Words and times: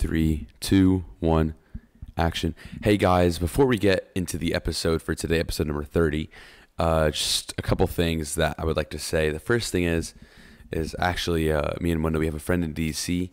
three, 0.00 0.46
two, 0.60 1.04
one, 1.18 1.54
action. 2.16 2.54
Hey 2.82 2.96
guys, 2.96 3.38
before 3.38 3.66
we 3.66 3.76
get 3.76 4.10
into 4.14 4.38
the 4.38 4.54
episode 4.54 5.02
for 5.02 5.14
today, 5.14 5.38
episode 5.38 5.66
number 5.66 5.84
30, 5.84 6.30
uh, 6.78 7.10
just 7.10 7.52
a 7.58 7.62
couple 7.62 7.86
things 7.86 8.34
that 8.36 8.54
I 8.58 8.64
would 8.64 8.78
like 8.78 8.88
to 8.90 8.98
say. 8.98 9.28
The 9.28 9.38
first 9.38 9.70
thing 9.70 9.84
is, 9.84 10.14
is 10.72 10.96
actually 10.98 11.52
uh, 11.52 11.74
me 11.82 11.90
and 11.90 12.02
Wanda, 12.02 12.18
we 12.18 12.24
have 12.24 12.34
a 12.34 12.38
friend 12.38 12.64
in 12.64 12.72
DC 12.72 13.28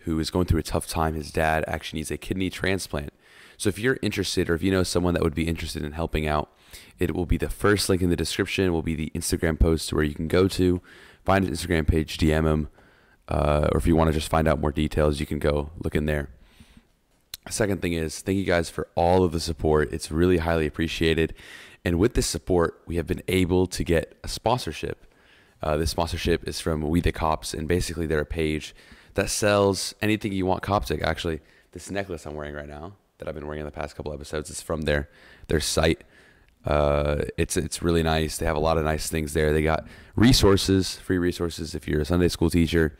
who 0.00 0.18
is 0.20 0.28
going 0.28 0.44
through 0.44 0.60
a 0.60 0.62
tough 0.62 0.86
time. 0.86 1.14
His 1.14 1.32
dad 1.32 1.64
actually 1.66 2.00
needs 2.00 2.10
a 2.10 2.18
kidney 2.18 2.50
transplant. 2.50 3.14
So 3.56 3.70
if 3.70 3.78
you're 3.78 3.98
interested 4.02 4.50
or 4.50 4.54
if 4.54 4.62
you 4.62 4.70
know 4.70 4.82
someone 4.82 5.14
that 5.14 5.22
would 5.22 5.34
be 5.34 5.48
interested 5.48 5.82
in 5.82 5.92
helping 5.92 6.26
out, 6.26 6.50
it 6.98 7.14
will 7.14 7.24
be 7.24 7.38
the 7.38 7.48
first 7.48 7.88
link 7.88 8.02
in 8.02 8.10
the 8.10 8.16
description, 8.16 8.74
will 8.74 8.82
be 8.82 8.94
the 8.94 9.10
Instagram 9.14 9.58
post 9.58 9.90
where 9.90 10.04
you 10.04 10.14
can 10.14 10.28
go 10.28 10.48
to, 10.48 10.82
find 11.24 11.48
his 11.48 11.58
Instagram 11.58 11.86
page, 11.86 12.18
DM 12.18 12.44
him, 12.44 12.68
uh, 13.30 13.68
or 13.72 13.78
if 13.78 13.86
you 13.86 13.96
want 13.96 14.08
to 14.08 14.14
just 14.14 14.28
find 14.28 14.48
out 14.48 14.60
more 14.60 14.72
details, 14.72 15.20
you 15.20 15.26
can 15.26 15.38
go 15.38 15.70
look 15.82 15.94
in 15.94 16.06
there. 16.06 16.28
Second 17.48 17.80
thing 17.80 17.94
is, 17.94 18.20
thank 18.20 18.36
you 18.38 18.44
guys 18.44 18.68
for 18.68 18.88
all 18.94 19.24
of 19.24 19.32
the 19.32 19.40
support. 19.40 19.92
It's 19.92 20.10
really 20.10 20.38
highly 20.38 20.66
appreciated. 20.66 21.34
And 21.84 21.98
with 21.98 22.14
this 22.14 22.26
support, 22.26 22.82
we 22.86 22.96
have 22.96 23.06
been 23.06 23.22
able 23.28 23.66
to 23.68 23.82
get 23.84 24.18
a 24.22 24.28
sponsorship. 24.28 25.06
Uh, 25.62 25.76
this 25.76 25.90
sponsorship 25.90 26.46
is 26.46 26.60
from 26.60 26.82
We 26.82 27.00
the 27.00 27.12
Copts, 27.12 27.54
and 27.54 27.66
basically 27.66 28.06
they're 28.06 28.20
a 28.20 28.26
page 28.26 28.74
that 29.14 29.30
sells 29.30 29.94
anything 30.02 30.32
you 30.32 30.46
want 30.46 30.62
Coptic. 30.62 31.02
Actually, 31.02 31.40
this 31.72 31.90
necklace 31.90 32.26
I'm 32.26 32.34
wearing 32.34 32.54
right 32.54 32.68
now 32.68 32.94
that 33.18 33.28
I've 33.28 33.34
been 33.34 33.46
wearing 33.46 33.60
in 33.60 33.66
the 33.66 33.72
past 33.72 33.96
couple 33.96 34.12
episodes 34.12 34.50
is 34.50 34.60
from 34.60 34.82
their 34.82 35.08
their 35.48 35.60
site. 35.60 36.02
Uh, 36.64 37.22
it's 37.36 37.56
it's 37.56 37.82
really 37.82 38.02
nice. 38.02 38.38
They 38.38 38.46
have 38.46 38.56
a 38.56 38.60
lot 38.60 38.76
of 38.76 38.84
nice 38.84 39.08
things 39.08 39.32
there. 39.32 39.52
They 39.52 39.62
got 39.62 39.86
resources, 40.16 40.96
free 40.96 41.18
resources 41.18 41.74
if 41.74 41.88
you're 41.88 42.02
a 42.02 42.04
Sunday 42.04 42.28
school 42.28 42.50
teacher. 42.50 42.98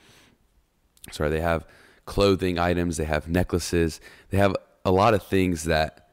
Sorry, 1.11 1.31
they 1.31 1.41
have 1.41 1.67
clothing 2.05 2.59
items. 2.59 2.97
They 2.97 3.05
have 3.05 3.29
necklaces. 3.29 4.01
They 4.31 4.39
have 4.39 4.57
a 4.85 4.91
lot 4.91 5.15
of 5.15 5.23
things 5.23 5.65
that 5.65 6.09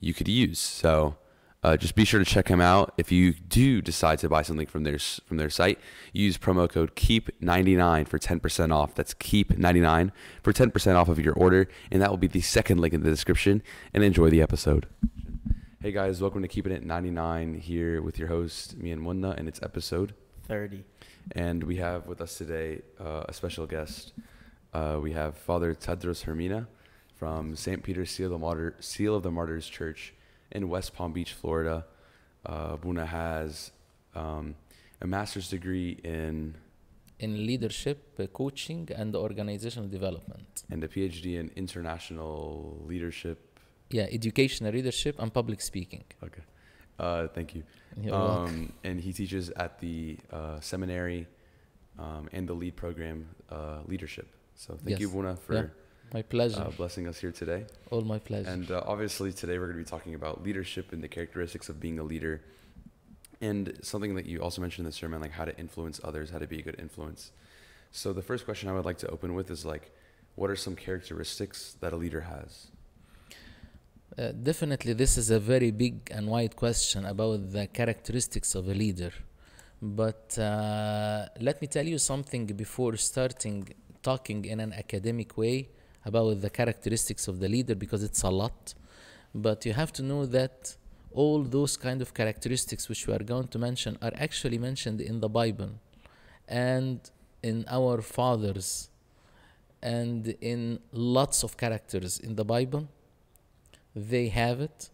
you 0.00 0.14
could 0.14 0.28
use. 0.28 0.58
So 0.58 1.16
uh, 1.62 1.76
just 1.76 1.94
be 1.94 2.04
sure 2.04 2.18
to 2.18 2.24
check 2.24 2.46
them 2.46 2.60
out. 2.60 2.94
If 2.96 3.12
you 3.12 3.32
do 3.32 3.82
decide 3.82 4.18
to 4.20 4.28
buy 4.28 4.42
something 4.42 4.66
from 4.66 4.84
their 4.84 4.98
from 4.98 5.36
their 5.36 5.50
site, 5.50 5.78
use 6.12 6.38
promo 6.38 6.68
code 6.68 6.96
KEEP99 6.96 8.08
for 8.08 8.18
10% 8.18 8.72
off. 8.72 8.94
That's 8.94 9.12
KEEP99 9.14 10.10
for 10.42 10.52
10% 10.52 10.94
off 10.96 11.08
of 11.08 11.18
your 11.18 11.34
order, 11.34 11.68
and 11.90 12.00
that 12.00 12.10
will 12.10 12.16
be 12.16 12.26
the 12.26 12.40
second 12.40 12.80
link 12.80 12.94
in 12.94 13.02
the 13.02 13.10
description. 13.10 13.62
And 13.92 14.02
enjoy 14.02 14.30
the 14.30 14.40
episode. 14.40 14.86
Hey 15.82 15.92
guys, 15.92 16.20
welcome 16.20 16.42
to 16.42 16.48
Keeping 16.48 16.72
It 16.72 16.84
99 16.84 17.54
here 17.54 18.02
with 18.02 18.18
your 18.18 18.28
host, 18.28 18.76
me 18.76 18.90
and 18.90 19.02
Mena, 19.02 19.34
and 19.36 19.46
it's 19.46 19.60
episode 19.62 20.14
30. 20.46 20.84
And 21.32 21.62
we 21.64 21.76
have 21.76 22.06
with 22.06 22.20
us 22.20 22.36
today 22.38 22.82
uh, 22.98 23.24
a 23.28 23.32
special 23.32 23.66
guest. 23.66 24.12
Uh, 24.72 24.98
we 25.02 25.12
have 25.12 25.36
Father 25.36 25.74
Tadros 25.74 26.24
Hirmina 26.24 26.66
from 27.14 27.54
St. 27.56 27.82
Peter's 27.82 28.10
Seal 28.10 28.26
of, 28.26 28.32
the 28.32 28.38
Martyr, 28.38 28.74
Seal 28.80 29.14
of 29.14 29.22
the 29.22 29.30
Martyrs 29.30 29.68
Church 29.68 30.14
in 30.50 30.68
West 30.68 30.94
Palm 30.94 31.12
Beach, 31.12 31.32
Florida. 31.32 31.86
Uh, 32.44 32.76
Buna 32.76 33.06
has 33.06 33.70
um, 34.14 34.54
a 35.00 35.06
master's 35.06 35.48
degree 35.48 36.00
in 36.02 36.56
In 37.18 37.46
leadership, 37.46 37.98
uh, 38.18 38.26
coaching, 38.28 38.88
and 38.96 39.14
organizational 39.14 39.88
development. 39.88 40.64
and 40.70 40.82
a 40.82 40.88
PhD 40.88 41.38
in 41.38 41.50
international 41.54 42.82
leadership. 42.86 43.38
Yeah, 43.90 44.06
educational 44.10 44.72
leadership 44.72 45.16
and 45.18 45.32
public 45.32 45.60
speaking. 45.60 46.04
Okay, 46.24 46.42
uh, 47.00 47.28
thank 47.28 47.54
you. 47.54 47.62
Um, 48.12 48.72
and 48.84 49.00
he 49.00 49.12
teaches 49.12 49.50
at 49.64 49.78
the 49.80 50.18
uh, 50.32 50.60
seminary 50.60 51.26
um, 51.98 52.28
and 52.32 52.48
the 52.48 52.54
lead 52.62 52.76
program, 52.76 53.28
uh, 53.50 53.78
leadership. 53.86 54.28
So 54.54 54.78
thank 54.84 55.00
you, 55.00 55.08
Yes. 55.08 55.16
Buna, 55.16 55.38
for 55.38 55.54
Yeah. 55.54 55.66
My 56.12 56.22
pleasure. 56.22 56.60
uh, 56.60 56.70
blessing 56.70 57.06
us 57.08 57.18
here 57.20 57.32
today. 57.32 57.66
All 57.90 58.02
my 58.02 58.18
pleasure. 58.18 58.50
And 58.50 58.70
uh, 58.70 58.82
obviously, 58.86 59.32
today 59.32 59.58
we're 59.58 59.66
going 59.72 59.78
to 59.78 59.84
be 59.84 59.90
talking 59.96 60.14
about 60.14 60.42
leadership 60.42 60.92
and 60.92 61.02
the 61.02 61.08
characteristics 61.08 61.68
of 61.68 61.78
being 61.80 61.98
a 61.98 62.02
leader. 62.02 62.42
And 63.40 63.78
something 63.82 64.14
that 64.16 64.26
you 64.26 64.40
also 64.42 64.60
mentioned 64.60 64.84
in 64.86 64.90
the 64.90 64.96
sermon, 65.02 65.20
like 65.20 65.30
how 65.32 65.46
to 65.46 65.56
influence 65.56 66.00
others, 66.04 66.30
how 66.30 66.38
to 66.38 66.46
be 66.46 66.58
a 66.58 66.62
good 66.62 66.78
influence. 66.78 67.32
So, 67.90 68.12
the 68.12 68.22
first 68.22 68.44
question 68.44 68.68
I 68.68 68.72
would 68.72 68.84
like 68.84 68.98
to 68.98 69.08
open 69.08 69.34
with 69.34 69.50
is 69.50 69.64
like, 69.64 69.92
what 70.34 70.50
are 70.50 70.56
some 70.56 70.76
characteristics 70.76 71.76
that 71.80 71.92
a 71.92 71.96
leader 71.96 72.22
has? 72.22 72.68
Uh, 74.20 74.32
definitely, 74.32 74.92
this 74.92 75.16
is 75.16 75.30
a 75.30 75.40
very 75.40 75.70
big 75.70 75.94
and 76.10 76.26
wide 76.26 76.54
question 76.54 77.06
about 77.06 77.52
the 77.52 77.66
characteristics 77.68 78.54
of 78.54 78.68
a 78.68 78.74
leader. 78.74 79.12
But 79.80 80.36
uh, 80.38 81.24
let 81.40 81.62
me 81.62 81.68
tell 81.68 81.86
you 81.86 81.96
something 81.96 82.44
before 82.44 82.98
starting 82.98 83.66
talking 84.02 84.44
in 84.44 84.60
an 84.60 84.74
academic 84.74 85.38
way 85.38 85.70
about 86.04 86.42
the 86.42 86.50
characteristics 86.50 87.28
of 87.28 87.40
the 87.40 87.48
leader 87.48 87.74
because 87.74 88.02
it's 88.02 88.22
a 88.22 88.28
lot. 88.28 88.74
But 89.34 89.64
you 89.64 89.72
have 89.72 89.90
to 89.94 90.02
know 90.02 90.26
that 90.26 90.76
all 91.14 91.42
those 91.42 91.78
kind 91.78 92.02
of 92.02 92.12
characteristics 92.12 92.90
which 92.90 93.06
we 93.06 93.14
are 93.14 93.24
going 93.24 93.48
to 93.48 93.58
mention 93.58 93.96
are 94.02 94.12
actually 94.16 94.58
mentioned 94.58 95.00
in 95.00 95.20
the 95.20 95.30
Bible 95.30 95.70
and 96.46 96.98
in 97.42 97.64
our 97.68 98.02
fathers 98.02 98.90
and 99.82 100.36
in 100.42 100.80
lots 100.92 101.42
of 101.42 101.56
characters 101.56 102.18
in 102.18 102.36
the 102.36 102.44
Bible 102.44 102.86
they 103.94 104.28
have 104.28 104.60
it. 104.60 104.90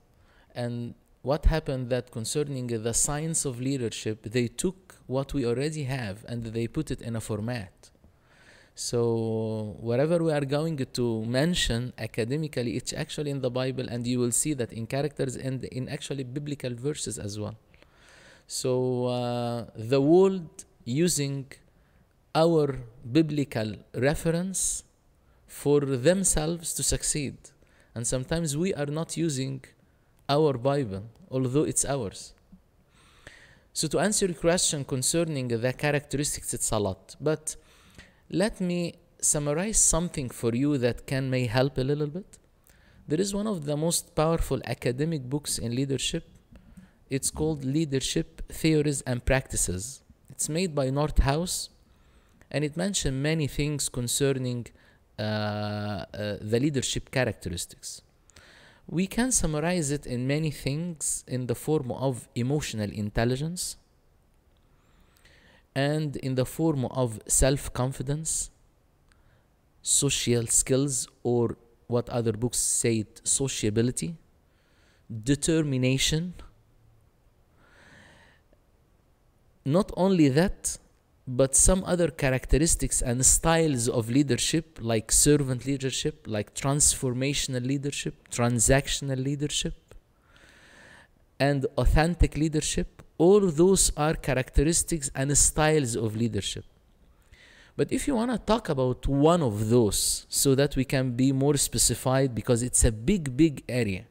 And 0.54 0.94
what 1.22 1.46
happened 1.46 1.90
that 1.90 2.12
concerning 2.12 2.68
the 2.68 2.94
science 2.94 3.44
of 3.44 3.60
leadership 3.60 4.22
they 4.36 4.46
took 4.46 4.94
what 5.06 5.34
we 5.34 5.44
already 5.44 5.84
have 5.84 6.24
and 6.28 6.44
they 6.56 6.66
put 6.68 6.90
it 6.90 7.00
in 7.02 7.16
a 7.16 7.20
format. 7.20 7.90
So 8.76 9.76
whatever 9.80 10.18
we 10.22 10.32
are 10.32 10.44
going 10.44 10.78
to 10.98 11.24
mention 11.24 11.92
academically 11.98 12.76
it's 12.76 12.92
actually 12.92 13.30
in 13.30 13.40
the 13.40 13.50
bible 13.50 13.86
and 13.88 14.06
you 14.06 14.18
will 14.20 14.30
see 14.42 14.54
that 14.54 14.72
in 14.72 14.86
characters 14.86 15.34
and 15.36 15.64
in 15.64 15.88
actually 15.88 16.24
biblical 16.24 16.72
verses 16.74 17.18
as 17.18 17.40
well. 17.40 17.56
So 18.46 19.06
uh, 19.06 19.64
the 19.74 20.00
world 20.00 20.64
using 20.84 21.46
our 22.36 22.78
biblical 23.18 23.74
reference 23.94 24.84
for 25.46 25.80
themselves 25.80 26.74
to 26.74 26.82
succeed 26.84 27.36
and 27.96 28.06
sometimes 28.06 28.58
we 28.58 28.74
are 28.74 28.92
not 28.98 29.16
using 29.16 29.64
our 30.28 30.52
Bible, 30.58 31.04
although 31.30 31.62
it's 31.62 31.86
ours. 31.86 32.34
So, 33.72 33.88
to 33.88 33.98
answer 34.00 34.26
your 34.26 34.34
question 34.34 34.84
concerning 34.84 35.48
the 35.48 35.72
characteristics, 35.72 36.52
it's 36.52 36.70
a 36.72 36.78
lot. 36.78 37.16
But 37.18 37.56
let 38.28 38.60
me 38.60 38.96
summarize 39.18 39.78
something 39.78 40.28
for 40.28 40.54
you 40.54 40.76
that 40.76 41.06
can 41.06 41.30
may 41.30 41.46
help 41.46 41.78
a 41.78 41.86
little 41.90 42.06
bit. 42.18 42.38
There 43.08 43.20
is 43.20 43.34
one 43.34 43.46
of 43.46 43.64
the 43.64 43.78
most 43.78 44.14
powerful 44.14 44.60
academic 44.66 45.22
books 45.22 45.56
in 45.56 45.74
leadership. 45.74 46.24
It's 47.08 47.30
called 47.30 47.64
Leadership 47.64 48.42
Theories 48.52 49.00
and 49.02 49.24
Practices. 49.24 50.02
It's 50.28 50.50
made 50.50 50.74
by 50.74 50.90
Northouse, 50.90 51.70
and 52.50 52.62
it 52.62 52.76
mentions 52.76 53.14
many 53.14 53.46
things 53.46 53.88
concerning 53.88 54.66
Uh, 55.19 55.22
uh, 55.22 56.37
the 56.43 56.60
leadership 56.60 57.10
characteristics. 57.10 58.03
We 58.87 59.06
can 59.06 59.32
summarize 59.32 59.91
it 59.91 60.04
in 60.04 60.27
many 60.27 60.50
things 60.50 61.25
in 61.27 61.47
the 61.47 61.54
form 61.54 61.91
of 61.91 62.28
emotional 62.34 62.91
intelligence 62.93 63.78
and 65.75 66.16
in 66.16 66.34
the 66.34 66.44
form 66.44 66.84
of 66.84 67.19
self 67.26 67.72
confidence, 67.72 68.50
social 69.81 70.47
skills, 70.49 71.09
or 71.22 71.56
what 71.87 72.10
other 72.10 72.32
books 72.32 72.59
say 72.59 72.99
it, 72.99 73.22
sociability, 73.25 74.16
determination. 75.25 76.34
Not 79.65 79.91
only 79.97 80.28
that, 80.28 80.76
but 81.26 81.56
some 81.56 81.82
other 81.84 82.09
characteristics 82.09 83.03
and 83.03 83.25
styles 83.26 83.88
of 83.88 84.09
leadership 84.09 84.78
like 84.81 85.10
servant 85.10 85.66
leadership 85.66 86.25
like 86.26 86.54
transformational 86.54 87.67
leadership 87.67 88.28
transactional 88.31 89.23
leadership 89.23 89.75
and 91.40 91.67
authentic 91.76 92.37
leadership 92.37 93.02
all 93.19 93.40
those 93.40 93.90
are 93.96 94.14
characteristics 94.14 95.11
and 95.14 95.37
styles 95.38 95.96
of 95.96 96.14
leadership. 96.17 96.64
But 97.76 97.93
if 97.93 98.06
you 98.06 98.14
want 98.14 98.31
to 98.31 98.38
talk 98.38 98.69
about 98.69 99.06
one 99.06 99.43
of 99.43 99.69
those 99.69 100.26
so 100.28 100.55
that 100.55 100.76
we 100.76 100.84
can 100.84 101.12
be 101.12 101.32
more 101.32 101.56
specified 101.56 102.34
because 102.34 102.62
it's 102.62 102.84
a 102.84 102.93
big 102.93 103.37
big 103.37 103.62
area 103.69 104.05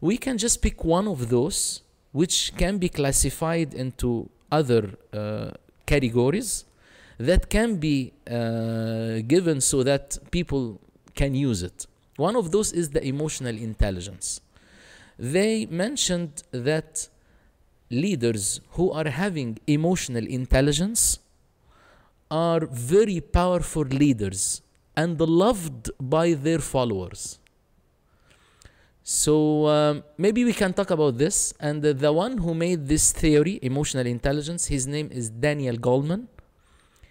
we 0.00 0.16
can 0.18 0.36
just 0.36 0.60
pick 0.60 0.84
one 0.84 1.06
of 1.06 1.28
those 1.28 1.82
which 2.10 2.52
can 2.56 2.76
be 2.78 2.88
classified 2.88 3.72
into 3.72 4.28
other 4.50 4.90
uh, 5.12 5.50
categories 5.86 6.64
that 7.18 7.48
can 7.50 7.76
be 7.76 8.12
uh, 8.30 9.20
given 9.26 9.60
so 9.60 9.82
that 9.82 10.18
people 10.30 10.80
can 11.14 11.34
use 11.34 11.62
it. 11.62 11.86
One 12.16 12.36
of 12.36 12.50
those 12.50 12.72
is 12.72 12.90
the 12.90 13.04
emotional 13.06 13.56
intelligence. 13.56 14.40
They 15.18 15.66
mentioned 15.66 16.42
that 16.50 17.08
leaders 17.90 18.60
who 18.70 18.90
are 18.90 19.08
having 19.08 19.58
emotional 19.66 20.26
intelligence 20.26 21.18
are 22.30 22.66
very 22.66 23.20
powerful 23.20 23.82
leaders 23.82 24.62
and 24.96 25.20
loved 25.20 25.90
by 26.00 26.32
their 26.32 26.58
followers. 26.58 27.38
So 29.02 29.66
um, 29.66 30.04
maybe 30.16 30.44
we 30.44 30.52
can 30.52 30.72
talk 30.72 30.90
about 30.90 31.18
this. 31.18 31.52
And 31.58 31.84
uh, 31.84 31.92
the 31.92 32.12
one 32.12 32.38
who 32.38 32.54
made 32.54 32.86
this 32.86 33.12
theory, 33.12 33.58
emotional 33.62 34.06
intelligence, 34.06 34.66
his 34.66 34.86
name 34.86 35.08
is 35.10 35.30
Daniel 35.30 35.76
Goleman. 35.76 36.28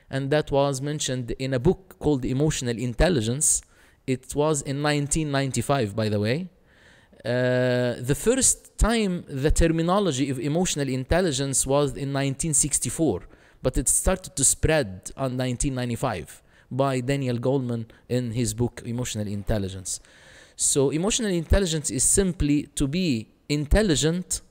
And 0.09 0.29
that 0.31 0.51
was 0.51 0.81
mentioned 0.81 1.31
in 1.31 1.53
a 1.53 1.59
book 1.59 1.97
called 1.99 2.25
Emotional 2.25 2.77
Intelligence. 2.77 3.61
It 4.07 4.33
was 4.35 4.61
in 4.61 4.81
1995, 4.81 5.95
by 5.95 6.09
the 6.09 6.19
way. 6.19 6.49
Uh, 7.23 8.01
the 8.01 8.15
first 8.15 8.77
time 8.77 9.23
the 9.27 9.51
terminology 9.51 10.29
of 10.31 10.39
emotional 10.39 10.89
intelligence 10.89 11.67
was 11.67 11.91
in 11.91 12.11
1964, 12.11 13.27
but 13.61 13.77
it 13.77 13.87
started 13.87 14.35
to 14.35 14.43
spread 14.43 15.11
on 15.15 15.37
1995 15.37 16.41
by 16.71 16.99
Daniel 16.99 17.37
Goleman 17.37 17.85
in 18.09 18.31
his 18.31 18.55
book 18.55 18.81
Emotional 18.85 19.27
Intelligence. 19.27 19.99
So, 20.61 20.91
emotional 20.91 21.31
intelligence 21.31 21.89
is 21.89 22.03
simply 22.03 22.67
to 22.75 22.87
be 22.87 23.27
intelligent 23.49 24.41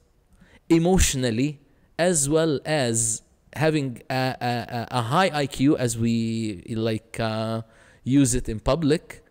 emotionally 0.69 1.61
as 2.01 2.29
well 2.29 2.59
as 2.65 3.23
having 3.53 4.03
a, 4.11 4.35
a, 4.41 4.87
a 4.91 5.03
high 5.03 5.31
IQ, 5.31 5.79
as 5.79 5.97
we 5.97 6.65
like 6.71 7.21
uh, 7.21 7.63
use 8.03 8.35
it 8.35 8.49
in 8.49 8.59
public, 8.59 9.25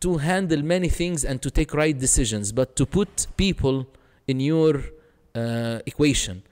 to 0.00 0.18
handle 0.18 0.60
many 0.60 0.90
things 0.90 1.24
and 1.24 1.40
to 1.40 1.50
take 1.50 1.72
right 1.72 1.98
decisions, 1.98 2.52
but 2.52 2.76
to 2.76 2.84
put 2.84 3.26
people 3.38 3.86
in 4.26 4.40
your 4.40 4.82
uh, 5.34 5.78
equation. 5.86 6.42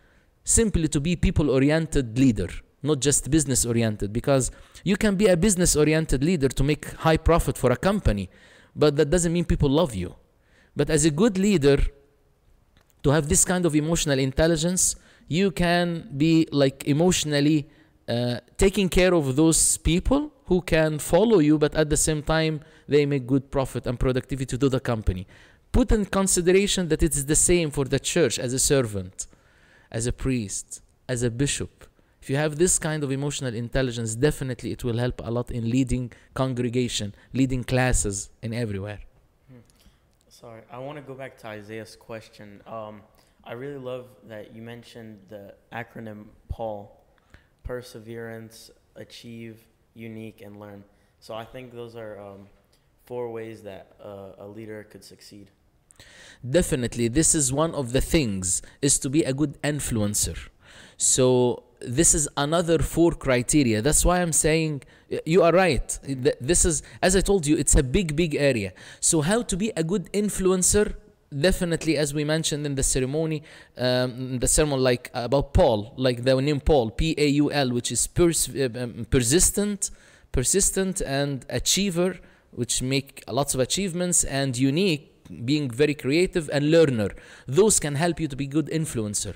Simply 0.44 0.88
to 0.88 0.98
be 0.98 1.14
people 1.14 1.50
oriented 1.50 2.18
leader, 2.18 2.48
not 2.82 3.00
just 3.00 3.30
business 3.30 3.66
oriented, 3.66 4.14
because 4.14 4.50
you 4.82 4.96
can 4.96 5.14
be 5.14 5.26
a 5.26 5.36
business 5.36 5.76
oriented 5.76 6.24
leader 6.24 6.48
to 6.48 6.64
make 6.64 6.86
high 6.94 7.18
profit 7.18 7.58
for 7.58 7.70
a 7.70 7.76
company, 7.76 8.30
but 8.76 8.96
that 8.96 9.10
doesn't 9.10 9.32
mean 9.32 9.44
people 9.44 9.70
love 9.70 9.94
you. 9.94 10.14
But 10.76 10.90
as 10.90 11.04
a 11.04 11.10
good 11.10 11.38
leader, 11.38 11.78
to 13.02 13.10
have 13.10 13.28
this 13.28 13.44
kind 13.44 13.64
of 13.64 13.74
emotional 13.74 14.18
intelligence, 14.18 14.96
you 15.28 15.50
can 15.50 16.08
be 16.16 16.46
like 16.52 16.86
emotionally 16.86 17.68
uh, 18.08 18.38
taking 18.56 18.88
care 18.88 19.14
of 19.14 19.36
those 19.36 19.78
people 19.78 20.32
who 20.46 20.60
can 20.60 20.98
follow 20.98 21.38
you, 21.38 21.58
but 21.58 21.74
at 21.74 21.90
the 21.90 21.96
same 21.96 22.22
time, 22.22 22.60
they 22.86 23.04
make 23.06 23.26
good 23.26 23.50
profit 23.50 23.86
and 23.86 23.98
productivity 23.98 24.56
to 24.56 24.68
the 24.68 24.80
company. 24.80 25.26
Put 25.72 25.90
in 25.92 26.04
consideration 26.06 26.88
that 26.88 27.02
it 27.02 27.12
is 27.14 27.26
the 27.26 27.36
same 27.36 27.70
for 27.70 27.84
the 27.84 27.98
church 27.98 28.38
as 28.38 28.52
a 28.52 28.58
servant, 28.58 29.26
as 29.90 30.06
a 30.06 30.12
priest, 30.12 30.80
as 31.08 31.22
a 31.22 31.30
bishop. 31.30 31.75
If 32.26 32.30
you 32.30 32.38
have 32.38 32.58
this 32.58 32.76
kind 32.80 33.04
of 33.04 33.12
emotional 33.12 33.54
intelligence, 33.54 34.16
definitely 34.16 34.72
it 34.72 34.82
will 34.82 34.98
help 34.98 35.20
a 35.24 35.30
lot 35.30 35.52
in 35.52 35.70
leading 35.70 36.10
congregation, 36.34 37.14
leading 37.32 37.62
classes, 37.62 38.30
and 38.42 38.52
everywhere. 38.52 38.98
Sorry, 40.28 40.62
I 40.72 40.78
want 40.78 40.98
to 40.98 41.02
go 41.02 41.14
back 41.14 41.38
to 41.38 41.46
Isaiah's 41.46 41.94
question. 41.94 42.60
Um, 42.66 43.02
I 43.44 43.52
really 43.52 43.78
love 43.78 44.06
that 44.26 44.52
you 44.52 44.60
mentioned 44.60 45.20
the 45.28 45.54
acronym 45.72 46.24
PAUL 46.48 47.00
perseverance, 47.62 48.72
achieve, 48.96 49.64
unique, 49.94 50.40
and 50.40 50.58
learn. 50.58 50.82
So 51.20 51.32
I 51.32 51.44
think 51.44 51.72
those 51.72 51.94
are 51.94 52.18
um, 52.20 52.48
four 53.04 53.30
ways 53.30 53.62
that 53.62 53.92
uh, 54.02 54.32
a 54.44 54.48
leader 54.48 54.82
could 54.82 55.04
succeed. 55.04 55.52
Definitely, 56.42 57.06
this 57.06 57.36
is 57.36 57.52
one 57.52 57.72
of 57.72 57.92
the 57.92 58.00
things 58.00 58.62
is 58.82 58.98
to 58.98 59.08
be 59.08 59.22
a 59.22 59.32
good 59.32 59.62
influencer. 59.62 60.48
So 60.96 61.62
this 61.86 62.14
is 62.14 62.28
another 62.36 62.78
four 62.80 63.12
criteria. 63.12 63.80
That's 63.80 64.04
why 64.04 64.20
I'm 64.20 64.32
saying 64.32 64.82
you 65.24 65.42
are 65.42 65.52
right. 65.52 65.98
This 66.40 66.64
is, 66.64 66.82
as 67.00 67.14
I 67.14 67.20
told 67.20 67.46
you, 67.46 67.56
it's 67.56 67.76
a 67.76 67.82
big, 67.82 68.16
big 68.16 68.34
area. 68.34 68.72
So 69.00 69.20
how 69.20 69.42
to 69.42 69.56
be 69.56 69.72
a 69.76 69.84
good 69.84 70.12
influencer? 70.12 70.94
Definitely, 71.36 71.96
as 71.96 72.14
we 72.14 72.24
mentioned 72.24 72.66
in 72.66 72.74
the 72.74 72.82
ceremony, 72.82 73.42
um, 73.76 74.38
the 74.38 74.48
sermon, 74.48 74.80
like 74.80 75.10
about 75.14 75.54
Paul, 75.54 75.94
like 75.96 76.24
the 76.24 76.40
name 76.40 76.60
Paul, 76.60 76.90
P-A-U-L, 76.90 77.70
which 77.72 77.92
is 77.92 78.06
pers- 78.06 78.48
um, 78.48 79.06
persistent, 79.10 79.90
persistent 80.32 81.00
and 81.00 81.44
achiever, 81.48 82.18
which 82.50 82.82
make 82.82 83.22
lots 83.28 83.54
of 83.54 83.60
achievements 83.60 84.24
and 84.24 84.56
unique 84.56 85.12
being 85.44 85.68
very 85.68 85.94
creative 85.94 86.48
and 86.52 86.70
learner 86.70 87.10
those 87.48 87.80
can 87.80 87.96
help 87.96 88.20
you 88.20 88.28
to 88.28 88.36
be 88.36 88.46
good 88.46 88.66
influencer 88.68 89.34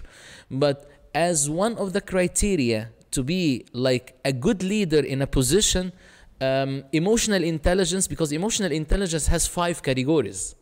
but 0.48 0.88
as 1.14 1.50
one 1.50 1.76
of 1.76 1.92
the 1.92 2.00
criteria 2.00 2.90
to 3.10 3.22
be 3.22 3.64
like 3.72 4.18
a 4.24 4.32
good 4.32 4.62
leader 4.62 5.00
in 5.00 5.22
a 5.22 5.26
position 5.26 5.92
um, 6.40 6.84
emotional 6.92 7.42
intelligence 7.42 8.06
because 8.08 8.32
emotional 8.32 8.72
intelligence 8.72 9.26
has 9.26 9.46
five 9.46 9.82
categories 9.82 10.54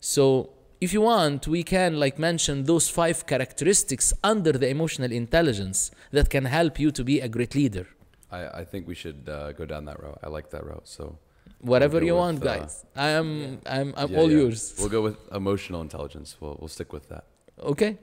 so 0.00 0.50
if 0.80 0.92
you 0.92 1.00
want 1.00 1.46
we 1.46 1.62
can 1.62 1.98
like 1.98 2.18
mention 2.18 2.64
those 2.64 2.88
five 2.88 3.26
characteristics 3.26 4.12
under 4.24 4.52
the 4.52 4.68
emotional 4.68 5.12
intelligence 5.12 5.90
that 6.10 6.30
can 6.30 6.44
help 6.44 6.78
you 6.80 6.90
to 6.90 7.04
be 7.04 7.20
a 7.20 7.28
great 7.28 7.54
leader 7.54 7.86
I, 8.30 8.60
I 8.60 8.64
think 8.64 8.86
we 8.86 8.94
should 8.94 9.28
uh, 9.28 9.52
go 9.52 9.64
down 9.64 9.86
that 9.86 10.02
route. 10.02 10.18
I 10.22 10.28
like 10.28 10.50
that 10.50 10.64
route. 10.64 10.86
So 10.86 11.18
whatever 11.60 12.04
you 12.04 12.14
with, 12.14 12.20
want 12.20 12.42
uh, 12.42 12.44
guys 12.44 12.84
i 12.94 13.08
am 13.08 13.58
i'm 13.66 13.92
i'm 13.96 14.12
yeah, 14.12 14.18
all 14.18 14.30
yeah. 14.30 14.38
yours 14.38 14.74
We'll 14.78 14.88
go 14.88 15.02
with 15.02 15.16
emotional 15.32 15.80
intelligence. 15.80 16.36
We'll 16.40 16.56
we'll 16.60 16.68
stick 16.68 16.92
with 16.92 17.08
that. 17.08 17.24
Okay. 17.58 17.98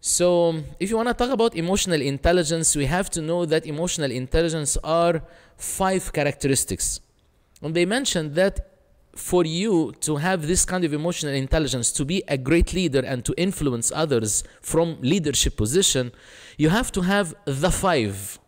So, 0.00 0.62
if 0.78 0.90
you 0.90 0.96
want 0.96 1.08
to 1.08 1.14
talk 1.14 1.30
about 1.30 1.56
emotional 1.56 2.00
intelligence, 2.00 2.76
we 2.76 2.86
have 2.86 3.10
to 3.10 3.20
know 3.20 3.44
that 3.44 3.66
emotional 3.66 4.10
intelligence 4.12 4.76
are 4.84 5.22
five 5.56 6.12
characteristics. 6.12 7.00
And 7.62 7.74
they 7.74 7.84
mentioned 7.84 8.36
that 8.36 8.78
for 9.16 9.44
you 9.44 9.92
to 10.00 10.16
have 10.16 10.46
this 10.46 10.64
kind 10.64 10.84
of 10.84 10.94
emotional 10.94 11.34
intelligence, 11.34 11.90
to 11.92 12.04
be 12.04 12.22
a 12.28 12.38
great 12.38 12.72
leader 12.72 13.00
and 13.04 13.24
to 13.24 13.34
influence 13.36 13.90
others 13.92 14.44
from 14.62 14.96
leadership 15.00 15.56
position, 15.56 16.12
you 16.56 16.68
have 16.68 16.92
to 16.92 17.00
have 17.00 17.34
the 17.44 17.70
five. 17.70 18.38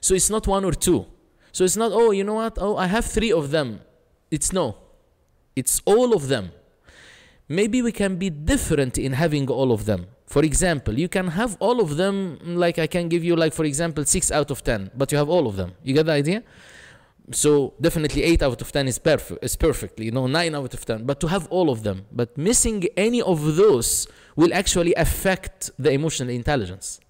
So 0.00 0.14
it's 0.14 0.30
not 0.30 0.46
one 0.46 0.64
or 0.64 0.72
two. 0.72 1.06
So 1.50 1.64
it's 1.64 1.76
not, 1.76 1.90
oh, 1.92 2.12
you 2.12 2.22
know 2.22 2.34
what? 2.34 2.56
Oh, 2.60 2.76
I 2.76 2.86
have 2.86 3.04
three 3.04 3.32
of 3.32 3.50
them. 3.50 3.80
It's 4.30 4.52
no. 4.52 4.76
It's 5.56 5.82
all 5.84 6.14
of 6.14 6.28
them 6.28 6.52
maybe 7.52 7.82
we 7.82 7.92
can 7.92 8.16
be 8.16 8.30
different 8.30 8.98
in 8.98 9.12
having 9.12 9.48
all 9.48 9.70
of 9.72 9.84
them. 9.84 10.06
For 10.26 10.42
example 10.44 10.98
you 10.98 11.08
can 11.08 11.28
have 11.28 11.56
all 11.60 11.78
of 11.80 11.96
them 11.96 12.16
like 12.64 12.78
i 12.78 12.86
can 12.86 13.08
give 13.08 13.22
you 13.22 13.36
like 13.36 13.52
for 13.52 13.66
example 13.66 14.04
6 14.04 14.30
out 14.32 14.50
of 14.50 14.64
10 14.64 14.92
but 14.96 15.12
you 15.12 15.18
have 15.18 15.28
all 15.28 15.46
of 15.46 15.56
them. 15.56 15.72
You 15.82 15.92
get 15.94 16.06
the 16.06 16.12
idea? 16.12 16.42
So 17.30 17.74
definitely 17.80 18.22
8 18.24 18.42
out 18.42 18.60
of 18.62 18.72
10 18.72 18.88
is 18.88 18.98
perfect 18.98 19.44
is 19.44 19.56
perfectly 19.56 20.06
you 20.06 20.12
know 20.12 20.26
9 20.26 20.54
out 20.54 20.72
of 20.72 20.84
10 20.84 21.04
but 21.04 21.20
to 21.20 21.26
have 21.28 21.46
all 21.48 21.68
of 21.70 21.82
them. 21.82 22.06
But 22.10 22.36
missing 22.38 22.84
any 22.96 23.20
of 23.20 23.56
those 23.56 24.06
will 24.34 24.54
actually 24.54 24.94
affect 24.94 25.70
the 25.78 25.90
emotional 25.92 26.30
intelligence. 26.30 27.00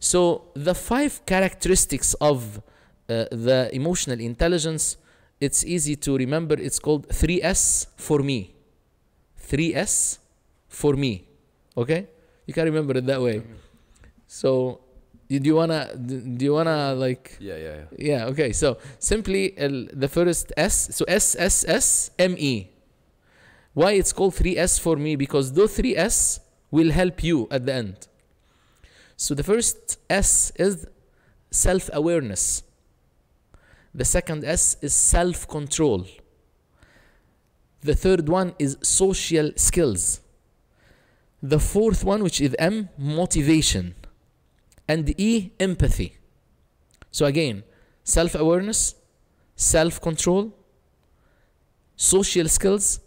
So 0.00 0.18
the 0.54 0.74
five 0.74 1.24
characteristics 1.26 2.14
of 2.14 2.58
uh, 2.58 3.26
the 3.30 3.70
emotional 3.72 4.18
intelligence 4.20 4.96
it's 5.40 5.64
easy 5.64 5.96
to 5.96 6.18
remember. 6.18 6.54
It's 6.54 6.78
called 6.78 7.08
3s 7.08 7.86
for 7.96 8.18
me 8.18 8.54
3S 9.50 10.18
for 10.68 10.94
me. 10.94 11.24
Okay? 11.76 12.06
You 12.46 12.54
can 12.54 12.64
remember 12.64 12.96
it 12.96 13.06
that 13.06 13.20
way. 13.20 13.42
So, 14.26 14.80
do 15.28 15.36
you 15.36 15.54
wanna 15.54 15.94
do 15.96 16.44
you 16.44 16.52
wanna 16.54 16.94
like 16.94 17.36
Yeah, 17.38 17.56
yeah, 17.56 17.74
yeah. 17.76 17.86
yeah 18.22 18.30
okay 18.30 18.50
so 18.52 18.78
simply 18.98 19.54
el- 19.56 19.86
the 19.92 20.08
first 20.08 20.52
S 20.56 20.74
so 20.96 21.04
S 21.06 21.36
S 21.38 21.64
S 21.68 22.10
M 22.18 22.34
E 22.36 22.66
why 23.74 23.92
it's 23.92 24.12
called 24.12 24.34
3S 24.34 24.80
for 24.80 24.96
me 24.96 25.14
because 25.14 25.52
those 25.52 25.76
3S 25.78 26.40
will 26.72 26.90
help 26.90 27.22
you 27.22 27.46
at 27.52 27.64
the 27.64 27.72
end 27.74 28.08
so 29.16 29.32
the 29.34 29.44
first 29.44 29.98
S 30.10 30.50
is 30.56 30.86
self 31.52 31.88
awareness 31.92 32.64
the 33.94 34.04
second 34.04 34.44
S 34.44 34.76
is 34.82 34.92
self 34.92 35.46
control 35.46 36.06
the 37.82 37.94
third 37.94 38.28
one 38.28 38.54
is 38.58 38.76
social 38.82 39.52
skills. 39.56 40.20
The 41.42 41.58
fourth 41.58 42.04
one, 42.04 42.22
which 42.22 42.40
is 42.40 42.54
M, 42.58 42.90
motivation. 42.98 43.94
And 44.86 45.14
E, 45.18 45.52
empathy. 45.58 46.16
So 47.10 47.24
again, 47.26 47.62
self 48.04 48.34
awareness, 48.34 48.96
self 49.56 50.00
control, 50.00 50.52
social 51.96 52.48
skills, 52.48 53.00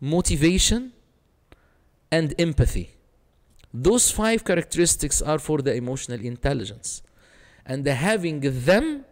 motivation, 0.00 0.92
and 2.10 2.34
empathy. 2.38 2.90
Those 3.72 4.10
five 4.10 4.44
characteristics 4.44 5.20
are 5.20 5.40
for 5.40 5.58
the 5.58 5.74
emotional 5.74 6.20
intelligence. 6.20 7.02
And 7.66 7.84
having 7.86 8.40
them 8.40 9.04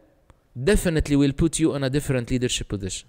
definitely 0.62 1.16
will 1.16 1.32
put 1.32 1.59
you 1.59 1.75
on 1.75 1.82
a 1.82 1.90
different 1.90 2.30
leadership 2.30 2.68
position 2.68 3.09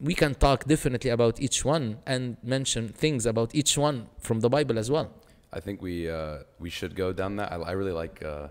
we 0.00 0.14
can 0.14 0.34
talk 0.34 0.64
definitely 0.64 1.10
about 1.10 1.40
each 1.40 1.64
one 1.64 1.98
and 2.06 2.36
mention 2.42 2.88
things 2.88 3.24
about 3.26 3.54
each 3.54 3.78
one 3.78 4.08
from 4.18 4.40
the 4.40 4.48
Bible 4.48 4.78
as 4.78 4.90
well. 4.90 5.10
I 5.52 5.60
think 5.60 5.82
we 5.82 6.08
uh, 6.10 6.38
we 6.58 6.70
should 6.70 6.94
go 6.96 7.12
down 7.12 7.36
that. 7.36 7.52
I, 7.52 7.56
I 7.56 7.72
really 7.72 7.92
like 7.92 8.22
uh, 8.24 8.48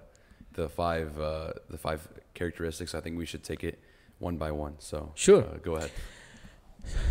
the 0.53 0.69
five 0.69 1.19
uh, 1.19 1.53
the 1.69 1.77
five 1.77 2.07
characteristics. 2.33 2.93
I 2.95 3.01
think 3.01 3.17
we 3.17 3.25
should 3.25 3.43
take 3.43 3.63
it 3.63 3.79
one 4.19 4.37
by 4.37 4.51
one. 4.51 4.75
So 4.79 5.11
Sure. 5.15 5.43
uh, 5.43 5.57
go 5.63 5.75
ahead. 5.75 5.91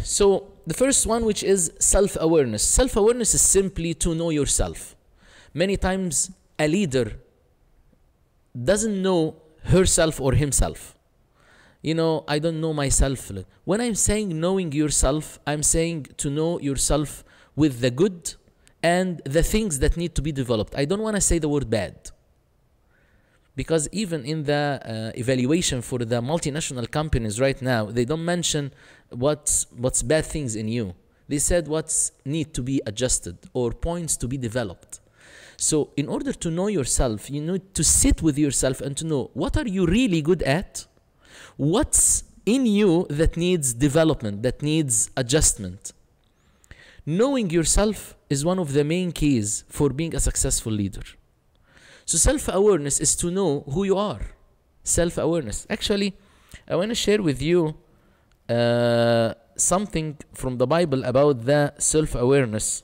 So 0.03 0.53
the 0.67 0.75
first 0.75 1.07
one, 1.07 1.25
which 1.25 1.43
is 1.45 1.73
self-awareness. 1.79 2.63
Self-awareness 2.63 3.35
is 3.35 3.41
simply 3.41 3.95
to 3.95 4.15
know 4.15 4.31
yourself. 4.31 4.97
Many 5.55 5.77
times, 5.77 6.31
a 6.59 6.67
leader 6.67 7.13
doesn't 8.65 9.01
know 9.01 9.37
herself 9.65 10.21
or 10.21 10.33
himself. 10.33 10.97
You 11.83 11.95
know, 11.95 12.25
I 12.29 12.39
don't 12.39 12.61
know 12.61 12.75
myself. 12.75 13.31
When 13.65 13.81
I'm 13.81 13.95
saying 13.95 14.39
knowing 14.39 14.73
yourself, 14.73 15.39
I'm 15.47 15.63
saying 15.63 16.09
to 16.19 16.29
know 16.29 16.61
yourself 16.61 17.25
with 17.57 17.81
the 17.81 17.91
good 17.91 18.35
and 18.83 19.21
the 19.25 19.43
things 19.43 19.79
that 19.79 19.97
need 19.97 20.15
to 20.15 20.23
be 20.23 20.33
developed. 20.33 20.75
I 20.77 20.85
don't 20.85 21.01
want 21.01 21.17
to 21.17 21.21
say 21.21 21.39
the 21.39 21.49
word 21.49 21.71
bad. 21.71 22.11
Because 23.57 23.89
even 23.93 24.25
in 24.25 24.45
the 24.45 24.81
uh, 25.15 25.19
evaluation 25.19 25.83
for 25.83 25.99
the 25.99 26.21
multinational 26.23 26.91
companies 26.91 27.41
right 27.41 27.61
now, 27.61 27.87
they 27.87 28.05
don't 28.05 28.25
mention 28.25 28.73
what's 29.11 29.67
what's 29.77 30.03
bad 30.03 30.25
things 30.25 30.57
in 30.57 30.69
you. 30.69 30.95
They 31.29 31.39
said 31.39 31.69
what's 31.69 32.13
need 32.25 32.55
to 32.55 32.63
be 32.63 32.81
adjusted 32.87 33.39
or 33.53 33.73
points 33.73 34.17
to 34.19 34.29
be 34.29 34.37
developed. 34.37 35.01
So 35.57 35.91
in 35.97 36.09
order 36.09 36.33
to 36.33 36.51
know 36.51 36.69
yourself, 36.69 37.31
you 37.31 37.41
need 37.41 37.75
to 37.75 37.85
sit 37.85 38.23
with 38.23 38.39
yourself 38.39 38.81
and 38.81 38.97
to 38.97 39.05
know 39.05 39.31
what 39.35 39.57
are 39.57 39.69
you 39.69 39.85
really 39.87 40.23
good 40.23 40.43
at? 40.43 40.87
What's 41.61 42.25
in 42.47 42.65
you 42.65 43.07
that 43.11 43.37
needs 43.37 43.75
development, 43.75 44.43
that 44.45 44.63
needs 44.63 45.11
adjustment? 45.15 45.93
Knowing 47.05 47.51
yourself 47.51 48.17
is 48.31 48.47
one 48.47 48.59
of 48.59 48.73
the 48.73 48.83
main 48.83 49.13
keys 49.13 49.65
for 49.69 49.91
being 49.91 50.15
a 50.15 50.21
successful 50.21 50.73
leader. 50.73 51.03
So 52.07 52.17
self 52.17 52.49
awareness 52.49 52.99
is 52.99 53.15
to 53.17 53.31
know 53.31 53.61
who 53.75 53.85
you 53.85 53.99
are. 53.99 54.23
Self 54.85 55.19
awareness. 55.19 55.67
Actually, 55.69 56.17
I 56.67 56.77
want 56.77 56.89
to 56.93 56.95
share 56.95 57.21
with 57.21 57.43
you 57.43 57.75
uh, 58.49 59.35
something 59.55 60.17
from 60.33 60.57
the 60.57 60.67
Bible 60.67 61.05
about 61.05 61.45
the 61.45 61.75
self 61.77 62.15
awareness. 62.15 62.83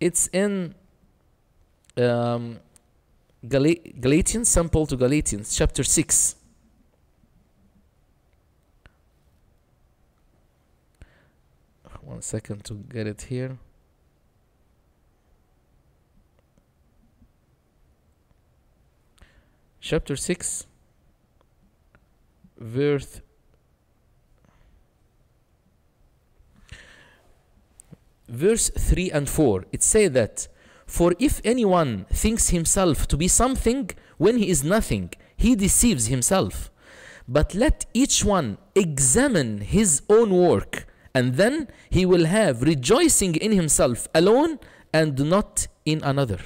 It's 0.00 0.28
in 0.28 0.74
um, 1.98 2.60
Gal- 3.46 3.82
Galatians, 4.00 4.48
St. 4.48 4.72
Paul 4.72 4.86
to 4.86 4.96
Galatians, 4.96 5.54
chapter 5.54 5.84
6. 5.84 6.36
One 12.04 12.22
second 12.22 12.64
to 12.64 12.74
get 12.74 13.06
it 13.06 13.22
here. 13.22 13.58
Chapter 19.80 20.16
6, 20.16 20.66
verse 22.58 23.20
verse 28.26 28.70
3 28.70 29.10
and 29.10 29.28
4 29.28 29.66
it 29.70 29.82
say 29.82 30.08
that 30.08 30.48
for 30.86 31.12
if 31.18 31.40
anyone 31.44 32.06
thinks 32.10 32.48
himself 32.48 33.06
to 33.08 33.16
be 33.16 33.28
something 33.28 33.90
when 34.16 34.38
he 34.38 34.48
is 34.48 34.64
nothing 34.64 35.10
he 35.36 35.54
deceives 35.54 36.06
himself 36.06 36.70
but 37.28 37.54
let 37.54 37.84
each 37.92 38.24
one 38.24 38.56
examine 38.74 39.60
his 39.60 40.02
own 40.08 40.30
work 40.30 40.86
and 41.14 41.34
then 41.34 41.68
he 41.90 42.04
will 42.04 42.26
have 42.26 42.62
rejoicing 42.62 43.34
in 43.36 43.52
himself 43.52 44.08
alone 44.14 44.58
and 44.92 45.18
not 45.30 45.66
in 45.84 46.02
another 46.02 46.40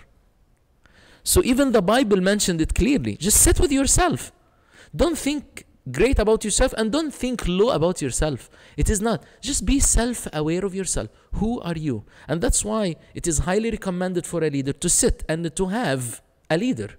so 1.22 1.42
even 1.44 1.72
the 1.72 1.82
bible 1.82 2.20
mentioned 2.20 2.60
it 2.60 2.75
clearly 2.75 3.16
just 3.16 3.38
sit 3.40 3.58
with 3.60 3.72
yourself 3.72 4.32
don't 4.94 5.18
think 5.18 5.64
great 5.90 6.18
about 6.18 6.44
yourself 6.44 6.72
and 6.76 6.92
don't 6.92 7.12
think 7.12 7.46
low 7.46 7.70
about 7.70 8.02
yourself. 8.02 8.50
It 8.76 8.90
is 8.90 9.00
not. 9.00 9.25
Just 9.40 9.64
be 9.64 9.80
self 9.80 10.28
aware 10.32 10.64
of 10.64 10.75
yourself. 10.75 11.08
Who 11.32 11.60
are 11.60 11.76
you? 11.76 12.04
And 12.26 12.40
that's 12.40 12.64
why 12.64 12.96
it 13.14 13.26
is 13.26 13.40
highly 13.40 13.70
recommended 13.70 14.26
for 14.26 14.44
a 14.44 14.50
leader 14.50 14.72
to 14.72 14.88
sit 14.88 15.25
and 15.28 15.54
to 15.54 15.66
have 15.66 16.22
a 16.50 16.56
leader. 16.56 16.90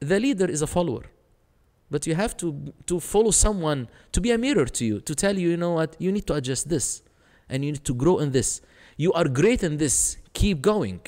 The 0.00 0.20
leader 0.20 0.46
is 0.46 0.62
a 0.62 0.66
follower. 0.66 1.04
But 1.94 2.08
you 2.08 2.16
have 2.16 2.36
to, 2.38 2.74
to 2.86 2.98
follow 2.98 3.30
someone 3.30 3.86
to 4.10 4.20
be 4.20 4.32
a 4.32 4.36
mirror 4.36 4.64
to 4.64 4.84
you, 4.84 5.00
to 5.02 5.14
tell 5.14 5.38
you, 5.38 5.50
you 5.50 5.56
know 5.56 5.74
what, 5.74 5.94
you 6.00 6.10
need 6.10 6.26
to 6.26 6.34
adjust 6.34 6.68
this 6.68 7.02
and 7.48 7.64
you 7.64 7.70
need 7.70 7.84
to 7.84 7.94
grow 7.94 8.18
in 8.18 8.32
this. 8.32 8.60
You 8.96 9.12
are 9.12 9.28
great 9.28 9.62
in 9.62 9.76
this, 9.76 10.16
keep 10.32 10.60
going. 10.60 11.02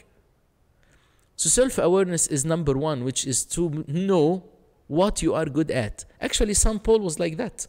So, 1.35 1.49
self 1.49 1.79
awareness 1.79 2.29
is 2.29 2.45
number 2.45 2.75
one, 2.75 3.03
which 3.03 3.27
is 3.27 3.45
to 3.47 3.85
know 3.89 4.45
what 4.87 5.23
you 5.23 5.35
are 5.35 5.47
good 5.47 5.73
at. 5.73 6.05
Actually, 6.21 6.55
St. 6.55 6.81
Paul 6.81 7.01
was 7.01 7.19
like 7.19 7.37
that. 7.37 7.67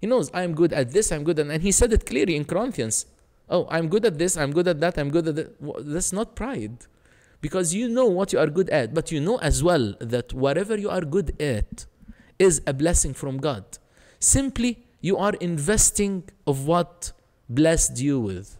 He 0.00 0.06
knows, 0.06 0.30
I'm 0.32 0.54
good 0.54 0.72
at 0.72 0.90
this, 0.90 1.12
I'm 1.12 1.22
good 1.22 1.38
at 1.38 1.48
And 1.48 1.62
he 1.62 1.70
said 1.70 1.92
it 1.92 2.06
clearly 2.06 2.34
in 2.34 2.46
Corinthians. 2.46 3.04
Oh, 3.50 3.66
I'm 3.70 3.90
good 3.90 4.06
at 4.06 4.16
this, 4.16 4.38
I'm 4.38 4.52
good 4.54 4.68
at 4.68 4.80
that, 4.80 4.96
I'm 4.96 5.10
good 5.10 5.28
at 5.28 5.36
that. 5.36 5.84
That's 5.84 6.14
not 6.14 6.34
pride. 6.34 6.86
Because 7.42 7.74
you 7.74 7.90
know 7.90 8.06
what 8.06 8.32
you 8.32 8.38
are 8.38 8.46
good 8.46 8.70
at, 8.70 8.94
but 8.94 9.12
you 9.12 9.20
know 9.20 9.36
as 9.40 9.62
well 9.62 9.94
that 10.00 10.32
whatever 10.32 10.78
you 10.78 10.88
are 10.88 11.02
good 11.02 11.38
at 11.38 11.84
is 12.38 12.62
a 12.66 12.72
blessing 12.72 13.14
from 13.14 13.38
God. 13.38 13.64
Simply, 14.18 14.84
you 15.00 15.16
are 15.16 15.34
investing 15.40 16.24
of 16.46 16.66
what 16.66 17.12
blessed 17.48 18.00
you 18.00 18.20
with. 18.20 18.56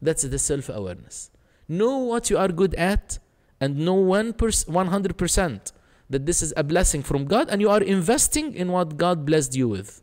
That's 0.00 0.22
the 0.22 0.38
self 0.38 0.68
awareness. 0.68 1.30
Know 1.68 1.98
what 1.98 2.30
you 2.30 2.36
are 2.38 2.48
good 2.48 2.74
at 2.74 3.18
and 3.60 3.78
know 3.78 3.96
100% 3.96 5.72
that 6.10 6.26
this 6.26 6.42
is 6.42 6.52
a 6.56 6.62
blessing 6.62 7.02
from 7.02 7.24
God 7.24 7.48
and 7.50 7.60
you 7.60 7.70
are 7.70 7.82
investing 7.82 8.54
in 8.54 8.70
what 8.70 8.96
God 8.96 9.24
blessed 9.24 9.54
you 9.56 9.68
with. 9.68 10.02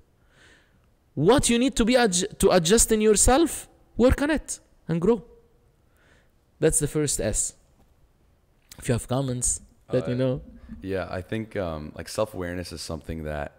What 1.14 1.50
you 1.50 1.60
need 1.60 1.76
to 1.76 1.86
be 1.86 1.94
to 1.94 2.50
adjust 2.52 2.92
in 2.92 3.02
yourself, 3.02 3.70
work 3.98 4.22
on 4.22 4.32
it 4.32 4.60
and 4.88 5.00
grow. 5.00 5.24
That's 6.60 6.80
the 6.80 6.88
first 6.88 7.20
S. 7.20 7.54
If 8.80 8.88
you 8.88 8.94
have 8.94 9.08
comments, 9.08 9.62
let 9.92 10.08
me 10.08 10.14
Uh, 10.14 10.18
know. 10.18 10.42
Yeah, 10.82 11.08
I 11.10 11.22
think 11.22 11.56
um, 11.56 11.92
like 11.96 12.08
self 12.08 12.34
awareness 12.34 12.72
is 12.72 12.82
something 12.82 13.24
that 13.24 13.58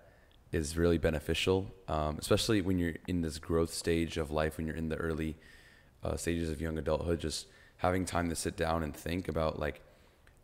is 0.50 0.76
really 0.76 0.98
beneficial, 0.98 1.72
um, 1.88 2.16
especially 2.18 2.60
when 2.60 2.78
you're 2.78 2.94
in 3.06 3.22
this 3.22 3.38
growth 3.38 3.72
stage 3.72 4.16
of 4.16 4.30
life, 4.30 4.56
when 4.56 4.66
you're 4.66 4.76
in 4.76 4.88
the 4.88 4.96
early 4.96 5.36
uh, 6.02 6.16
stages 6.16 6.50
of 6.50 6.60
young 6.60 6.78
adulthood. 6.78 7.20
Just 7.20 7.46
having 7.78 8.04
time 8.04 8.28
to 8.28 8.36
sit 8.36 8.56
down 8.56 8.82
and 8.82 8.94
think 8.94 9.28
about 9.28 9.58
like 9.58 9.80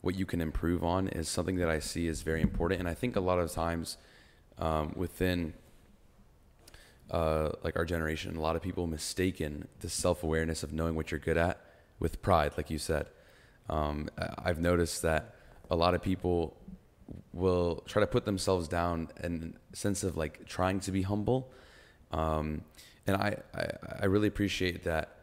what 0.01 0.15
you 0.15 0.27
can 0.27 0.41
improve 0.41 0.85
on 0.85 1.09
is 1.09 1.29
something 1.29 1.57
that 1.57 1.69
I 1.69 1.79
see 1.79 2.07
is 2.07 2.23
very 2.23 2.41
important. 2.41 2.81
And 2.81 2.89
I 2.89 2.95
think 2.95 3.17
a 3.17 3.21
lot 3.21 3.39
of 3.39 3.51
times 3.51 3.97
um, 4.59 4.93
within 4.97 5.55
uh, 7.11 7.51
like 7.65 7.77
our 7.77 7.85
generation, 7.85 8.37
a 8.37 8.41
lot 8.41 8.57
of 8.57 8.63
people 8.63 8.87
mistaken 8.87 9.67
the 9.81 9.89
self 9.89 10.23
awareness 10.23 10.63
of 10.63 10.73
knowing 10.73 10.95
what 10.95 11.11
you're 11.11 11.21
good 11.21 11.37
at 11.37 11.61
with 11.99 12.23
pride, 12.23 12.53
like 12.57 12.71
you 12.71 12.79
said. 12.79 13.07
Um, 13.69 14.09
I've 14.39 14.61
noticed 14.61 15.03
that 15.03 15.35
a 15.71 15.77
lot 15.77 15.95
of 15.95 16.03
people 16.03 16.57
will 17.33 17.83
try 17.87 18.01
to 18.01 18.07
put 18.07 18.25
themselves 18.25 18.69
down 18.69 19.09
in 19.23 19.57
a 19.73 19.77
sense 19.77 20.03
of 20.03 20.17
like 20.17 20.47
trying 20.47 20.81
to 20.81 20.93
be 20.93 21.03
humble. 21.03 21.51
Um, 22.13 22.63
and 23.07 23.17
I, 23.17 23.37
I, 23.55 23.67
I 24.01 24.05
really 24.07 24.29
appreciate 24.29 24.85
that, 24.85 25.15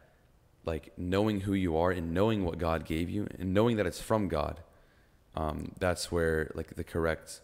like 0.65 0.91
knowing 0.97 1.41
who 1.41 1.53
you 1.53 1.77
are 1.77 1.91
and 1.91 2.13
knowing 2.13 2.43
what 2.43 2.57
God 2.57 2.85
gave 2.85 3.09
you 3.09 3.27
and 3.37 3.53
knowing 3.53 3.77
that 3.77 3.85
it's 3.85 4.01
from 4.01 4.27
God. 4.27 4.61
Um, 5.35 5.73
that's 5.79 6.11
where 6.11 6.51
like 6.55 6.75
the 6.75 6.83
correct, 6.83 7.41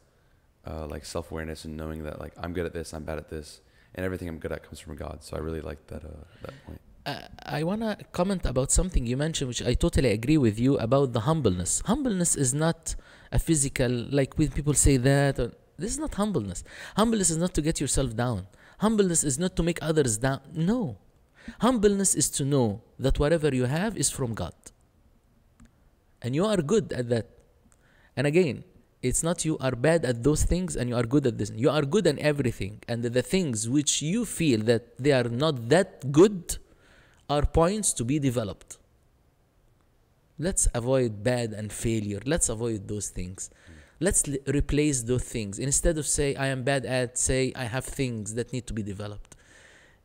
uh, 0.65 0.87
like 0.87 1.05
self 1.05 1.31
awareness 1.31 1.65
and 1.65 1.75
knowing 1.75 2.03
that 2.03 2.19
like 2.19 2.33
I'm 2.37 2.53
good 2.53 2.65
at 2.65 2.73
this, 2.73 2.93
I'm 2.93 3.03
bad 3.03 3.17
at 3.17 3.29
this, 3.29 3.61
and 3.93 4.05
everything 4.05 4.29
I'm 4.29 4.39
good 4.39 4.51
at 4.51 4.63
comes 4.63 4.79
from 4.79 4.95
God. 4.95 5.23
So 5.23 5.35
I 5.35 5.39
really 5.39 5.61
like 5.61 5.87
that 5.87 6.03
uh, 6.03 6.23
that 6.41 6.53
point. 6.65 6.79
Uh, 7.03 7.19
I 7.43 7.63
want 7.63 7.81
to 7.81 7.97
comment 8.11 8.45
about 8.45 8.71
something 8.71 9.07
you 9.07 9.17
mentioned, 9.17 9.47
which 9.47 9.63
I 9.63 9.73
totally 9.73 10.11
agree 10.11 10.37
with 10.37 10.59
you 10.59 10.77
about 10.77 11.13
the 11.13 11.21
humbleness. 11.21 11.81
Humbleness 11.85 12.35
is 12.35 12.53
not 12.53 12.95
a 13.31 13.39
physical, 13.39 13.89
like 13.89 14.37
when 14.37 14.49
people 14.49 14.75
say 14.75 14.97
that. 14.97 15.39
Or, 15.39 15.51
this 15.77 15.91
is 15.91 15.99
not 15.99 16.13
humbleness. 16.13 16.63
Humbleness 16.95 17.31
is 17.31 17.37
not 17.37 17.55
to 17.55 17.61
get 17.61 17.81
yourself 17.81 18.15
down. 18.15 18.45
Humbleness 18.79 19.23
is 19.23 19.39
not 19.39 19.55
to 19.55 19.63
make 19.63 19.79
others 19.81 20.17
down. 20.17 20.41
No. 20.53 20.97
Humbleness 21.59 22.13
is 22.13 22.29
to 22.31 22.45
know 22.45 22.81
that 22.99 23.17
whatever 23.17 23.49
you 23.53 23.65
have 23.65 23.97
is 23.97 24.11
from 24.11 24.35
God. 24.35 24.53
And 26.21 26.35
you 26.35 26.45
are 26.45 26.57
good 26.57 26.93
at 26.93 27.09
that. 27.09 27.27
And 28.15 28.27
again, 28.27 28.63
it's 29.01 29.23
not 29.23 29.43
you 29.43 29.57
are 29.57 29.71
bad 29.71 30.05
at 30.05 30.23
those 30.23 30.43
things 30.43 30.75
and 30.75 30.87
you 30.87 30.95
are 30.95 31.03
good 31.03 31.25
at 31.25 31.39
this. 31.39 31.51
You 31.55 31.71
are 31.71 31.81
good 31.81 32.05
at 32.05 32.19
everything. 32.19 32.83
And 32.87 33.01
the 33.01 33.23
things 33.23 33.67
which 33.67 34.03
you 34.03 34.25
feel 34.25 34.59
that 34.65 34.99
they 34.99 35.13
are 35.13 35.23
not 35.23 35.69
that 35.69 36.11
good 36.11 36.59
are 37.31 37.45
points 37.45 37.93
to 37.93 38.03
be 38.11 38.17
developed. 38.19 38.77
Let's 40.37 40.67
avoid 40.73 41.23
bad 41.23 41.53
and 41.59 41.71
failure. 41.71 42.21
Let's 42.25 42.49
avoid 42.49 42.79
those 42.87 43.07
things. 43.19 43.49
Let's 44.05 44.21
l- 44.27 44.35
replace 44.59 45.03
those 45.03 45.23
things. 45.35 45.53
Instead 45.69 45.95
of 46.01 46.05
say 46.17 46.35
I 46.35 46.47
am 46.47 46.63
bad 46.71 46.83
at, 46.85 47.17
say 47.17 47.53
I 47.55 47.65
have 47.75 47.85
things 47.85 48.33
that 48.37 48.51
need 48.51 48.65
to 48.67 48.73
be 48.73 48.83
developed. 48.93 49.35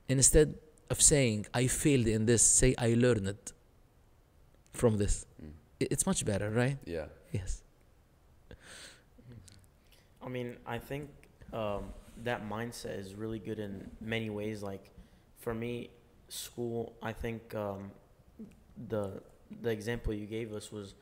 Instead 0.09 0.49
of 0.92 0.99
saying 1.12 1.47
I 1.52 1.66
failed 1.66 2.06
in 2.06 2.26
this, 2.26 2.42
say 2.61 2.75
I 2.78 2.95
learned 2.95 3.26
it 3.35 3.52
from 4.73 4.99
this. 4.99 5.26
Mm. 5.42 5.50
It's 5.95 6.06
much 6.06 6.25
better, 6.25 6.49
right? 6.50 6.78
Yeah. 6.85 7.06
Yes. 7.33 7.62
I 10.23 10.28
mean, 10.28 10.56
I 10.66 10.78
think 10.78 11.09
um, 11.52 11.85
that 12.28 12.40
mindset 12.49 12.99
is 13.02 13.14
really 13.14 13.40
good 13.49 13.59
in 13.59 13.73
many 14.00 14.30
ways. 14.30 14.62
Like 14.62 14.85
for 15.38 15.54
me, 15.54 15.90
school, 16.28 16.95
I 17.02 17.12
think 17.12 17.54
um, 17.54 17.90
the 18.88 19.23
the 19.62 19.71
example 19.71 20.12
you 20.12 20.26
gave 20.26 20.52
us 20.52 20.73
was 20.73 20.95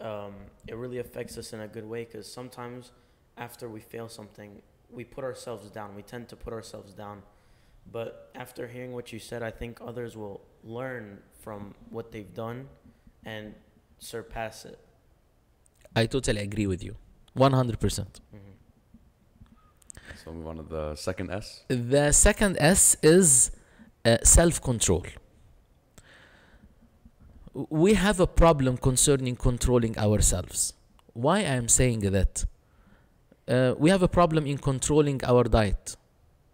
um, 0.00 0.34
it 0.66 0.76
really 0.76 0.98
affects 0.98 1.38
us 1.38 1.52
in 1.52 1.60
a 1.60 1.68
good 1.68 1.88
way 1.88 2.04
because 2.04 2.30
sometimes 2.30 2.92
after 3.36 3.68
we 3.68 3.80
fail 3.80 4.08
something, 4.08 4.60
we 4.90 5.04
put 5.04 5.24
ourselves 5.24 5.70
down. 5.70 5.94
We 5.94 6.02
tend 6.02 6.28
to 6.28 6.36
put 6.36 6.52
ourselves 6.52 6.92
down. 6.92 7.22
But 7.90 8.30
after 8.34 8.66
hearing 8.66 8.92
what 8.92 9.12
you 9.12 9.18
said, 9.18 9.42
I 9.42 9.50
think 9.50 9.78
others 9.80 10.16
will 10.16 10.40
learn 10.64 11.18
from 11.40 11.74
what 11.90 12.10
they've 12.12 12.34
done 12.34 12.68
and 13.24 13.54
surpass 13.98 14.64
it. 14.64 14.78
I 15.94 16.06
totally 16.06 16.40
agree 16.40 16.66
with 16.66 16.82
you. 16.82 16.96
100%. 17.36 17.78
percent 17.78 18.20
So 20.24 20.32
move 20.32 20.46
on 20.46 20.56
to 20.56 20.62
the 20.62 20.94
second 20.96 21.30
S. 21.30 21.64
The 21.68 22.10
second 22.12 22.56
S 22.58 22.96
is 23.02 23.52
uh, 24.06 24.16
self 24.22 24.62
control. 24.62 25.04
We 27.52 27.94
have 27.94 28.20
a 28.20 28.26
problem 28.26 28.76
concerning 28.76 29.34
controlling 29.36 29.98
ourselves. 29.98 30.74
Why 31.14 31.38
I 31.38 31.56
am 31.62 31.68
saying 31.68 32.00
that? 32.00 32.44
Uh, 33.48 33.74
we 33.78 33.90
have 33.90 34.02
a 34.02 34.08
problem 34.08 34.46
in 34.46 34.58
controlling 34.58 35.20
our 35.24 35.44
diet. 35.44 35.96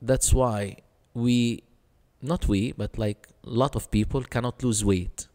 That's 0.01 0.33
why 0.33 0.77
we, 1.15 1.63
not 2.21 2.49
we, 2.49 2.73
but 2.73 2.99
like 2.99 3.29
a 3.45 3.51
lot 3.51 3.75
of 3.77 3.91
people 3.91 4.23
cannot 4.23 4.63
lose 4.63 4.85
weight. 4.85 5.27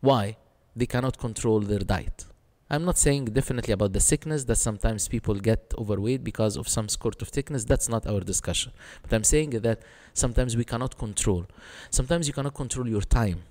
Why? 0.00 0.36
They 0.74 0.86
cannot 0.86 1.18
control 1.18 1.60
their 1.60 1.80
diet. 1.80 2.24
I'm 2.72 2.84
not 2.84 2.98
saying 2.98 3.24
definitely 3.26 3.72
about 3.72 3.92
the 3.92 4.00
sickness 4.00 4.44
that 4.44 4.56
sometimes 4.56 5.08
people 5.08 5.34
get 5.34 5.74
overweight 5.76 6.22
because 6.22 6.56
of 6.56 6.68
some 6.68 6.88
sort 6.88 7.20
of 7.20 7.28
sickness. 7.34 7.64
That's 7.64 7.88
not 7.88 8.06
our 8.06 8.20
discussion. 8.20 8.70
But 9.02 9.12
I'm 9.12 9.24
saying 9.24 9.50
that 9.50 9.80
sometimes 10.14 10.56
we 10.56 10.64
cannot 10.64 10.96
control. 10.96 11.46
Sometimes 11.90 12.28
you 12.28 12.32
cannot 12.32 12.54
control 12.54 12.88
your 12.88 13.00
time 13.02 13.42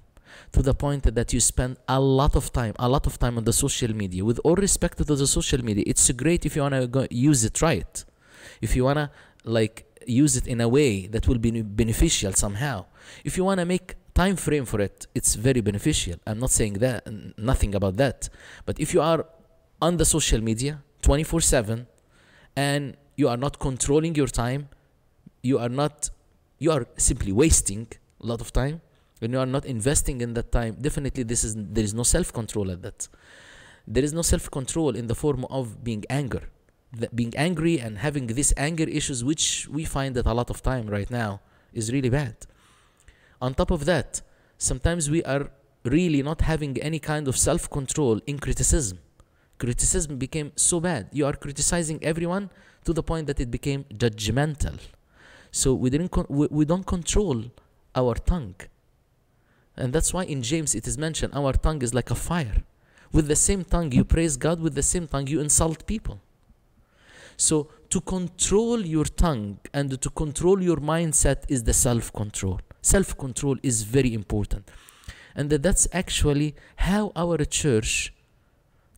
to 0.54 0.62
the 0.62 0.74
point 0.74 1.04
that 1.14 1.34
you 1.34 1.42
spend 1.42 1.78
a 1.90 2.00
lot 2.00 2.36
of 2.38 2.54
time, 2.54 2.74
a 2.80 2.88
lot 2.88 3.06
of 3.08 3.20
time 3.20 3.38
on 3.38 3.44
the 3.44 3.52
social 3.52 3.94
media. 3.94 4.24
With 4.24 4.40
all 4.46 4.56
respect 4.56 4.98
to 5.00 5.04
the 5.04 5.28
social 5.28 5.66
media, 5.66 5.84
it's 5.86 6.10
great 6.12 6.46
if 6.46 6.56
you 6.56 6.62
wanna 6.62 6.88
use 7.12 7.44
it 7.44 7.62
right. 7.62 8.06
If 8.62 8.74
you 8.74 8.86
wanna 8.86 9.12
like 9.44 9.86
use 10.08 10.38
it 10.38 10.48
in 10.48 10.62
a 10.62 10.70
way 10.70 11.08
that 11.08 11.28
will 11.28 11.40
be 11.40 11.62
beneficial 11.62 12.32
somehow. 12.34 12.86
If 13.26 13.36
you 13.36 13.44
wanna 13.44 13.66
make 13.66 13.96
time 14.24 14.36
frame 14.36 14.66
for 14.72 14.80
it 14.88 14.98
it's 15.20 15.32
very 15.48 15.62
beneficial. 15.70 16.18
I'm 16.28 16.40
not 16.46 16.52
saying 16.60 16.76
that 16.86 16.98
nothing 17.52 17.74
about 17.80 17.96
that. 18.04 18.20
But 18.68 18.76
if 18.84 18.90
you 18.94 19.02
are 19.12 19.22
on 19.86 19.94
the 20.02 20.08
social 20.16 20.42
media 20.50 20.74
24 21.02 21.42
7 21.42 21.88
and 22.68 22.82
you 23.20 23.28
are 23.34 23.40
not 23.46 23.54
controlling 23.68 24.14
your 24.22 24.32
time 24.44 24.62
you 25.50 25.58
are 25.64 25.74
not 25.82 25.96
you 26.64 26.70
are 26.76 26.86
simply 26.98 27.32
wasting 27.44 27.88
a 28.24 28.26
lot 28.32 28.42
of 28.42 28.52
time. 28.62 28.82
When 29.20 29.32
you 29.34 29.40
are 29.44 29.52
not 29.58 29.66
investing 29.76 30.18
in 30.26 30.34
that 30.38 30.50
time 30.60 30.74
definitely 30.88 31.24
this 31.32 31.42
is 31.48 31.52
there 31.76 31.86
is 31.90 31.94
no 32.02 32.06
self 32.16 32.28
control 32.40 32.68
at 32.76 32.82
that. 32.86 33.00
There 33.96 34.06
is 34.08 34.14
no 34.20 34.24
self 34.34 34.46
control 34.60 34.92
in 35.02 35.06
the 35.12 35.18
form 35.24 35.42
of 35.60 35.64
being 35.88 36.04
anger. 36.22 36.44
That 37.02 37.12
being 37.22 37.34
angry 37.48 37.76
and 37.86 37.94
having 38.08 38.26
these 38.40 38.52
anger 38.68 38.88
issues 39.00 39.20
which 39.32 39.46
we 39.76 39.84
find 39.98 40.12
that 40.18 40.26
a 40.34 40.36
lot 40.42 40.50
of 40.54 40.58
time 40.72 40.86
right 40.98 41.12
now 41.24 41.32
is 41.80 41.86
really 41.96 42.14
bad 42.22 42.38
on 43.41 43.53
top 43.53 43.72
of 43.72 43.86
that, 43.86 44.22
sometimes 44.58 45.10
we 45.10 45.24
are 45.24 45.50
really 45.84 46.22
not 46.22 46.41
having 46.41 46.77
any 46.81 47.00
kind 47.00 47.27
of 47.27 47.38
self 47.38 47.69
control 47.69 48.19
in 48.27 48.39
criticism. 48.39 49.00
Criticism 49.58 50.17
became 50.17 50.51
so 50.55 50.79
bad. 50.79 51.10
You 51.12 51.25
are 51.25 51.34
criticizing 51.34 52.03
everyone 52.03 52.50
to 52.86 52.93
the 52.93 53.03
point 53.03 53.27
that 53.27 53.39
it 53.39 53.51
became 53.51 53.84
judgmental. 53.86 54.79
So 55.51 55.74
we 55.74 55.89
didn't 55.89 56.12
we, 56.29 56.48
we 56.50 56.65
don't 56.65 56.86
control 56.86 57.43
our 57.96 58.15
tongue. 58.15 58.55
And 59.75 59.93
that's 59.93 60.13
why 60.13 60.23
in 60.25 60.41
James 60.41 60.75
it 60.75 60.88
is 60.88 60.97
mentioned 60.97 61.34
our 61.34 61.54
tongue 61.54 61.82
is 61.82 61.93
like 61.93 62.12
a 62.12 62.15
fire. 62.15 62.63
With 63.12 63.28
the 63.28 63.36
same 63.36 63.63
tongue 63.63 63.91
you 63.91 64.04
praise 64.04 64.38
God, 64.38 64.60
with 64.60 64.75
the 64.75 64.84
same 64.84 65.08
tongue 65.08 65.28
you 65.28 65.39
insult 65.39 65.86
people. 65.88 66.19
So 67.38 67.69
to 67.89 68.02
control 68.02 68.80
your 68.86 69.06
tongue 69.06 69.60
and 69.73 70.02
to 70.02 70.10
control 70.12 70.62
your 70.62 70.78
mindset 70.78 71.43
is 71.47 71.63
the 71.63 71.73
self 71.73 72.13
control 72.13 72.60
self 72.82 73.17
control 73.17 73.58
is 73.63 73.84
very 73.84 74.13
important. 74.13 74.69
And 75.36 75.49
that's 75.49 75.88
actually 75.93 76.56
how 76.78 77.12
our 77.15 77.38
church, 77.45 78.13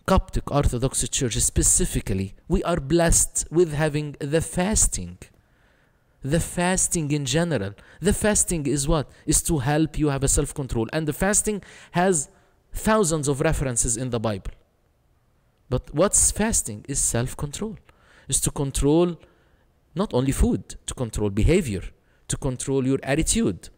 Coptic 0.06 0.52
Orthodox 0.52 1.08
Church 1.10 1.36
specifically, 1.36 2.34
we 2.48 2.64
are 2.64 2.80
blessed 2.80 3.48
with 3.52 3.74
having 3.74 4.16
the 4.20 4.42
fasting. 4.42 5.18
The 6.24 6.40
fasting 6.40 7.12
in 7.12 7.26
general. 7.26 7.74
The 8.00 8.14
fasting 8.14 8.68
is 8.68 8.88
what? 8.88 9.10
Is 9.26 9.42
to 9.44 9.60
help 9.60 9.98
you 9.98 10.10
have 10.10 10.24
a 10.24 10.28
self 10.28 10.54
control. 10.54 10.88
And 10.94 11.08
the 11.08 11.14
fasting 11.14 11.62
has 11.92 12.30
thousands 12.74 13.28
of 13.28 13.42
references 13.42 13.98
in 13.98 14.12
the 14.12 14.20
Bible. 14.20 14.52
But 15.70 15.94
what's 15.94 16.32
fasting 16.32 16.86
is 16.88 17.00
self 17.00 17.36
control, 17.36 17.78
is 18.28 18.40
to 18.42 18.52
control 18.52 19.18
not 19.96 20.14
only 20.14 20.32
food, 20.32 20.76
to 20.86 20.94
control 20.94 21.30
behavior, 21.30 21.82
to 22.28 22.38
control 22.38 22.86
your 22.86 23.00
attitude, 23.04 23.70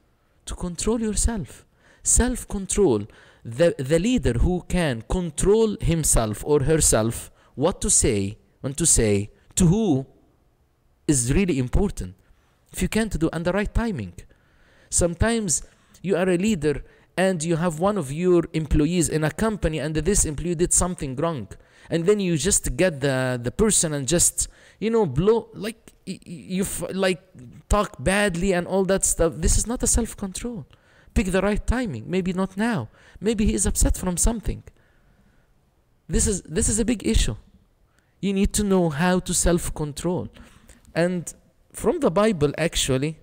to 0.45 0.55
control 0.55 1.01
yourself. 1.01 1.65
Self 2.03 2.47
control. 2.47 3.07
The, 3.45 3.75
the 3.77 3.99
leader 3.99 4.33
who 4.33 4.63
can 4.69 5.03
control 5.09 5.75
himself 5.81 6.43
or 6.45 6.63
herself, 6.63 7.31
what 7.55 7.81
to 7.81 7.89
say, 7.89 8.37
when 8.61 8.73
to 8.75 8.85
say, 8.85 9.31
to 9.55 9.65
who, 9.65 10.05
is 11.07 11.33
really 11.33 11.59
important. 11.59 12.15
If 12.71 12.81
you 12.81 12.87
can't 12.87 13.17
do, 13.19 13.29
and 13.33 13.43
the 13.43 13.51
right 13.51 13.73
timing. 13.73 14.13
Sometimes 14.89 15.63
you 16.01 16.15
are 16.15 16.29
a 16.29 16.37
leader 16.37 16.83
and 17.17 17.43
you 17.43 17.55
have 17.57 17.79
one 17.79 17.97
of 17.97 18.11
your 18.11 18.43
employees 18.53 19.09
in 19.09 19.23
a 19.23 19.31
company 19.31 19.79
and 19.79 19.95
this 19.95 20.25
employee 20.25 20.55
did 20.55 20.73
something 20.73 21.15
wrong 21.15 21.47
and 21.89 22.05
then 22.05 22.19
you 22.19 22.37
just 22.37 22.75
get 22.75 23.01
the 23.01 23.39
the 23.41 23.51
person 23.51 23.93
and 23.93 24.07
just 24.07 24.47
you 24.79 24.89
know 24.89 25.05
blow 25.05 25.49
like 25.53 25.91
you 26.05 26.65
like 26.91 27.21
talk 27.69 27.95
badly 27.99 28.53
and 28.53 28.67
all 28.67 28.83
that 28.85 29.05
stuff. 29.05 29.33
This 29.37 29.57
is 29.57 29.65
not 29.65 29.81
a 29.83 29.87
self 29.87 30.17
control 30.17 30.65
pick 31.13 31.27
the 31.27 31.41
right 31.41 31.65
timing. 31.65 32.05
Maybe 32.07 32.33
not 32.33 32.57
now. 32.57 32.89
Maybe 33.19 33.45
he 33.45 33.53
is 33.53 33.65
upset 33.65 33.97
from 33.97 34.17
something. 34.17 34.63
This 36.07 36.27
is 36.27 36.41
this 36.43 36.69
is 36.69 36.79
a 36.79 36.85
big 36.85 37.05
issue. 37.07 37.35
You 38.19 38.33
need 38.33 38.53
to 38.53 38.63
know 38.63 38.89
how 38.89 39.19
to 39.19 39.33
self 39.33 39.73
control 39.73 40.29
and 40.95 41.33
from 41.71 41.99
the 42.01 42.11
bible 42.11 42.53
actually 42.55 43.17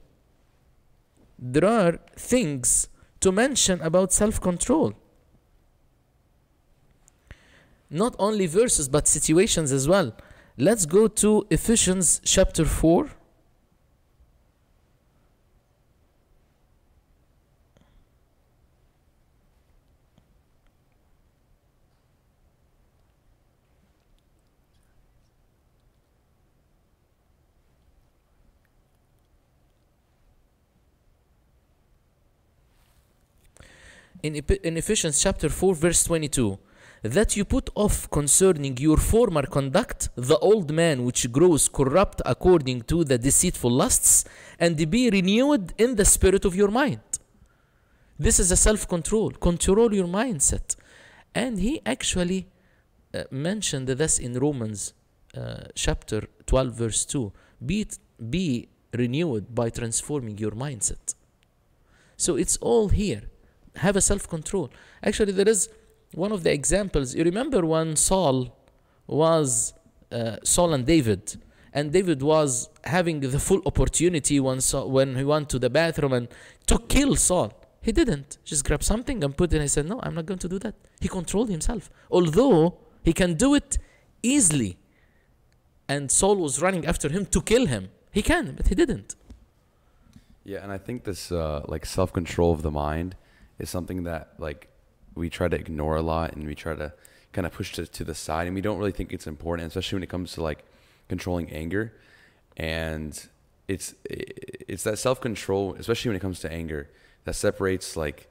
there 1.38 1.64
are 1.64 2.01
things 2.16 2.88
to 3.20 3.31
mention 3.31 3.81
about 3.81 4.12
self 4.12 4.40
control 4.40 4.92
not 7.90 8.14
only 8.18 8.46
verses 8.46 8.88
but 8.88 9.07
situations 9.09 9.72
as 9.72 9.88
well 9.88 10.14
Let's 10.61 10.85
go 10.85 11.09
to 11.09 11.46
Ephesians 11.48 12.20
chapter 12.22 12.66
4. 12.66 13.09
In, 34.22 34.37
Ephesians 34.76 35.22
chapter 35.22 35.48
4, 35.48 35.74
verse 35.74 36.05
22 36.05 36.59
that 37.03 37.37
you 37.37 37.45
put 37.45 37.71
off 37.75 38.11
concerning 38.11 38.77
your 38.77 38.99
former 38.99 39.43
conduct 39.43 40.11
the 40.17 40.37
old 40.39 40.71
man 40.71 41.05
which 41.05 41.33
grows 41.33 41.69
corrupt 41.69 42.21
according 42.27 42.83
to 42.83 43.05
the 43.05 43.17
deceitful 43.17 43.71
lusts, 43.71 44.25
and 44.59 44.91
be 44.91 45.09
renewed 45.11 45.73
in 45.79 45.97
the 45.97 46.05
spirit 46.05 46.45
of 46.45 46.55
your 46.55 46.71
mind. 46.71 47.01
This 48.19 48.39
is 48.39 48.51
a 48.51 48.57
self 48.57 48.87
control. 48.87 49.31
Control 49.31 49.95
your 49.95 50.07
mindset. 50.07 50.77
And 51.35 51.59
he 51.59 51.81
actually 51.87 52.49
uh, 53.15 53.25
mentioned 53.31 53.89
this 53.89 54.19
in 54.19 54.35
Romans 54.35 54.93
uh, 55.35 55.65
chapter 55.75 56.29
12, 56.47 56.75
verse 56.75 57.05
2. 57.07 57.33
Be, 57.65 57.87
be 58.29 58.69
renewed 58.93 59.55
by 59.55 59.71
transforming 59.71 60.37
your 60.37 60.51
mindset. 60.51 61.15
So 62.17 62.37
it's 62.37 62.59
all 62.59 62.91
here. 62.91 63.23
Have 63.77 63.97
a 63.97 64.03
self 64.03 64.29
control. 64.29 64.71
Actually, 65.03 65.33
there 65.33 65.49
is 65.49 65.71
one 66.14 66.33
of 66.33 66.42
the 66.42 66.53
examples 66.53 67.14
you 67.14 67.25
remember 67.25 67.64
when 67.64 67.96
Saul 67.96 68.57
was 69.07 69.75
uh, 70.12 70.37
Saul 70.42 70.75
and 70.75 70.85
David 70.87 71.40
and 71.73 71.92
David 71.92 72.20
was 72.23 72.68
having 72.85 73.20
the 73.20 73.38
full 73.38 73.62
opportunity 73.64 74.40
when 74.40 74.61
Saul, 74.61 74.90
when 74.90 75.16
he 75.16 75.25
went 75.25 75.49
to 75.51 75.59
the 75.59 75.70
bathroom 75.70 76.12
and 76.12 76.29
to 76.66 76.79
kill 76.88 77.16
Saul 77.16 77.53
he 77.83 77.92
didn't 77.92 78.38
just 78.44 78.64
grab 78.64 78.83
something 78.83 79.23
and 79.25 79.37
put 79.37 79.53
it 79.53 79.57
and 79.57 79.62
he 79.62 79.68
said 79.68 79.87
no 79.87 80.01
I'm 80.03 80.14
not 80.14 80.27
going 80.27 80.38
to 80.40 80.49
do 80.49 80.59
that 80.61 80.75
he 81.01 81.09
controlled 81.09 81.49
himself 81.49 81.90
although 82.11 82.79
he 83.03 83.12
can 83.12 83.35
do 83.35 83.55
it 83.55 83.79
easily 84.23 84.77
and 85.90 86.09
Saul 86.09 86.37
was 86.37 86.62
running 86.62 86.87
after 86.87 87.09
him 87.09 87.27
to 87.27 87.42
kill 87.42 87.66
him. 87.66 87.88
He 88.12 88.23
can, 88.23 88.55
but 88.57 88.68
he 88.68 88.77
didn't. 88.77 89.16
Yeah, 90.44 90.61
and 90.62 90.70
I 90.70 90.79
think 90.79 91.03
this 91.03 91.33
uh, 91.33 91.62
like 91.66 91.85
self 91.85 92.12
control 92.12 92.53
of 92.53 92.62
the 92.62 92.70
mind 92.70 93.16
is 93.59 93.68
something 93.77 94.05
that 94.05 94.25
like 94.38 94.68
we 95.14 95.31
try 95.31 95.49
to 95.49 95.57
ignore 95.57 95.96
a 95.96 96.03
lot, 96.03 96.33
and 96.35 96.46
we 96.46 96.55
try 96.55 96.75
to 96.75 96.92
kind 97.33 97.46
of 97.46 97.53
push 97.53 97.73
to 97.75 97.87
to 97.87 98.05
the 98.05 98.14
side, 98.14 98.46
and 98.46 98.55
we 98.55 98.61
don't 98.61 98.79
really 98.79 98.92
think 98.92 99.12
it's 99.12 99.27
important, 99.27 99.68
especially 99.68 99.96
when 99.96 100.03
it 100.03 100.09
comes 100.09 100.33
to 100.33 100.42
like 100.42 100.64
controlling 101.09 101.51
anger, 101.51 101.92
and 102.57 103.29
it's 103.68 103.94
it's 104.05 104.83
that 104.85 104.99
self 104.99 105.20
control, 105.20 105.75
especially 105.79 106.11
when 106.11 106.16
it 106.16 106.20
comes 106.20 106.40
to 106.40 106.53
anger, 106.53 106.88
that 107.25 107.35
separates 107.35 107.96
like 107.96 108.29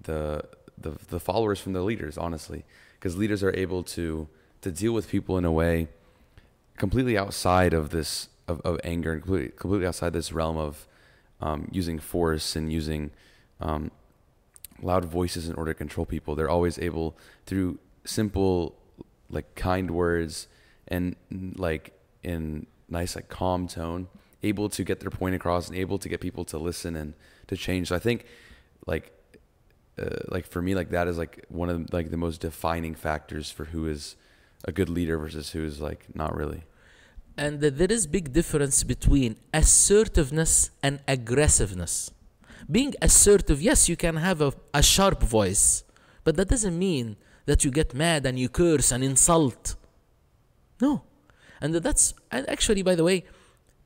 the 0.00 0.42
the 0.78 0.92
the 1.08 1.20
followers 1.20 1.60
from 1.60 1.72
the 1.72 1.82
leaders, 1.82 2.16
honestly, 2.18 2.64
because 2.94 3.16
leaders 3.16 3.42
are 3.42 3.54
able 3.56 3.82
to 3.82 4.28
to 4.62 4.70
deal 4.70 4.92
with 4.92 5.08
people 5.08 5.38
in 5.38 5.44
a 5.44 5.52
way 5.52 5.88
completely 6.76 7.16
outside 7.16 7.72
of 7.72 7.90
this 7.90 8.28
of, 8.48 8.60
of 8.62 8.80
anger 8.84 9.12
and 9.12 9.22
completely, 9.22 9.52
completely 9.56 9.86
outside 9.86 10.12
this 10.12 10.32
realm 10.32 10.56
of 10.56 10.86
um, 11.40 11.68
using 11.70 11.98
force 11.98 12.56
and 12.56 12.72
using 12.72 13.10
um, 13.60 13.90
loud 14.82 15.04
voices 15.04 15.48
in 15.48 15.54
order 15.54 15.72
to 15.72 15.78
control 15.78 16.06
people. 16.06 16.34
They're 16.34 16.50
always 16.50 16.78
able 16.78 17.16
through 17.46 17.78
simple, 18.04 18.76
like 19.30 19.54
kind 19.54 19.90
words 19.90 20.48
and 20.88 21.16
like 21.56 21.92
in 22.22 22.66
nice, 22.88 23.16
like 23.16 23.28
calm 23.28 23.68
tone, 23.68 24.08
able 24.42 24.68
to 24.70 24.84
get 24.84 25.00
their 25.00 25.10
point 25.10 25.34
across 25.34 25.68
and 25.68 25.76
able 25.76 25.98
to 25.98 26.08
get 26.08 26.20
people 26.20 26.44
to 26.46 26.58
listen 26.58 26.96
and 26.96 27.14
to 27.48 27.56
change. 27.56 27.88
So 27.88 27.96
I 27.96 27.98
think, 27.98 28.26
like, 28.86 29.12
uh, 30.00 30.18
like 30.28 30.46
for 30.46 30.60
me, 30.60 30.74
like 30.74 30.90
that 30.90 31.08
is 31.08 31.18
like 31.18 31.44
one 31.48 31.70
of 31.70 31.86
the, 31.86 31.96
like 31.96 32.10
the 32.10 32.16
most 32.16 32.40
defining 32.40 32.94
factors 32.94 33.50
for 33.50 33.66
who 33.66 33.86
is 33.88 34.16
a 34.64 34.72
good 34.72 34.88
leader 34.88 35.16
versus 35.18 35.50
who 35.50 35.64
is 35.64 35.80
like 35.80 36.06
not 36.14 36.34
really. 36.36 36.64
And 37.38 37.60
there 37.60 37.92
is 37.92 38.06
big 38.06 38.32
difference 38.32 38.82
between 38.82 39.36
assertiveness 39.52 40.70
and 40.82 41.00
aggressiveness. 41.06 42.10
Being 42.70 42.94
assertive, 43.00 43.62
yes, 43.62 43.88
you 43.88 43.96
can 43.96 44.16
have 44.16 44.40
a, 44.40 44.52
a 44.74 44.82
sharp 44.82 45.22
voice, 45.22 45.84
but 46.24 46.36
that 46.36 46.48
doesn't 46.48 46.78
mean 46.78 47.16
that 47.46 47.64
you 47.64 47.70
get 47.70 47.94
mad 47.94 48.26
and 48.26 48.38
you 48.38 48.48
curse 48.48 48.90
and 48.92 49.04
insult. 49.04 49.76
No. 50.80 51.02
And 51.60 51.74
that's, 51.74 52.14
and 52.30 52.48
actually, 52.48 52.82
by 52.82 52.94
the 52.94 53.04
way, 53.04 53.24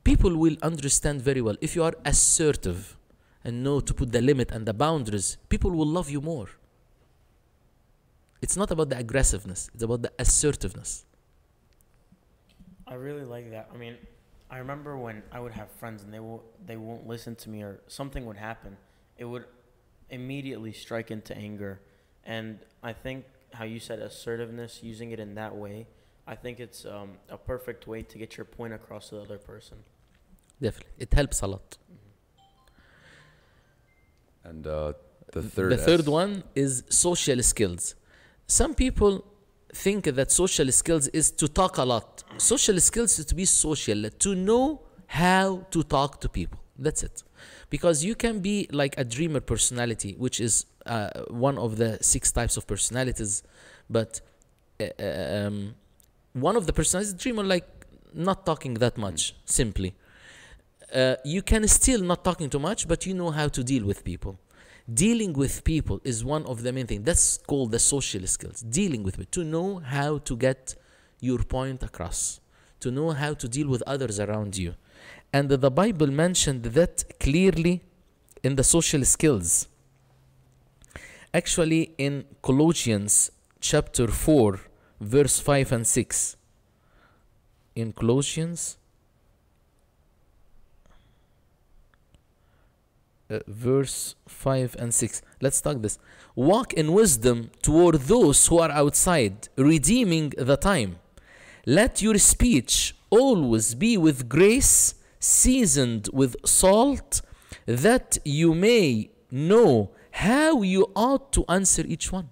people 0.03 0.35
will 0.35 0.57
understand 0.61 1.21
very 1.21 1.41
well. 1.41 1.55
If 1.61 1.75
you 1.75 1.83
are 1.83 1.93
assertive 2.05 2.97
and 3.43 3.63
know 3.63 3.79
to 3.79 3.93
put 3.93 4.11
the 4.11 4.21
limit 4.21 4.51
and 4.51 4.65
the 4.65 4.73
boundaries, 4.73 5.37
people 5.49 5.71
will 5.71 5.87
love 5.87 6.09
you 6.09 6.21
more. 6.21 6.47
It's 8.41 8.57
not 8.57 8.71
about 8.71 8.89
the 8.89 8.97
aggressiveness, 8.97 9.69
it's 9.73 9.83
about 9.83 10.01
the 10.01 10.11
assertiveness. 10.17 11.05
I 12.87 12.95
really 12.95 13.23
like 13.23 13.51
that. 13.51 13.69
I 13.73 13.77
mean, 13.77 13.95
I 14.51 14.57
remember 14.57 14.97
when 14.97 15.23
I 15.31 15.39
would 15.39 15.53
have 15.53 15.71
friends 15.71 16.03
and 16.03 16.13
they 16.13 16.19
will 16.19 16.43
they 16.65 16.75
won't 16.75 17.07
listen 17.07 17.35
to 17.37 17.49
me 17.49 17.63
or 17.63 17.79
something 17.87 18.25
would 18.25 18.37
happen, 18.37 18.75
it 19.17 19.25
would 19.25 19.45
immediately 20.09 20.73
strike 20.73 21.09
into 21.09 21.35
anger. 21.35 21.79
And 22.25 22.59
I 22.83 22.91
think 22.91 23.25
how 23.53 23.63
you 23.63 23.79
said 23.79 23.99
assertiveness, 23.99 24.83
using 24.83 25.11
it 25.11 25.19
in 25.19 25.35
that 25.35 25.55
way, 25.55 25.87
I 26.27 26.35
think 26.35 26.59
it's 26.59 26.85
um, 26.85 27.11
a 27.29 27.37
perfect 27.37 27.87
way 27.87 28.03
to 28.03 28.17
get 28.17 28.37
your 28.37 28.45
point 28.45 28.73
across 28.73 29.09
to 29.09 29.15
the 29.15 29.21
other 29.21 29.37
person. 29.37 29.77
Definitely, 30.61 30.91
it 30.99 31.13
helps 31.13 31.41
a 31.41 31.47
lot. 31.47 31.77
And 34.43 34.67
uh, 34.67 34.93
the 35.31 35.41
third 35.41 35.71
the 35.71 35.77
third 35.77 36.01
S- 36.01 36.07
one 36.07 36.43
is 36.55 36.83
social 36.89 37.41
skills. 37.41 37.95
Some 38.47 38.73
people 38.73 39.23
think 39.73 40.05
that 40.05 40.31
social 40.31 40.71
skills 40.71 41.07
is 41.09 41.31
to 41.31 41.47
talk 41.47 41.77
a 41.77 41.83
lot. 41.83 42.23
Social 42.37 42.79
skills 42.79 43.19
is 43.19 43.25
to 43.25 43.35
be 43.35 43.45
social, 43.45 44.09
to 44.09 44.35
know 44.35 44.81
how 45.07 45.65
to 45.71 45.83
talk 45.83 46.21
to 46.21 46.29
people. 46.29 46.59
That's 46.77 47.03
it. 47.03 47.23
Because 47.69 48.03
you 48.03 48.15
can 48.15 48.39
be 48.39 48.67
like 48.71 48.95
a 48.97 49.03
dreamer 49.03 49.39
personality, 49.39 50.15
which 50.17 50.39
is 50.39 50.65
uh, 50.85 51.09
one 51.29 51.57
of 51.57 51.77
the 51.77 51.97
six 52.01 52.31
types 52.31 52.57
of 52.57 52.67
personalities, 52.67 53.43
but 53.89 54.21
uh, 54.79 54.85
um, 55.03 55.75
one 56.33 56.55
of 56.55 56.65
the 56.65 56.73
personalities, 56.73 57.13
dreamer, 57.13 57.43
like 57.43 57.67
not 58.13 58.45
talking 58.45 58.75
that 58.75 58.97
much, 58.97 59.35
simply. 59.45 59.93
Uh, 60.93 61.15
you 61.23 61.41
can 61.41 61.67
still 61.67 62.01
not 62.01 62.23
talking 62.23 62.49
too 62.49 62.59
much, 62.59 62.87
but 62.87 63.05
you 63.05 63.13
know 63.13 63.31
how 63.31 63.47
to 63.47 63.63
deal 63.63 63.85
with 63.85 64.03
people 64.03 64.37
dealing 64.93 65.33
with 65.33 65.63
people 65.63 66.01
is 66.03 66.23
one 66.23 66.45
of 66.45 66.63
the 66.63 66.71
main 66.71 66.87
things 66.87 67.03
that's 67.03 67.37
called 67.37 67.71
the 67.71 67.79
social 67.79 68.25
skills. 68.27 68.61
Dealing 68.61 69.03
with 69.03 69.19
it 69.19 69.31
to 69.31 69.43
know 69.43 69.79
how 69.79 70.17
to 70.19 70.35
get 70.35 70.75
your 71.19 71.39
point 71.39 71.83
across. 71.83 72.39
To 72.81 72.91
know 72.91 73.11
how 73.11 73.33
to 73.35 73.47
deal 73.47 73.67
with 73.67 73.83
others 73.85 74.19
around 74.19 74.57
you. 74.57 74.75
And 75.33 75.49
the 75.49 75.71
bible 75.71 76.07
mentioned 76.07 76.63
that 76.63 77.03
clearly 77.19 77.81
in 78.43 78.55
the 78.55 78.63
social 78.63 79.05
skills. 79.05 79.67
Actually 81.33 81.93
in 81.97 82.25
colossians 82.41 83.31
chapter 83.59 84.07
4 84.07 84.59
verse 84.99 85.39
5 85.39 85.71
and 85.71 85.87
6 85.87 86.35
in 87.75 87.93
colossians 87.93 88.77
uh, 93.31 93.39
verse 93.47 94.15
5 94.27 94.75
and 94.77 94.93
6. 94.93 95.21
Let's 95.41 95.61
talk 95.61 95.81
this. 95.81 95.97
Walk 96.35 96.73
in 96.73 96.93
wisdom 96.93 97.51
toward 97.61 97.95
those 97.95 98.45
who 98.47 98.59
are 98.59 98.71
outside, 98.71 99.47
redeeming 99.55 100.33
the 100.37 100.57
time. 100.57 100.97
Let 101.65 102.01
your 102.01 102.17
speech 102.17 102.95
always 103.09 103.75
be 103.75 103.97
with 103.97 104.27
grace, 104.27 104.95
seasoned 105.19 106.09
with 106.11 106.35
salt, 106.45 107.21
that 107.65 108.17
you 108.25 108.53
may 108.53 109.11
know 109.29 109.91
how 110.11 110.61
you 110.61 110.91
ought 110.95 111.31
to 111.33 111.45
answer 111.47 111.83
each 111.87 112.11
one. 112.11 112.29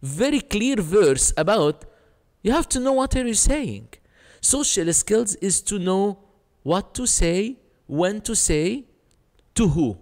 Very 0.00 0.40
clear 0.40 0.76
verse 0.76 1.32
about 1.36 1.84
you 2.42 2.52
have 2.52 2.68
to 2.70 2.80
know 2.80 2.92
what 2.92 3.16
are 3.16 3.26
you 3.26 3.34
saying. 3.34 3.88
Social 4.40 4.92
skills 4.92 5.36
is 5.36 5.60
to 5.62 5.78
know 5.78 6.18
what 6.62 6.94
to 6.94 7.06
say, 7.06 7.58
when 7.86 8.20
to 8.22 8.34
say, 8.34 8.84
to 9.54 9.68
who? 9.68 9.98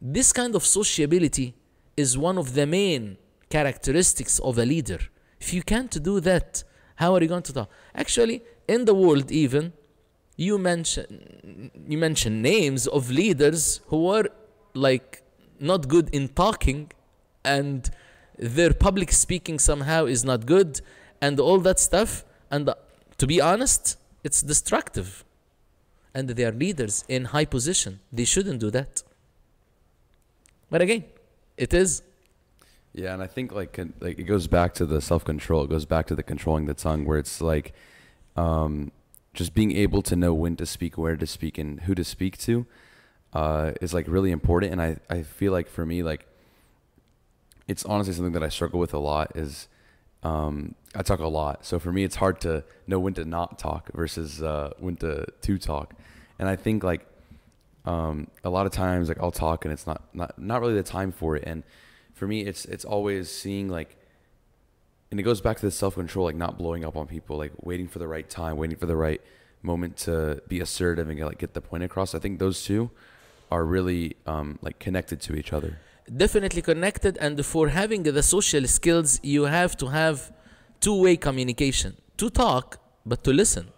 This 0.00 0.32
kind 0.32 0.54
of 0.54 0.64
sociability 0.64 1.54
is 1.96 2.16
one 2.16 2.38
of 2.38 2.54
the 2.54 2.66
main 2.66 3.18
characteristics 3.50 4.38
of 4.38 4.58
a 4.58 4.64
leader. 4.64 5.00
If 5.40 5.52
you 5.52 5.62
can't 5.62 6.02
do 6.02 6.20
that, 6.20 6.64
how 6.96 7.14
are 7.14 7.22
you 7.22 7.28
going 7.28 7.42
to 7.42 7.52
talk? 7.52 7.70
Actually, 7.94 8.42
in 8.68 8.84
the 8.84 8.94
world, 8.94 9.30
even 9.30 9.72
you 10.36 10.58
mention 10.58 11.70
you 11.86 11.98
mention 11.98 12.40
names 12.40 12.86
of 12.86 13.10
leaders 13.10 13.80
who 13.88 14.04
were 14.04 14.28
like 14.74 15.22
not 15.58 15.88
good 15.88 16.08
in 16.14 16.28
talking, 16.28 16.90
and 17.44 17.90
their 18.38 18.72
public 18.72 19.12
speaking 19.12 19.58
somehow 19.58 20.06
is 20.06 20.24
not 20.24 20.46
good, 20.46 20.80
and 21.20 21.38
all 21.38 21.58
that 21.58 21.78
stuff. 21.78 22.24
And 22.50 22.68
uh, 22.68 22.74
to 23.18 23.26
be 23.26 23.40
honest, 23.40 23.98
it's 24.24 24.40
destructive 24.42 25.24
and 26.14 26.28
they 26.28 26.44
are 26.44 26.52
leaders 26.52 27.04
in 27.08 27.26
high 27.26 27.44
position. 27.44 28.00
They 28.12 28.24
shouldn't 28.24 28.60
do 28.60 28.70
that. 28.70 29.02
But 30.70 30.82
again, 30.82 31.04
it 31.56 31.74
is. 31.74 32.02
Yeah, 32.92 33.14
and 33.14 33.22
I 33.22 33.26
think 33.26 33.52
like 33.52 33.78
like 34.00 34.18
it 34.18 34.24
goes 34.24 34.46
back 34.46 34.74
to 34.74 34.86
the 34.86 35.00
self 35.00 35.24
control. 35.24 35.64
It 35.64 35.70
goes 35.70 35.84
back 35.84 36.06
to 36.08 36.14
the 36.14 36.22
controlling 36.22 36.66
the 36.66 36.74
tongue, 36.74 37.04
where 37.04 37.18
it's 37.18 37.40
like 37.40 37.72
um, 38.36 38.90
just 39.32 39.54
being 39.54 39.72
able 39.76 40.02
to 40.02 40.16
know 40.16 40.34
when 40.34 40.56
to 40.56 40.66
speak, 40.66 40.98
where 40.98 41.16
to 41.16 41.26
speak, 41.26 41.58
and 41.58 41.80
who 41.82 41.94
to 41.94 42.04
speak 42.04 42.36
to 42.38 42.66
uh, 43.32 43.72
is 43.80 43.94
like 43.94 44.06
really 44.08 44.32
important. 44.32 44.72
And 44.72 44.82
I 44.82 44.96
I 45.08 45.22
feel 45.22 45.52
like 45.52 45.68
for 45.68 45.86
me 45.86 46.02
like 46.02 46.26
it's 47.68 47.84
honestly 47.84 48.12
something 48.12 48.32
that 48.32 48.42
I 48.42 48.48
struggle 48.48 48.80
with 48.80 48.92
a 48.92 48.98
lot. 48.98 49.32
Is 49.36 49.68
um, 50.24 50.74
I 50.94 51.02
talk 51.02 51.20
a 51.20 51.28
lot, 51.28 51.64
so 51.64 51.78
for 51.78 51.92
me 51.92 52.02
it's 52.04 52.16
hard 52.16 52.40
to 52.40 52.64
know 52.86 52.98
when 52.98 53.14
to 53.14 53.24
not 53.24 53.58
talk 53.58 53.90
versus 53.94 54.42
uh, 54.42 54.72
when 54.78 54.96
to 54.96 55.26
to 55.42 55.58
talk. 55.58 55.94
And 56.38 56.48
I 56.48 56.56
think 56.56 56.82
like 56.82 57.06
um, 57.84 58.28
a 58.44 58.50
lot 58.50 58.66
of 58.66 58.72
times 58.72 59.08
like 59.08 59.20
I'll 59.20 59.30
talk 59.30 59.64
and 59.64 59.72
it's 59.72 59.86
not 59.86 60.02
not 60.12 60.38
not 60.38 60.60
really 60.60 60.74
the 60.74 60.82
time 60.82 61.12
for 61.12 61.36
it. 61.36 61.44
And 61.46 61.62
for 62.20 62.26
me, 62.26 62.42
it's 62.42 62.64
it's 62.66 62.84
always 62.84 63.30
seeing 63.30 63.68
like, 63.68 63.96
and 65.10 65.18
it 65.18 65.22
goes 65.22 65.40
back 65.40 65.56
to 65.58 65.66
the 65.66 65.70
self 65.70 65.94
control, 65.94 66.26
like 66.26 66.36
not 66.36 66.58
blowing 66.58 66.84
up 66.84 66.96
on 66.96 67.06
people, 67.06 67.38
like 67.38 67.52
waiting 67.62 67.88
for 67.88 67.98
the 67.98 68.08
right 68.08 68.28
time, 68.28 68.56
waiting 68.56 68.76
for 68.76 68.86
the 68.86 68.96
right 68.96 69.20
moment 69.62 69.96
to 69.96 70.42
be 70.48 70.60
assertive 70.60 71.08
and 71.08 71.16
get, 71.18 71.26
like 71.26 71.38
get 71.38 71.54
the 71.54 71.60
point 71.60 71.82
across. 71.82 72.14
I 72.14 72.18
think 72.18 72.38
those 72.38 72.64
two 72.64 72.90
are 73.50 73.64
really 73.64 74.16
um, 74.26 74.58
like 74.60 74.78
connected 74.78 75.20
to 75.22 75.34
each 75.34 75.52
other. 75.52 75.78
Definitely 76.24 76.62
connected, 76.62 77.16
and 77.18 77.44
for 77.46 77.68
having 77.68 78.02
the 78.02 78.22
social 78.22 78.66
skills, 78.66 79.20
you 79.22 79.44
have 79.44 79.76
to 79.78 79.86
have 79.86 80.32
two 80.80 81.00
way 81.00 81.16
communication 81.16 81.96
to 82.16 82.30
talk, 82.30 82.78
but 83.04 83.22
to 83.24 83.32
listen. 83.32 83.68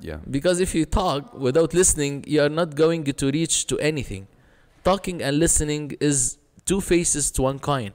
Yeah. 0.00 0.18
Because 0.30 0.60
if 0.60 0.74
you 0.74 0.84
talk 0.84 1.34
without 1.34 1.72
listening, 1.74 2.24
you 2.26 2.42
are 2.42 2.48
not 2.48 2.74
going 2.74 3.04
to 3.04 3.30
reach 3.30 3.66
to 3.68 3.78
anything. 3.78 4.26
Talking 4.82 5.22
and 5.22 5.38
listening 5.38 5.96
is 6.00 6.38
two 6.66 6.80
faces 6.80 7.30
to 7.32 7.42
one 7.42 7.58
coin. 7.58 7.92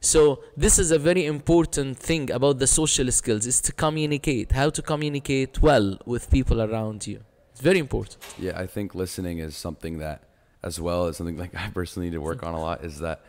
So 0.00 0.44
this 0.56 0.78
is 0.78 0.90
a 0.90 0.98
very 0.98 1.26
important 1.26 1.98
thing 1.98 2.30
about 2.30 2.58
the 2.58 2.66
social 2.66 3.10
skills 3.10 3.46
is 3.46 3.60
to 3.62 3.72
communicate, 3.72 4.52
how 4.52 4.70
to 4.70 4.82
communicate 4.82 5.60
well 5.60 5.98
with 6.06 6.30
people 6.30 6.62
around 6.62 7.06
you. 7.06 7.20
It's 7.52 7.60
very 7.60 7.78
important. 7.78 8.18
Yeah, 8.38 8.58
I 8.58 8.66
think 8.66 8.94
listening 8.94 9.38
is 9.38 9.56
something 9.56 9.98
that, 9.98 10.22
as 10.62 10.80
well 10.80 11.06
as 11.06 11.16
something 11.16 11.36
like 11.44 11.54
I 11.54 11.70
personally 11.70 12.08
need 12.08 12.14
to 12.14 12.20
work 12.20 12.44
on 12.44 12.54
a 12.54 12.60
lot, 12.60 12.84
is 12.84 13.00
that 13.00 13.22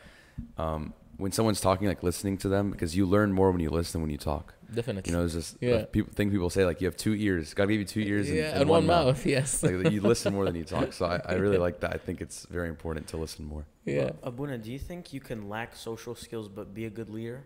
um, 0.58 0.94
when 1.20 1.32
someone's 1.32 1.62
talking, 1.62 1.88
like 1.88 2.02
listening 2.02 2.36
to 2.44 2.48
them, 2.50 2.72
because 2.72 2.96
you 2.98 3.06
learn 3.06 3.30
more 3.40 3.52
when 3.52 3.62
you 3.66 3.70
listen 3.70 3.94
than 3.94 4.02
when 4.06 4.10
you 4.12 4.18
talk. 4.18 4.46
Definitely. 4.74 5.12
You 5.12 5.18
know, 5.18 5.24
it's 5.26 5.34
just 5.40 5.58
Yeah. 5.62 5.86
people 5.96 6.12
thing 6.18 6.28
people 6.36 6.50
say 6.50 6.64
like 6.70 6.80
you 6.82 6.88
have 6.88 6.98
two 7.08 7.14
ears. 7.28 7.54
Got 7.54 7.66
to 7.66 7.72
give 7.74 7.82
you 7.86 7.90
two 7.98 8.06
ears 8.12 8.26
and, 8.30 8.38
yeah, 8.38 8.52
and 8.54 8.62
and 8.62 8.70
one, 8.70 8.86
mouth. 8.86 9.20
Yes. 9.36 9.62
like 9.64 9.92
you 9.96 10.02
listen 10.14 10.34
more 10.38 10.46
than 10.46 10.56
you 10.62 10.64
talk. 10.76 10.90
So 10.94 11.04
I, 11.14 11.18
I 11.32 11.34
really 11.44 11.58
like 11.68 11.78
that. 11.84 11.92
I 11.94 12.00
think 12.06 12.22
it's 12.26 12.40
very 12.58 12.70
important 12.76 13.06
to 13.12 13.18
listen 13.18 13.44
more. 13.54 13.66
yeah. 13.86 14.12
Abuna, 14.30 14.58
do 14.66 14.70
you 14.76 14.80
think 14.90 15.02
you 15.16 15.22
can 15.30 15.40
lack 15.56 15.70
social 15.76 16.16
skills 16.26 16.48
but 16.58 16.66
be 16.80 16.86
a 16.86 16.94
good 17.00 17.10
leader? 17.18 17.40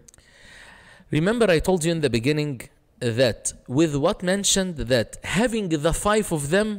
Remember, 1.12 1.46
I 1.50 1.60
told 1.60 1.80
you 1.86 1.92
in 1.92 2.02
the 2.02 2.10
beginning 2.20 2.56
that 3.00 3.54
with 3.68 3.96
what 3.96 4.18
mentioned 4.24 4.76
that 4.94 5.10
having 5.24 5.70
the 5.70 5.94
five 5.94 6.32
of 6.32 6.50
them 6.50 6.70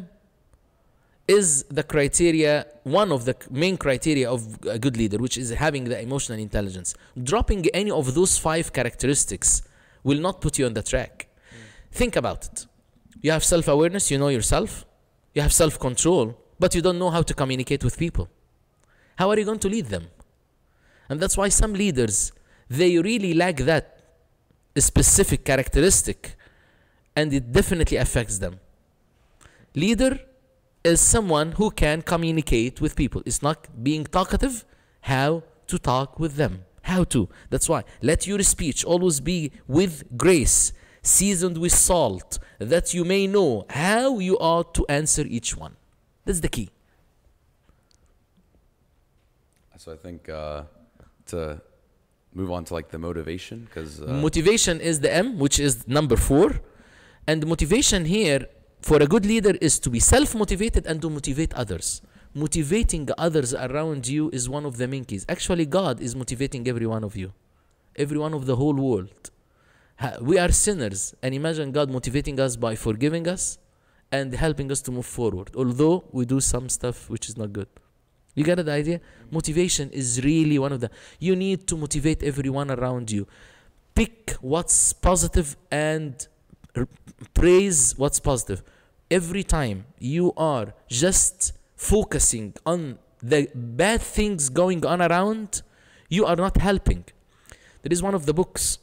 is 1.26 1.64
the 1.64 1.82
criteria, 1.82 2.66
one 2.82 3.10
of 3.10 3.24
the 3.24 3.34
main 3.50 3.76
criteria 3.76 4.30
of 4.30 4.58
a 4.66 4.78
good 4.78 4.96
leader, 4.96 5.18
which 5.18 5.38
is 5.38 5.50
having 5.50 5.84
the 5.84 6.00
emotional 6.00 6.38
intelligence. 6.38 6.94
Dropping 7.22 7.66
any 7.72 7.90
of 7.90 8.14
those 8.14 8.38
five 8.38 8.72
characteristics 8.72 9.62
will 10.02 10.20
not 10.20 10.40
put 10.40 10.58
you 10.58 10.66
on 10.66 10.74
the 10.74 10.82
track. 10.82 11.26
Mm. 11.26 11.96
Think 11.96 12.16
about 12.16 12.44
it. 12.44 12.66
You 13.22 13.30
have 13.30 13.42
self 13.44 13.68
awareness, 13.68 14.10
you 14.10 14.18
know 14.18 14.28
yourself, 14.28 14.84
you 15.32 15.40
have 15.40 15.52
self 15.52 15.78
control, 15.78 16.38
but 16.58 16.74
you 16.74 16.82
don't 16.82 16.98
know 16.98 17.10
how 17.10 17.22
to 17.22 17.32
communicate 17.32 17.82
with 17.82 17.98
people. 17.98 18.28
How 19.16 19.30
are 19.30 19.38
you 19.38 19.44
going 19.46 19.60
to 19.60 19.68
lead 19.68 19.86
them? 19.86 20.08
And 21.08 21.20
that's 21.20 21.36
why 21.36 21.48
some 21.48 21.72
leaders, 21.72 22.32
they 22.68 22.98
really 22.98 23.32
lack 23.34 23.56
that 23.58 24.00
specific 24.76 25.44
characteristic 25.44 26.36
and 27.16 27.32
it 27.32 27.52
definitely 27.52 27.96
affects 27.96 28.38
them. 28.38 28.58
Leader 29.74 30.18
is 30.84 31.00
someone 31.00 31.52
who 31.52 31.70
can 31.70 32.02
communicate 32.02 32.80
with 32.80 32.94
people. 32.94 33.22
It's 33.24 33.42
not 33.42 33.82
being 33.82 34.04
talkative, 34.04 34.64
how 35.00 35.42
to 35.66 35.78
talk 35.78 36.20
with 36.20 36.36
them. 36.36 36.64
How 36.82 37.04
to. 37.04 37.28
That's 37.48 37.68
why. 37.68 37.84
Let 38.02 38.26
your 38.26 38.42
speech 38.42 38.84
always 38.84 39.20
be 39.20 39.52
with 39.66 40.04
grace, 40.18 40.74
seasoned 41.02 41.56
with 41.56 41.72
salt, 41.72 42.38
that 42.58 42.92
you 42.92 43.04
may 43.04 43.26
know 43.26 43.64
how 43.70 44.18
you 44.18 44.36
ought 44.38 44.74
to 44.74 44.84
answer 44.88 45.24
each 45.26 45.56
one. 45.56 45.76
That's 46.26 46.40
the 46.40 46.48
key. 46.48 46.68
So 49.78 49.92
I 49.92 49.96
think 49.96 50.28
uh, 50.30 50.62
to 51.26 51.60
move 52.32 52.50
on 52.50 52.64
to 52.64 52.74
like 52.74 52.88
the 52.90 52.98
motivation 52.98 53.66
because 53.66 54.00
uh, 54.00 54.06
motivation 54.06 54.80
is 54.80 55.00
the 55.00 55.12
M, 55.12 55.38
which 55.38 55.58
is 55.60 55.86
number 55.86 56.16
four. 56.16 56.60
And 57.26 57.42
the 57.42 57.46
motivation 57.46 58.04
here 58.04 58.46
for 58.84 59.02
a 59.02 59.06
good 59.06 59.24
leader 59.24 59.54
is 59.62 59.78
to 59.78 59.88
be 59.88 59.98
self 59.98 60.34
motivated 60.34 60.86
and 60.86 61.00
to 61.00 61.08
motivate 61.08 61.54
others. 61.54 62.02
Motivating 62.34 63.08
others 63.16 63.54
around 63.54 64.06
you 64.06 64.28
is 64.30 64.46
one 64.46 64.66
of 64.66 64.76
the 64.76 64.86
main 64.86 65.04
keys. 65.06 65.24
Actually, 65.26 65.64
God 65.64 66.02
is 66.02 66.14
motivating 66.14 66.68
every 66.68 66.86
one 66.86 67.02
of 67.02 67.16
you, 67.16 67.32
every 67.96 68.18
one 68.18 68.34
of 68.34 68.44
the 68.44 68.56
whole 68.56 68.74
world. 68.74 69.30
We 70.20 70.36
are 70.38 70.52
sinners, 70.52 71.14
and 71.22 71.34
imagine 71.34 71.72
God 71.72 71.90
motivating 71.90 72.38
us 72.38 72.56
by 72.56 72.74
forgiving 72.74 73.26
us 73.26 73.58
and 74.12 74.34
helping 74.34 74.70
us 74.70 74.82
to 74.82 74.90
move 74.90 75.06
forward, 75.06 75.50
although 75.56 76.04
we 76.12 76.26
do 76.26 76.40
some 76.40 76.68
stuff 76.68 77.08
which 77.08 77.28
is 77.30 77.38
not 77.38 77.54
good. 77.54 77.68
You 78.34 78.44
get 78.44 78.62
the 78.62 78.70
idea? 78.70 79.00
Motivation 79.30 79.88
is 79.92 80.22
really 80.22 80.58
one 80.58 80.72
of 80.72 80.80
the. 80.80 80.90
You 81.20 81.36
need 81.36 81.66
to 81.68 81.76
motivate 81.78 82.22
everyone 82.22 82.70
around 82.70 83.10
you. 83.10 83.26
Pick 83.94 84.32
what's 84.42 84.92
positive 84.92 85.56
and 85.70 86.26
praise 87.32 87.96
what's 87.96 88.20
positive. 88.20 88.62
Every 89.10 89.44
time 89.44 89.86
you 89.98 90.32
are 90.36 90.74
just 90.88 91.52
focusing 91.76 92.54
on 92.64 92.98
the 93.22 93.48
bad 93.54 94.00
things 94.00 94.48
going 94.48 94.84
on 94.84 95.00
around, 95.00 95.62
you 96.08 96.24
are 96.26 96.36
not 96.36 96.56
helping. 96.56 97.04
There 97.82 97.92
is 97.92 98.02
one 98.02 98.14
of 98.14 98.26
the 98.26 98.34
books. 98.34 98.78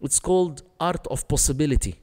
It's 0.00 0.20
called 0.20 0.62
Art 0.80 1.06
of 1.08 1.28
Possibility. 1.28 1.96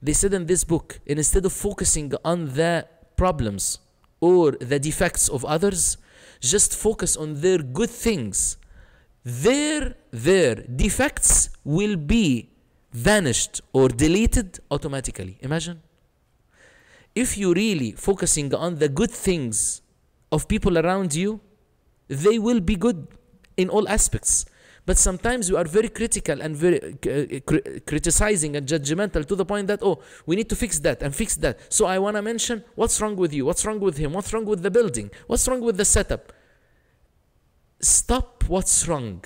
They 0.00 0.14
said 0.14 0.34
in 0.34 0.46
this 0.46 0.64
book, 0.64 1.00
instead 1.06 1.44
of 1.44 1.52
focusing 1.52 2.12
on 2.24 2.54
the 2.54 2.86
problems 3.16 3.78
or 4.20 4.52
the 4.52 4.78
defects 4.78 5.28
of 5.28 5.44
others, 5.44 5.96
just 6.40 6.74
focus 6.74 7.16
on 7.16 7.40
their 7.40 7.58
good 7.58 7.90
things. 7.90 8.56
Their 9.24 9.94
their 10.10 10.56
defects 10.56 11.50
will 11.64 11.96
be 11.96 12.50
vanished 12.92 13.60
or 13.72 13.88
deleted 13.88 14.58
automatically. 14.70 15.38
Imagine. 15.40 15.80
If 17.14 17.36
you 17.36 17.52
really 17.52 17.92
focusing 17.92 18.54
on 18.54 18.78
the 18.78 18.88
good 18.88 19.10
things 19.10 19.82
of 20.30 20.48
people 20.48 20.78
around 20.78 21.14
you, 21.14 21.40
they 22.08 22.38
will 22.38 22.60
be 22.60 22.76
good 22.76 23.06
in 23.56 23.68
all 23.68 23.88
aspects. 23.88 24.46
But 24.84 24.98
sometimes 24.98 25.48
you 25.48 25.56
are 25.56 25.64
very 25.64 25.88
critical 25.88 26.40
and 26.42 26.56
very 26.56 26.80
uh, 26.82 27.40
cri- 27.46 27.80
criticizing 27.86 28.56
and 28.56 28.66
judgmental 28.66 29.24
to 29.26 29.36
the 29.36 29.44
point 29.44 29.68
that, 29.68 29.78
oh, 29.82 30.00
we 30.26 30.34
need 30.34 30.48
to 30.48 30.56
fix 30.56 30.80
that 30.80 31.02
and 31.02 31.14
fix 31.14 31.36
that. 31.36 31.60
So 31.72 31.86
I 31.86 31.98
want 32.00 32.16
to 32.16 32.22
mention 32.22 32.64
what's 32.74 33.00
wrong 33.00 33.14
with 33.14 33.32
you, 33.32 33.46
what's 33.46 33.64
wrong 33.64 33.78
with 33.78 33.96
him, 33.96 34.12
what's 34.12 34.32
wrong 34.32 34.44
with 34.44 34.62
the 34.62 34.70
building, 34.72 35.10
what's 35.28 35.46
wrong 35.46 35.60
with 35.60 35.76
the 35.76 35.84
setup. 35.84 36.32
Stop 37.80 38.44
what's 38.48 38.88
wrong. 38.88 39.22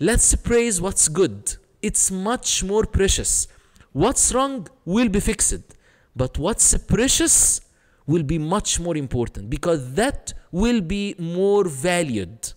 Let's 0.00 0.34
praise 0.34 0.80
what's 0.80 1.08
good. 1.08 1.56
It's 1.80 2.10
much 2.10 2.64
more 2.64 2.84
precious. 2.84 3.46
What's 3.92 4.34
wrong 4.34 4.66
will 4.84 5.08
be 5.08 5.20
fixed. 5.20 5.62
But 6.14 6.38
what's 6.38 6.76
precious 6.78 7.60
will 8.06 8.22
be 8.22 8.38
much 8.38 8.80
more 8.80 8.96
important 8.96 9.48
because 9.48 9.94
that 9.94 10.34
will 10.50 10.80
be 10.80 11.14
more 11.18 11.64
valued, 11.64 12.52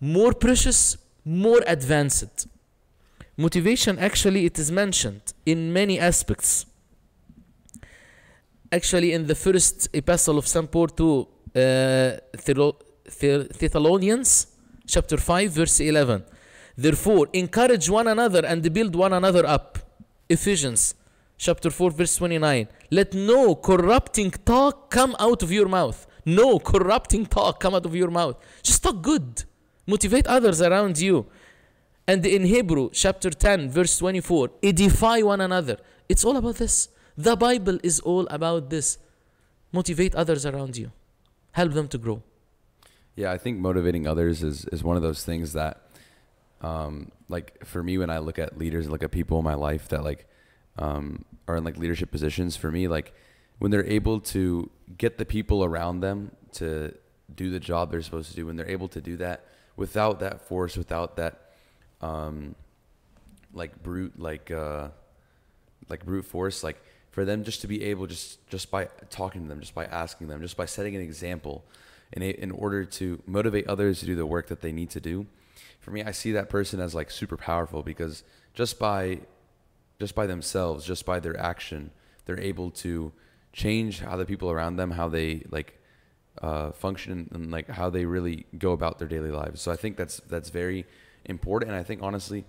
more 0.00 0.32
precious, 0.32 0.96
more 1.24 1.62
advanced. 1.66 2.48
Motivation, 3.36 3.98
actually, 3.98 4.44
it 4.44 4.58
is 4.58 4.70
mentioned 4.70 5.32
in 5.44 5.72
many 5.72 5.98
aspects. 5.98 6.66
Actually, 8.72 9.12
in 9.12 9.26
the 9.26 9.34
first 9.34 9.88
epistle 9.92 10.38
of 10.38 10.46
St. 10.46 10.70
Paul 10.70 10.88
to 10.88 11.28
uh, 11.54 12.16
Thessalonians, 13.58 14.48
chapter 14.86 15.16
5, 15.16 15.50
verse 15.50 15.80
11. 15.80 16.24
Therefore, 16.76 17.28
encourage 17.32 17.88
one 17.88 18.08
another 18.08 18.44
and 18.44 18.72
build 18.72 18.94
one 18.94 19.12
another 19.12 19.46
up. 19.46 19.78
Ephesians 20.28 20.94
chapter 21.36 21.70
4, 21.70 21.90
verse 21.90 22.16
29. 22.16 22.68
Let 22.90 23.14
no 23.14 23.54
corrupting 23.54 24.30
talk 24.30 24.90
come 24.90 25.16
out 25.18 25.42
of 25.42 25.52
your 25.52 25.68
mouth. 25.68 26.06
No 26.24 26.58
corrupting 26.58 27.26
talk 27.26 27.60
come 27.60 27.74
out 27.74 27.86
of 27.86 27.94
your 27.94 28.10
mouth. 28.10 28.36
Just 28.62 28.82
talk 28.82 29.02
good. 29.02 29.44
Motivate 29.86 30.26
others 30.26 30.60
around 30.60 30.98
you. 30.98 31.26
And 32.08 32.24
in 32.24 32.44
Hebrew 32.44 32.90
chapter 32.92 33.30
10, 33.30 33.70
verse 33.70 33.98
24, 33.98 34.50
edify 34.62 35.20
one 35.20 35.40
another. 35.40 35.78
It's 36.08 36.24
all 36.24 36.36
about 36.36 36.56
this. 36.56 36.88
The 37.16 37.36
Bible 37.36 37.78
is 37.82 38.00
all 38.00 38.26
about 38.28 38.70
this. 38.70 38.98
Motivate 39.72 40.14
others 40.14 40.46
around 40.46 40.76
you, 40.76 40.92
help 41.52 41.72
them 41.72 41.88
to 41.88 41.98
grow. 41.98 42.22
Yeah, 43.16 43.32
I 43.32 43.38
think 43.38 43.58
motivating 43.58 44.06
others 44.06 44.42
is, 44.42 44.66
is 44.66 44.84
one 44.84 44.96
of 44.96 45.02
those 45.02 45.24
things 45.24 45.54
that, 45.54 45.80
um, 46.60 47.10
like 47.28 47.64
for 47.64 47.82
me, 47.82 47.98
when 47.98 48.10
I 48.10 48.18
look 48.18 48.38
at 48.38 48.58
leaders 48.58 48.88
look 48.88 49.02
at 49.02 49.10
people 49.10 49.38
in 49.38 49.44
my 49.44 49.54
life 49.54 49.88
that 49.88 50.04
like, 50.04 50.28
um, 50.78 51.24
are 51.48 51.56
in 51.56 51.64
like 51.64 51.76
leadership 51.76 52.10
positions, 52.10 52.56
for 52.56 52.70
me, 52.70 52.88
like 52.88 53.14
when 53.58 53.70
they're 53.70 53.86
able 53.86 54.20
to 54.20 54.70
get 54.98 55.18
the 55.18 55.24
people 55.24 55.64
around 55.64 56.00
them 56.00 56.32
to 56.52 56.94
do 57.34 57.50
the 57.50 57.60
job 57.60 57.90
they're 57.90 58.02
supposed 58.02 58.30
to 58.30 58.36
do, 58.36 58.46
when 58.46 58.56
they're 58.56 58.68
able 58.68 58.88
to 58.88 59.00
do 59.00 59.16
that 59.16 59.44
without 59.76 60.20
that 60.20 60.40
force, 60.40 60.76
without 60.76 61.16
that, 61.16 61.52
um, 62.00 62.54
like 63.52 63.82
brute, 63.82 64.18
like, 64.18 64.50
uh, 64.50 64.88
like 65.88 66.04
brute 66.04 66.24
force, 66.24 66.62
like 66.62 66.82
for 67.10 67.24
them 67.24 67.44
just 67.44 67.62
to 67.62 67.66
be 67.66 67.82
able 67.84 68.06
just 68.06 68.46
just 68.48 68.70
by 68.70 68.88
talking 69.08 69.42
to 69.42 69.48
them, 69.48 69.60
just 69.60 69.74
by 69.74 69.86
asking 69.86 70.28
them, 70.28 70.42
just 70.42 70.56
by 70.56 70.66
setting 70.66 70.94
an 70.94 71.00
example, 71.00 71.64
in 72.12 72.22
a, 72.22 72.28
in 72.28 72.50
order 72.50 72.84
to 72.84 73.22
motivate 73.26 73.66
others 73.66 74.00
to 74.00 74.06
do 74.06 74.14
the 74.14 74.26
work 74.26 74.48
that 74.48 74.60
they 74.60 74.72
need 74.72 74.90
to 74.90 75.00
do. 75.00 75.26
For 75.80 75.90
me, 75.90 76.02
I 76.02 76.10
see 76.10 76.32
that 76.32 76.48
person 76.48 76.80
as 76.80 76.94
like 76.94 77.10
super 77.10 77.36
powerful 77.36 77.82
because 77.82 78.22
just 78.54 78.78
by 78.78 79.20
just 79.98 80.14
by 80.14 80.26
themselves, 80.26 80.84
just 80.84 81.04
by 81.06 81.20
their 81.20 81.38
action, 81.38 81.90
they're 82.24 82.40
able 82.40 82.70
to 82.70 83.12
change 83.52 84.00
how 84.00 84.16
the 84.16 84.26
people 84.26 84.50
around 84.50 84.76
them, 84.76 84.90
how 84.92 85.08
they 85.08 85.42
like 85.50 85.80
uh, 86.42 86.70
function, 86.72 87.28
and 87.32 87.50
like 87.50 87.68
how 87.68 87.88
they 87.90 88.04
really 88.04 88.46
go 88.58 88.72
about 88.72 88.98
their 88.98 89.08
daily 89.08 89.30
lives. 89.30 89.60
So 89.60 89.72
I 89.72 89.76
think 89.76 89.96
that's 89.96 90.20
that's 90.28 90.50
very 90.50 90.86
important, 91.24 91.70
and 91.70 91.80
I 91.80 91.82
think 91.82 92.02
honestly, 92.02 92.44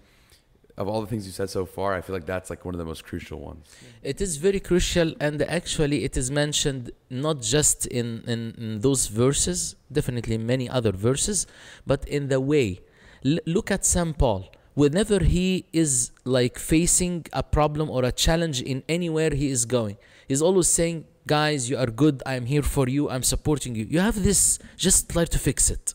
of 0.77 0.87
all 0.87 1.01
the 1.01 1.07
things 1.07 1.25
you 1.25 1.31
said 1.31 1.49
so 1.49 1.65
far, 1.65 1.95
I 1.95 2.01
feel 2.01 2.15
like 2.15 2.27
that's 2.27 2.49
like 2.49 2.63
one 2.63 2.75
of 2.75 2.79
the 2.79 2.85
most 2.85 3.03
crucial 3.03 3.39
ones. 3.39 3.65
It 4.03 4.21
is 4.21 4.37
very 4.37 4.59
crucial, 4.59 5.13
and 5.19 5.41
actually, 5.41 6.03
it 6.03 6.15
is 6.15 6.29
mentioned 6.29 6.91
not 7.09 7.41
just 7.41 7.87
in, 7.87 8.23
in, 8.27 8.53
in 8.57 8.81
those 8.81 9.07
verses, 9.07 9.75
definitely 9.91 10.37
many 10.37 10.69
other 10.69 10.91
verses, 10.91 11.47
but 11.87 12.07
in 12.07 12.27
the 12.27 12.39
way. 12.39 12.81
L- 13.25 13.39
look 13.47 13.71
at 13.71 13.85
St. 13.85 14.15
Paul. 14.17 14.51
Whenever 14.81 15.19
he 15.35 15.47
is 15.83 15.91
like 16.37 16.55
facing 16.73 17.15
a 17.41 17.43
problem 17.57 17.89
or 17.95 18.01
a 18.11 18.13
challenge 18.25 18.57
in 18.71 18.77
anywhere 18.97 19.31
he 19.41 19.47
is 19.55 19.61
going 19.77 19.97
he's 20.29 20.43
always 20.47 20.67
saying 20.79 20.97
guys 21.27 21.69
you 21.69 21.77
are 21.77 21.91
good. 22.03 22.23
I'm 22.25 22.45
here 22.45 22.63
for 22.63 22.87
you. 22.87 23.09
I'm 23.09 23.25
supporting 23.33 23.75
you. 23.75 23.85
You 23.93 23.99
have 23.99 24.23
this 24.23 24.59
just 24.77 25.09
try 25.13 25.25
to 25.25 25.39
fix 25.47 25.69
it. 25.69 25.93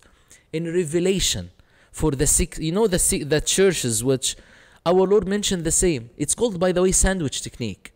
In 0.52 0.62
revelation 0.80 1.50
for 1.90 2.10
the 2.20 2.26
sick 2.26 2.58
you 2.58 2.72
know 2.76 2.86
the 2.86 2.98
sick, 2.98 3.28
the 3.28 3.40
churches 3.40 4.04
which 4.04 4.36
our 4.84 5.04
lord 5.12 5.26
mentioned 5.26 5.64
the 5.64 5.76
same. 5.84 6.10
It's 6.22 6.34
called 6.34 6.60
by 6.60 6.70
the 6.72 6.82
way 6.82 6.92
sandwich 6.92 7.40
technique. 7.46 7.86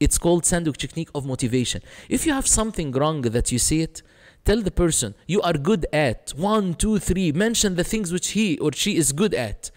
It's 0.00 0.18
called 0.24 0.46
sandwich 0.46 0.78
technique 0.78 1.10
of 1.14 1.26
motivation. 1.26 1.82
If 2.08 2.20
you 2.26 2.32
have 2.32 2.46
something 2.46 2.92
wrong 2.92 3.22
that 3.36 3.52
you 3.52 3.58
see 3.58 3.82
it 3.82 4.02
tell 4.44 4.60
the 4.62 4.70
person 4.70 5.14
you 5.26 5.40
are 5.42 5.58
good 5.70 5.84
at 5.92 6.32
one 6.36 6.74
two 6.82 6.98
three. 6.98 7.32
Mention 7.32 7.70
the 7.76 7.84
things 7.92 8.12
which 8.12 8.28
he 8.30 8.58
or 8.58 8.72
she 8.72 8.96
is 8.96 9.12
good 9.12 9.34
at 9.34 9.70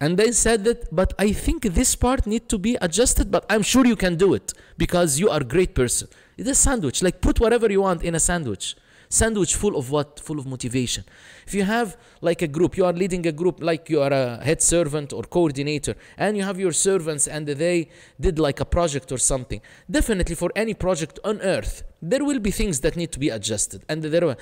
and 0.00 0.16
they 0.16 0.30
said 0.30 0.64
that 0.64 0.94
but 0.94 1.12
i 1.18 1.32
think 1.32 1.62
this 1.62 1.96
part 1.96 2.26
need 2.26 2.48
to 2.48 2.58
be 2.58 2.76
adjusted 2.80 3.30
but 3.30 3.44
i'm 3.50 3.62
sure 3.62 3.86
you 3.86 3.96
can 3.96 4.16
do 4.16 4.34
it 4.34 4.52
because 4.78 5.18
you 5.18 5.28
are 5.28 5.40
a 5.40 5.44
great 5.44 5.74
person. 5.74 6.08
It's 6.38 6.48
a 6.48 6.54
sandwich. 6.54 7.02
Like 7.02 7.20
put 7.20 7.40
whatever 7.40 7.70
you 7.70 7.82
want 7.82 8.02
in 8.02 8.14
a 8.14 8.20
sandwich. 8.20 8.76
Sandwich 9.10 9.54
full 9.56 9.76
of 9.76 9.90
what? 9.90 10.20
Full 10.20 10.38
of 10.38 10.46
motivation. 10.46 11.02
If 11.46 11.54
you 11.54 11.64
have 11.64 11.96
like 12.20 12.42
a 12.42 12.46
group 12.46 12.76
you 12.76 12.84
are 12.84 12.92
leading 12.92 13.26
a 13.26 13.32
group 13.32 13.60
like 13.60 13.90
you 13.90 14.00
are 14.00 14.12
a 14.12 14.44
head 14.44 14.62
servant 14.62 15.12
or 15.12 15.22
coordinator 15.24 15.94
and 16.16 16.36
you 16.36 16.44
have 16.44 16.60
your 16.60 16.72
servants 16.72 17.26
and 17.26 17.46
they 17.46 17.88
did 18.20 18.38
like 18.38 18.60
a 18.60 18.64
project 18.64 19.10
or 19.12 19.18
something 19.18 19.60
definitely 19.90 20.34
for 20.34 20.50
any 20.54 20.74
project 20.74 21.18
on 21.24 21.40
earth 21.40 21.84
there 22.00 22.24
will 22.24 22.38
be 22.38 22.50
things 22.50 22.80
that 22.80 22.96
need 22.96 23.10
to 23.12 23.18
be 23.18 23.28
adjusted. 23.28 23.84
And 23.88 24.02
there 24.02 24.36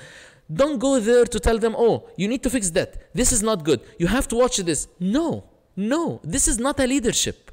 don't 0.51 0.79
go 0.79 0.99
there 0.99 1.25
to 1.25 1.39
tell 1.39 1.57
them 1.57 1.75
oh 1.77 2.09
you 2.15 2.27
need 2.27 2.41
to 2.41 2.49
fix 2.49 2.69
that 2.69 3.13
this 3.13 3.31
is 3.31 3.43
not 3.43 3.63
good 3.63 3.81
you 3.99 4.07
have 4.07 4.27
to 4.27 4.35
watch 4.35 4.57
this 4.57 4.87
no 4.99 5.43
no 5.75 6.19
this 6.23 6.47
is 6.47 6.57
not 6.57 6.79
a 6.79 6.87
leadership 6.87 7.51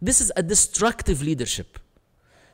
this 0.00 0.20
is 0.20 0.30
a 0.36 0.42
destructive 0.42 1.22
leadership 1.22 1.78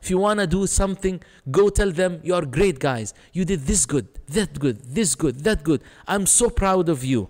if 0.01 0.09
you 0.09 0.17
want 0.17 0.39
to 0.39 0.47
do 0.47 0.65
something, 0.65 1.21
go 1.51 1.69
tell 1.69 1.91
them 1.91 2.21
you 2.23 2.33
are 2.33 2.43
great 2.43 2.79
guys. 2.79 3.13
You 3.33 3.45
did 3.45 3.61
this 3.61 3.85
good, 3.85 4.07
that 4.29 4.59
good, 4.59 4.81
this 4.83 5.13
good, 5.13 5.43
that 5.43 5.63
good. 5.63 5.81
I'm 6.07 6.25
so 6.25 6.49
proud 6.49 6.89
of 6.89 7.03
you. 7.03 7.29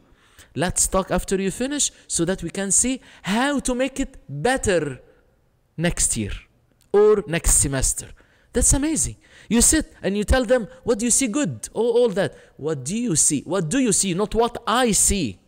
Let's 0.56 0.88
talk 0.88 1.12
after 1.12 1.40
you 1.42 1.52
finish 1.52 1.92
so 2.08 2.24
that 2.26 2.44
we 2.44 2.50
can 2.50 2.72
see 2.72 3.02
how 3.24 3.60
to 3.60 3.76
make 3.76 4.00
it 4.00 4.18
better 4.28 5.02
next 5.78 6.16
year 6.16 6.32
or 6.94 7.24
next 7.28 7.56
semester. 7.56 8.08
That's 8.54 8.74
amazing. 8.74 9.18
You 9.52 9.60
sit 9.60 9.92
and 10.02 10.16
you 10.16 10.24
tell 10.24 10.46
them, 10.46 10.70
What 10.86 11.00
do 11.00 11.04
you 11.04 11.12
see 11.12 11.28
good? 11.28 11.68
Oh, 11.76 11.92
all 11.98 12.08
that. 12.20 12.34
What 12.56 12.86
do 12.86 12.96
you 12.98 13.18
see? 13.18 13.42
What 13.42 13.68
do 13.68 13.80
you 13.80 13.92
see? 13.92 14.14
Not 14.14 14.34
what 14.34 14.58
I 14.66 14.92
see. 14.92 15.40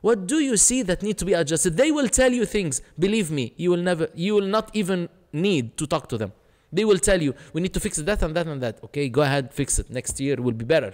What 0.00 0.26
do 0.26 0.40
you 0.40 0.56
see 0.56 0.82
that 0.82 1.04
need 1.04 1.18
to 1.18 1.24
be 1.24 1.34
adjusted? 1.34 1.76
They 1.76 1.92
will 1.92 2.08
tell 2.08 2.32
you 2.32 2.46
things. 2.46 2.82
Believe 2.98 3.30
me, 3.30 3.54
you 3.56 3.70
will 3.70 3.84
never, 3.90 4.08
you 4.12 4.34
will 4.34 4.50
not 4.56 4.72
even 4.74 5.08
need 5.32 5.76
to 5.76 5.86
talk 5.86 6.08
to 6.08 6.18
them. 6.18 6.32
They 6.72 6.84
will 6.84 6.98
tell 6.98 7.22
you, 7.22 7.32
we 7.52 7.60
need 7.60 7.72
to 7.74 7.78
fix 7.78 7.98
that 7.98 8.22
and 8.24 8.34
that 8.34 8.48
and 8.48 8.60
that. 8.60 8.82
Okay, 8.86 9.08
go 9.08 9.22
ahead, 9.22 9.54
fix 9.54 9.78
it. 9.78 9.88
Next 9.88 10.18
year 10.18 10.34
will 10.42 10.58
be 10.62 10.64
better. 10.64 10.92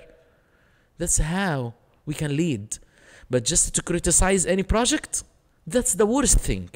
That's 0.99 1.17
how 1.17 1.73
we 2.05 2.13
can 2.13 2.37
lead. 2.37 2.77
But 3.31 3.47
just 3.47 3.75
to 3.75 3.83
criticize 3.83 4.45
any 4.45 4.65
project, 4.65 5.25
that's 5.67 5.95
the 5.95 6.05
worst 6.05 6.39
thing. 6.39 6.69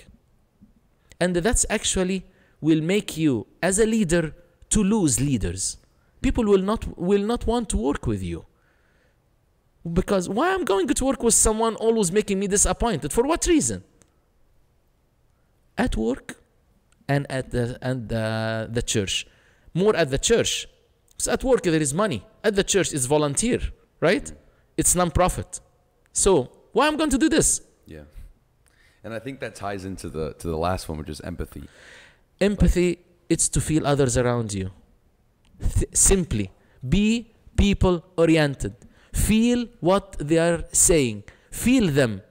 And 1.21 1.37
that's 1.37 1.67
actually 1.69 2.25
will 2.63 2.81
make 2.81 3.19
you 3.19 3.47
as 3.63 3.79
a 3.79 3.85
leader 3.85 4.35
to 4.75 4.81
lose 4.95 5.15
leaders. 5.29 5.63
People 6.27 6.45
will 6.53 6.65
not 6.71 6.83
will 7.11 7.25
not 7.33 7.43
want 7.53 7.65
to 7.73 7.77
work 7.89 8.03
with 8.13 8.23
you. 8.31 8.41
Because 10.01 10.25
why 10.37 10.47
I'm 10.55 10.65
going 10.73 10.87
to 11.01 11.05
work 11.11 11.23
with 11.23 11.37
someone 11.47 11.75
always 11.87 12.11
making 12.19 12.39
me 12.43 12.47
disappointed? 12.57 13.13
For 13.13 13.25
what 13.31 13.43
reason? 13.55 13.79
At 15.77 15.93
work, 15.97 16.27
and 17.09 17.27
at 17.31 17.51
the 17.51 17.79
and 17.83 18.09
the, 18.09 18.69
the 18.71 18.83
church 18.83 19.27
more 19.75 19.95
at 19.97 20.11
the 20.11 20.19
church 20.19 20.67
so 21.19 21.33
at 21.33 21.43
work 21.45 21.63
there 21.63 21.83
is 21.89 21.93
money 21.93 22.25
at 22.43 22.55
the 22.55 22.65
church 22.65 22.93
it's 22.93 23.07
volunteer 23.07 23.61
right 24.01 24.33
it's 24.77 24.95
non-profit 24.95 25.61
so 26.13 26.51
why 26.73 26.87
i'm 26.87 26.97
going 26.97 27.11
to 27.11 27.19
do 27.19 27.29
this 27.29 27.61
Yeah. 27.87 28.05
And 29.05 29.13
I 29.13 29.21
think 29.25 29.41
that 29.41 29.55
ties 29.55 29.85
into 29.85 30.09
the 30.09 30.27
to 30.41 30.47
the 30.55 30.57
last 30.57 30.89
one, 30.89 30.97
which 31.01 31.11
is 31.17 31.21
empathy. 31.21 31.65
empathy 32.41 32.91
it's 33.29 33.49
to 33.51 33.61
feel 33.61 33.87
others 33.87 34.17
around 34.17 34.53
you. 34.53 34.71
Th- 35.61 35.89
simply 35.93 36.51
be 36.87 37.33
people 37.57 38.05
oriented. 38.17 38.75
Feel 39.13 39.67
what 39.81 40.17
they 40.19 40.39
are 40.39 40.65
saying. 40.73 41.25
Feel 41.51 41.91
them. 41.91 42.23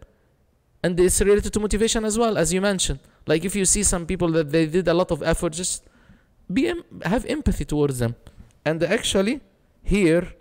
And 0.84 1.00
it's 1.00 1.22
related 1.22 1.54
to 1.54 1.60
motivation 1.60 2.04
as 2.04 2.18
well 2.18 2.38
as 2.38 2.52
you 2.54 2.62
mentioned. 2.62 3.00
Like 3.26 3.46
if 3.46 3.56
you 3.56 3.66
see 3.66 3.84
some 3.84 4.06
people 4.06 4.30
that 4.32 4.52
they 4.52 4.66
did 4.66 4.88
a 4.88 4.94
lot 4.94 5.12
of 5.12 5.24
effort 5.24 5.54
just 5.54 5.86
be 6.52 6.74
have 7.06 7.26
empathy 7.26 7.66
towards 7.66 8.00
them. 8.00 8.16
And 8.66 8.84
actually 8.84 9.40
here 9.82 10.34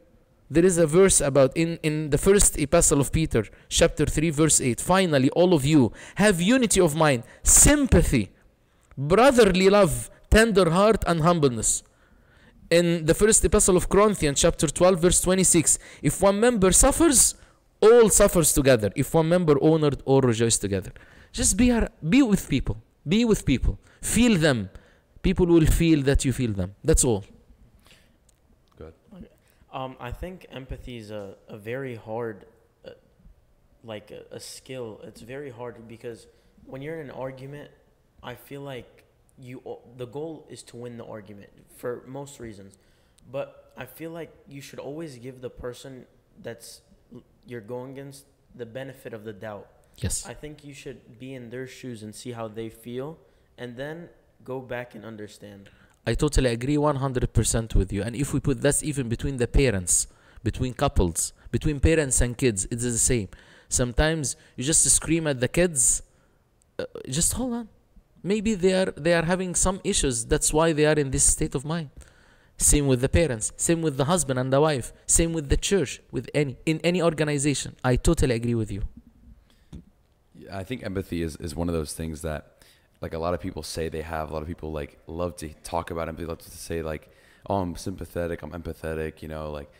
there 0.52 0.64
is 0.64 0.76
a 0.76 0.86
verse 0.86 1.20
about 1.20 1.56
in 1.56 1.78
in 1.82 2.10
the 2.10 2.18
first 2.18 2.58
epistle 2.58 3.00
of 3.00 3.10
peter 3.10 3.42
chapter 3.68 4.04
3 4.04 4.30
verse 4.30 4.60
8 4.60 4.80
finally 4.80 5.30
all 5.30 5.54
of 5.54 5.64
you 5.64 5.92
have 6.16 6.40
unity 6.40 6.80
of 6.80 6.94
mind 6.94 7.22
sympathy 7.42 8.30
brotherly 8.96 9.70
love 9.70 10.10
tender 10.36 10.70
heart 10.70 11.04
and 11.06 11.20
humbleness. 11.20 11.82
In 12.70 13.04
the 13.04 13.14
first 13.22 13.44
epistle 13.44 13.76
of 13.76 13.88
corinthians 13.94 14.40
chapter 14.40 14.66
12 14.66 14.98
verse 14.98 15.20
26 15.20 15.78
if 16.02 16.22
one 16.22 16.40
member 16.40 16.72
suffers 16.72 17.34
all 17.82 18.08
suffers 18.08 18.52
together. 18.52 18.90
If 18.96 19.12
one 19.12 19.28
member 19.28 19.56
honored 19.62 20.00
all 20.04 20.22
rejoice 20.22 20.56
together. 20.56 20.92
Just 21.32 21.56
be 21.56 21.68
be 22.08 22.22
with 22.22 22.48
people. 22.48 22.76
Be 23.14 23.24
with 23.24 23.44
people. 23.44 23.78
Feel 24.00 24.38
them. 24.38 24.70
People 25.22 25.46
will 25.46 25.66
feel 25.66 26.02
that 26.02 26.24
you 26.24 26.32
feel 26.32 26.52
them. 26.52 26.74
That's 26.84 27.04
all. 27.04 27.24
Good. 28.78 28.94
Um, 29.72 29.96
I 30.08 30.10
think 30.12 30.46
empathy 30.50 30.96
is 30.96 31.10
a, 31.10 31.34
a 31.48 31.56
very 31.56 31.96
hard, 31.96 32.46
uh, 32.86 32.90
like 33.84 34.10
a, 34.10 34.22
a 34.30 34.40
skill. 34.40 35.00
It's 35.04 35.20
very 35.20 35.50
hard 35.50 35.88
because 35.88 36.26
when 36.66 36.82
you're 36.82 37.00
in 37.00 37.08
an 37.10 37.16
argument, 37.26 37.70
I 38.22 38.34
feel 38.34 38.62
like 38.62 39.04
you 39.38 39.62
the 39.96 40.06
goal 40.06 40.46
is 40.50 40.62
to 40.64 40.76
win 40.76 40.96
the 40.96 41.04
argument 41.04 41.50
for 41.76 42.02
most 42.06 42.40
reasons, 42.40 42.76
but 43.30 43.72
I 43.76 43.86
feel 43.86 44.10
like 44.10 44.32
you 44.48 44.60
should 44.60 44.78
always 44.78 45.16
give 45.16 45.40
the 45.40 45.50
person 45.50 46.06
that's 46.42 46.80
you're 47.46 47.60
going 47.60 47.92
against 47.92 48.24
the 48.54 48.66
benefit 48.66 49.12
of 49.14 49.24
the 49.24 49.32
doubt. 49.32 49.66
yes 49.96 50.26
I 50.26 50.34
think 50.34 50.64
you 50.64 50.74
should 50.74 51.18
be 51.18 51.34
in 51.34 51.50
their 51.50 51.66
shoes 51.66 52.02
and 52.02 52.14
see 52.14 52.32
how 52.32 52.48
they 52.48 52.68
feel, 52.68 53.18
and 53.58 53.76
then 53.76 54.08
go 54.44 54.60
back 54.60 54.94
and 54.94 55.04
understand. 55.04 55.68
I 56.06 56.14
totally 56.14 56.50
agree 56.50 56.76
100% 56.76 57.74
with 57.76 57.92
you. 57.92 58.02
And 58.02 58.16
if 58.16 58.34
we 58.34 58.40
put 58.40 58.60
that's 58.60 58.82
even 58.82 59.08
between 59.08 59.36
the 59.36 59.46
parents, 59.46 60.08
between 60.42 60.74
couples, 60.74 61.32
between 61.52 61.78
parents 61.78 62.20
and 62.20 62.36
kids, 62.36 62.66
it's 62.70 62.82
the 62.82 62.98
same. 62.98 63.28
Sometimes 63.68 64.36
you 64.56 64.64
just 64.64 64.84
scream 64.90 65.26
at 65.26 65.40
the 65.40 65.48
kids, 65.48 66.02
uh, 66.78 66.84
just 67.08 67.34
hold 67.34 67.52
on. 67.54 67.68
Maybe 68.22 68.54
they 68.54 68.72
are 68.74 68.90
they 68.96 69.14
are 69.14 69.24
having 69.24 69.54
some 69.54 69.80
issues. 69.84 70.24
That's 70.26 70.52
why 70.52 70.72
they 70.72 70.86
are 70.86 70.94
in 71.04 71.10
this 71.10 71.24
state 71.24 71.54
of 71.54 71.64
mind. 71.64 71.90
Same 72.56 72.86
with 72.86 73.00
the 73.00 73.08
parents, 73.08 73.52
same 73.56 73.82
with 73.82 73.96
the 73.96 74.04
husband 74.04 74.38
and 74.38 74.52
the 74.52 74.60
wife, 74.60 74.92
same 75.06 75.32
with 75.32 75.48
the 75.48 75.56
church, 75.56 76.00
with 76.12 76.28
any 76.34 76.56
in 76.64 76.80
any 76.84 77.02
organization. 77.02 77.74
I 77.82 77.96
totally 77.96 78.34
agree 78.34 78.54
with 78.54 78.70
you. 78.70 78.82
Yeah, 80.34 80.56
I 80.58 80.64
think 80.64 80.82
empathy 80.84 81.22
is, 81.22 81.36
is 81.36 81.54
one 81.56 81.68
of 81.68 81.74
those 81.74 81.92
things 81.92 82.22
that 82.22 82.62
like 83.00 83.14
a 83.14 83.18
lot 83.18 83.34
of 83.34 83.40
people 83.40 83.62
say 83.62 83.88
they 83.88 84.02
have. 84.02 84.30
A 84.30 84.32
lot 84.32 84.42
of 84.42 84.48
people 84.48 84.70
like 84.72 84.98
love 85.06 85.36
to 85.36 85.48
talk 85.64 85.90
about 85.90 86.08
empathy, 86.08 86.26
love 86.26 86.38
to 86.38 86.50
say 86.50 86.82
like, 86.82 87.10
oh, 87.48 87.56
I'm 87.56 87.74
sympathetic, 87.76 88.42
I'm 88.42 88.52
empathetic, 88.52 89.22
you 89.22 89.28
know, 89.28 89.50
like, 89.50 89.70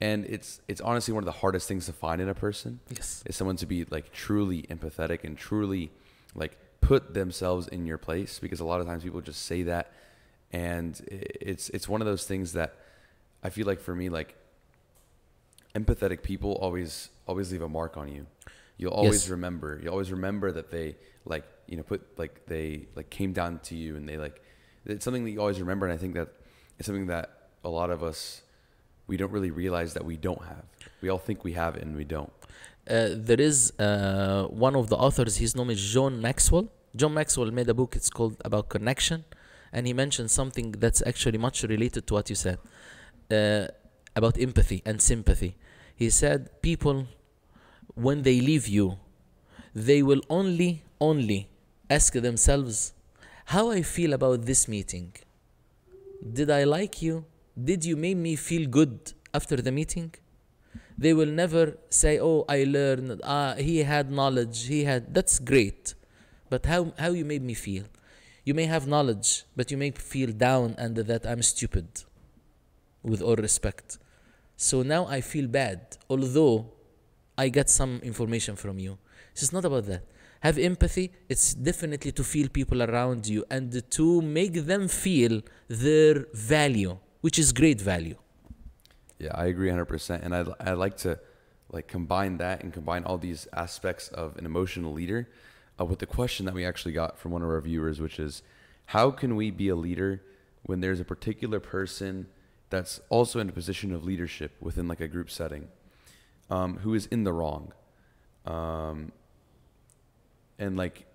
and 0.00 0.24
it's 0.26 0.60
it's 0.68 0.80
honestly 0.80 1.12
one 1.12 1.22
of 1.22 1.26
the 1.26 1.32
hardest 1.40 1.68
things 1.68 1.86
to 1.86 1.92
find 1.92 2.20
in 2.20 2.28
a 2.28 2.34
person 2.34 2.80
Yes. 2.88 3.22
is 3.26 3.36
someone 3.36 3.56
to 3.56 3.66
be 3.66 3.84
like 3.90 4.10
truly 4.12 4.62
empathetic 4.70 5.22
and 5.24 5.36
truly 5.36 5.90
like 6.34 6.56
put 6.82 7.14
themselves 7.14 7.66
in 7.68 7.86
your 7.86 7.96
place 7.98 8.38
because 8.38 8.60
a 8.60 8.64
lot 8.64 8.80
of 8.82 8.86
times 8.86 9.02
people 9.04 9.22
just 9.22 9.46
say 9.46 9.62
that 9.62 9.90
and 10.52 11.00
it's 11.08 11.70
it's 11.70 11.88
one 11.88 12.02
of 12.02 12.06
those 12.06 12.26
things 12.26 12.52
that 12.52 12.74
I 13.42 13.48
feel 13.48 13.66
like 13.66 13.80
for 13.80 13.94
me 13.94 14.10
like 14.10 14.36
empathetic 15.74 16.22
people 16.22 16.52
always 16.60 17.08
always 17.26 17.50
leave 17.52 17.62
a 17.62 17.68
mark 17.68 17.96
on 17.96 18.08
you. 18.08 18.26
You'll 18.76 18.92
always 18.92 19.22
Yes. 19.24 19.28
remember. 19.30 19.80
You 19.82 19.90
always 19.90 20.10
remember 20.12 20.52
that 20.52 20.70
they 20.70 20.96
like 21.24 21.44
you 21.66 21.76
know 21.76 21.82
put 21.82 22.02
like 22.18 22.46
they 22.46 22.86
like 22.94 23.08
came 23.10 23.32
down 23.32 23.60
to 23.60 23.74
you 23.76 23.96
and 23.96 24.08
they 24.08 24.18
like 24.18 24.42
it's 24.84 25.04
something 25.04 25.24
that 25.24 25.30
you 25.30 25.40
always 25.40 25.60
remember 25.60 25.86
and 25.86 25.94
I 25.94 25.96
think 25.98 26.14
that 26.14 26.28
it's 26.78 26.86
something 26.86 27.06
that 27.06 27.48
a 27.64 27.68
lot 27.68 27.90
of 27.90 28.02
us 28.02 28.42
we 29.06 29.16
don't 29.16 29.30
really 29.32 29.50
realize 29.50 29.94
that 29.94 30.04
we 30.04 30.16
don't 30.16 30.42
have. 30.42 30.64
We 31.00 31.08
all 31.08 31.18
think 31.18 31.44
we 31.44 31.52
have 31.52 31.76
it 31.76 31.82
and 31.82 31.96
we 31.96 32.04
don't. 32.04 32.32
Uh, 32.88 33.08
there 33.14 33.40
is 33.40 33.72
uh, 33.78 34.46
one 34.48 34.74
of 34.74 34.88
the 34.88 34.96
authors 34.96 35.36
his 35.36 35.54
name 35.56 35.70
is 35.70 35.80
john 35.92 36.20
maxwell 36.20 36.68
john 36.96 37.14
maxwell 37.14 37.50
made 37.50 37.68
a 37.68 37.74
book 37.74 37.94
it's 37.96 38.10
called 38.10 38.36
about 38.44 38.68
connection 38.68 39.24
and 39.72 39.86
he 39.86 39.92
mentioned 39.92 40.30
something 40.30 40.72
that's 40.72 41.02
actually 41.06 41.38
much 41.38 41.62
related 41.62 42.06
to 42.06 42.14
what 42.14 42.28
you 42.28 42.36
said 42.36 42.58
uh, 43.30 43.66
about 44.14 44.38
empathy 44.38 44.82
and 44.84 45.00
sympathy 45.00 45.56
he 45.94 46.10
said 46.10 46.50
people 46.62 47.06
when 47.94 48.22
they 48.22 48.40
leave 48.40 48.66
you 48.68 48.98
they 49.74 50.02
will 50.02 50.20
only, 50.28 50.84
only 51.00 51.48
ask 51.88 52.12
themselves, 52.12 52.92
how 53.46 53.70
I 53.70 53.82
feel 53.82 54.12
about 54.12 54.44
this 54.44 54.68
meeting. 54.68 55.14
Did 56.32 56.50
I 56.50 56.64
like 56.64 57.02
you? 57.02 57.24
Did 57.62 57.84
you 57.84 57.96
make 57.96 58.16
me 58.16 58.36
feel 58.36 58.68
good 58.68 59.12
after 59.34 59.56
the 59.56 59.72
meeting? 59.72 60.14
They 61.02 61.14
will 61.14 61.32
never 61.42 61.78
say, 61.90 62.20
oh, 62.20 62.44
I 62.48 62.62
learned, 62.62 63.22
ah, 63.24 63.54
he 63.58 63.78
had 63.82 64.12
knowledge, 64.12 64.68
he 64.68 64.84
had, 64.84 65.12
that's 65.12 65.40
great. 65.40 65.94
But 66.48 66.64
how, 66.66 66.92
how 66.96 67.10
you 67.10 67.24
made 67.24 67.42
me 67.42 67.54
feel? 67.54 67.86
You 68.44 68.54
may 68.54 68.66
have 68.66 68.86
knowledge, 68.86 69.42
but 69.56 69.72
you 69.72 69.76
may 69.76 69.90
feel 69.90 70.30
down 70.30 70.76
and 70.78 70.94
that 70.94 71.26
I'm 71.26 71.42
stupid, 71.42 71.88
with 73.02 73.20
all 73.20 73.34
respect. 73.34 73.98
So 74.56 74.84
now 74.84 75.06
I 75.06 75.22
feel 75.22 75.48
bad, 75.48 75.80
although 76.08 76.70
I 77.36 77.48
get 77.48 77.68
some 77.68 77.98
information 78.04 78.54
from 78.54 78.78
you. 78.78 78.96
It's 79.32 79.52
not 79.52 79.64
about 79.64 79.86
that. 79.86 80.04
Have 80.38 80.56
empathy, 80.56 81.10
it's 81.28 81.52
definitely 81.52 82.12
to 82.12 82.22
feel 82.22 82.48
people 82.48 82.80
around 82.80 83.26
you 83.26 83.44
and 83.50 83.82
to 83.90 84.22
make 84.22 84.54
them 84.70 84.86
feel 84.86 85.42
their 85.66 86.26
value, 86.32 86.96
which 87.22 87.40
is 87.40 87.50
great 87.50 87.80
value. 87.80 88.18
Yeah, 89.22 89.30
I 89.36 89.46
agree 89.46 89.70
100%. 89.70 90.20
And 90.20 90.34
I, 90.34 90.44
I 90.58 90.72
like 90.72 90.96
to 90.98 91.20
like 91.70 91.86
combine 91.86 92.38
that 92.38 92.64
and 92.64 92.72
combine 92.72 93.04
all 93.04 93.18
these 93.18 93.46
aspects 93.52 94.08
of 94.08 94.36
an 94.36 94.44
emotional 94.44 94.92
leader 94.92 95.28
uh, 95.80 95.84
with 95.84 96.00
the 96.00 96.06
question 96.06 96.44
that 96.46 96.54
we 96.54 96.66
actually 96.66 96.92
got 96.92 97.20
from 97.20 97.30
one 97.30 97.40
of 97.40 97.48
our 97.48 97.60
viewers, 97.60 98.00
which 98.00 98.18
is 98.18 98.42
how 98.86 99.12
can 99.12 99.36
we 99.36 99.52
be 99.52 99.68
a 99.68 99.76
leader 99.76 100.22
when 100.64 100.80
there's 100.80 100.98
a 100.98 101.04
particular 101.04 101.60
person 101.60 102.26
that's 102.68 103.00
also 103.10 103.38
in 103.38 103.48
a 103.48 103.52
position 103.52 103.92
of 103.92 104.02
leadership 104.02 104.56
within 104.60 104.88
like 104.88 105.00
a 105.00 105.06
group 105.06 105.30
setting 105.30 105.68
um, 106.50 106.78
who 106.78 106.92
is 106.92 107.06
in 107.06 107.22
the 107.22 107.32
wrong? 107.32 107.72
Um, 108.44 109.12
and 110.58 110.76
like 110.76 111.06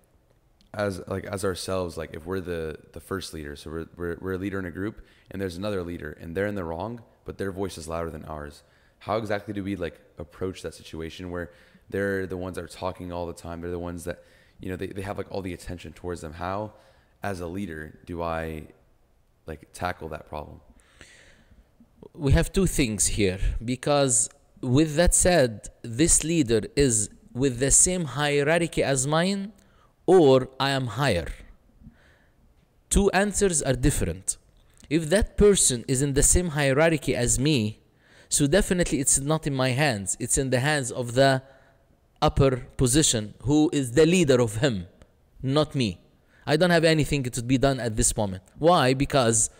as 0.72 1.02
like 1.08 1.24
as 1.24 1.44
ourselves 1.44 1.96
like 1.96 2.14
if 2.14 2.24
we're 2.26 2.40
the 2.40 2.78
the 2.92 3.00
first 3.00 3.32
leader 3.32 3.56
so 3.56 3.70
we're, 3.70 3.86
we're 3.96 4.18
we're 4.20 4.32
a 4.34 4.38
leader 4.38 4.58
in 4.58 4.66
a 4.66 4.70
group 4.70 5.00
and 5.30 5.40
there's 5.40 5.56
another 5.56 5.82
leader 5.82 6.12
and 6.20 6.36
they're 6.36 6.46
in 6.46 6.54
the 6.54 6.64
wrong 6.64 7.00
but 7.28 7.36
their 7.36 7.52
voice 7.52 7.76
is 7.76 7.86
louder 7.86 8.10
than 8.16 8.24
ours. 8.24 8.62
How 9.00 9.18
exactly 9.18 9.52
do 9.52 9.62
we 9.62 9.76
like 9.76 9.96
approach 10.16 10.62
that 10.62 10.74
situation 10.74 11.30
where 11.30 11.50
they're 11.90 12.26
the 12.26 12.38
ones 12.38 12.54
that 12.56 12.64
are 12.64 12.74
talking 12.84 13.12
all 13.12 13.26
the 13.26 13.38
time? 13.46 13.60
They're 13.60 13.78
the 13.80 13.86
ones 13.90 14.04
that 14.08 14.18
you 14.60 14.70
know 14.70 14.76
they, 14.76 14.86
they 14.86 15.02
have 15.02 15.18
like 15.18 15.30
all 15.30 15.42
the 15.42 15.52
attention 15.52 15.92
towards 15.92 16.22
them. 16.22 16.32
How 16.32 16.72
as 17.22 17.40
a 17.40 17.46
leader 17.46 17.82
do 18.06 18.22
i 18.22 18.62
like 19.46 19.62
tackle 19.74 20.08
that 20.14 20.24
problem? 20.32 20.62
We 22.14 22.32
have 22.32 22.50
two 22.50 22.68
things 22.80 23.02
here 23.18 23.40
because 23.62 24.30
with 24.62 24.96
that 24.96 25.14
said 25.14 25.68
this 25.82 26.24
leader 26.24 26.62
is 26.76 27.10
with 27.42 27.58
the 27.58 27.70
same 27.70 28.04
hierarchy 28.18 28.82
as 28.82 29.06
mine 29.06 29.52
or 30.06 30.48
i 30.58 30.70
am 30.70 30.86
higher. 31.00 31.28
Two 32.88 33.10
answers 33.10 33.60
are 33.68 33.74
different 33.74 34.38
if 34.90 35.08
that 35.10 35.36
person 35.36 35.84
is 35.88 36.02
in 36.02 36.14
the 36.14 36.22
same 36.22 36.48
hierarchy 36.50 37.14
as 37.14 37.38
me 37.38 37.80
so 38.28 38.46
definitely 38.46 39.00
it's 39.00 39.18
not 39.18 39.46
in 39.46 39.54
my 39.54 39.70
hands 39.70 40.16
it's 40.20 40.38
in 40.38 40.50
the 40.50 40.60
hands 40.60 40.90
of 40.90 41.14
the 41.14 41.42
upper 42.20 42.56
position 42.76 43.34
who 43.42 43.70
is 43.72 43.92
the 43.92 44.06
leader 44.06 44.40
of 44.40 44.56
him 44.56 44.86
not 45.42 45.74
me 45.74 46.00
i 46.46 46.56
don't 46.56 46.70
have 46.70 46.84
anything 46.84 47.22
to 47.22 47.42
be 47.42 47.58
done 47.58 47.78
at 47.78 47.96
this 47.96 48.16
moment 48.16 48.42
why 48.58 48.94
because 48.94 49.50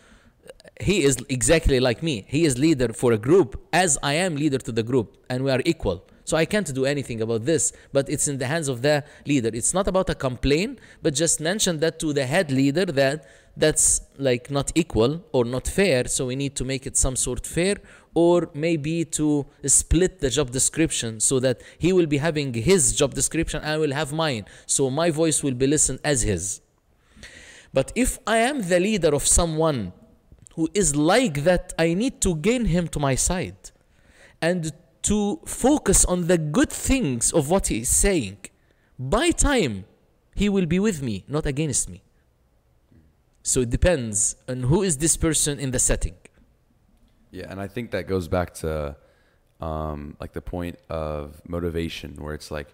he 0.79 1.03
is 1.03 1.17
exactly 1.27 1.79
like 1.79 2.01
me. 2.01 2.25
He 2.27 2.45
is 2.45 2.57
leader 2.57 2.93
for 2.93 3.11
a 3.11 3.17
group 3.17 3.61
as 3.73 3.97
I 4.01 4.13
am 4.13 4.35
leader 4.35 4.57
to 4.59 4.71
the 4.71 4.83
group 4.83 5.17
and 5.29 5.43
we 5.43 5.51
are 5.51 5.61
equal. 5.65 6.05
So 6.23 6.37
I 6.37 6.45
can't 6.45 6.73
do 6.73 6.85
anything 6.85 7.21
about 7.21 7.45
this, 7.45 7.73
but 7.91 8.07
it's 8.07 8.27
in 8.27 8.37
the 8.37 8.45
hands 8.45 8.67
of 8.67 8.81
the 8.81 9.03
leader. 9.25 9.49
It's 9.51 9.73
not 9.73 9.87
about 9.87 10.09
a 10.09 10.15
complaint, 10.15 10.79
but 11.01 11.15
just 11.15 11.41
mention 11.41 11.79
that 11.79 11.99
to 11.99 12.13
the 12.13 12.25
head 12.25 12.51
leader 12.51 12.85
that 12.85 13.25
that's 13.59 14.01
like 14.17 14.49
not 14.49 14.71
equal 14.75 15.23
or 15.31 15.45
not 15.45 15.67
fair. 15.67 16.07
So 16.07 16.27
we 16.27 16.35
need 16.35 16.55
to 16.55 16.65
make 16.65 16.87
it 16.87 16.97
some 16.97 17.15
sort 17.15 17.45
fair 17.45 17.75
or 18.13 18.49
maybe 18.53 19.05
to 19.05 19.45
split 19.65 20.19
the 20.19 20.29
job 20.29 20.51
description 20.51 21.19
so 21.19 21.39
that 21.39 21.61
he 21.77 21.93
will 21.93 22.07
be 22.07 22.17
having 22.17 22.53
his 22.53 22.95
job 22.95 23.13
description 23.13 23.63
I 23.63 23.77
will 23.77 23.93
have 23.93 24.11
mine. 24.13 24.45
So 24.65 24.89
my 24.89 25.11
voice 25.11 25.43
will 25.43 25.53
be 25.53 25.67
listened 25.67 25.99
as 26.03 26.23
his. 26.23 26.61
But 27.73 27.91
if 27.95 28.17
I 28.25 28.37
am 28.37 28.63
the 28.63 28.79
leader 28.79 29.13
of 29.13 29.27
someone 29.27 29.93
who 30.55 30.69
is 30.73 30.95
like 30.95 31.43
that, 31.43 31.73
I 31.77 31.93
need 31.93 32.21
to 32.21 32.35
gain 32.35 32.65
him 32.65 32.87
to 32.89 32.99
my 32.99 33.15
side 33.15 33.71
and 34.41 34.71
to 35.03 35.39
focus 35.45 36.03
on 36.05 36.27
the 36.27 36.37
good 36.37 36.71
things 36.71 37.31
of 37.31 37.49
what 37.49 37.67
he 37.67 37.79
is 37.79 37.89
saying. 37.89 38.37
By 38.97 39.31
time, 39.31 39.85
he 40.35 40.49
will 40.49 40.65
be 40.65 40.79
with 40.79 41.01
me, 41.01 41.25
not 41.27 41.45
against 41.45 41.89
me. 41.89 42.01
So 43.51 43.61
it 43.61 43.71
depends 43.71 44.35
on 44.47 44.57
who 44.69 44.83
is 44.83 44.97
this 44.97 45.17
person 45.17 45.59
in 45.59 45.71
the 45.71 45.79
setting. 45.79 46.13
Yeah, 47.31 47.47
and 47.49 47.59
I 47.59 47.67
think 47.67 47.89
that 47.95 48.05
goes 48.07 48.27
back 48.27 48.53
to 48.61 48.95
um, 49.59 50.15
like 50.21 50.33
the 50.33 50.41
point 50.55 50.77
of 50.87 51.41
motivation, 51.47 52.09
where 52.23 52.35
it's 52.35 52.51
like 52.51 52.67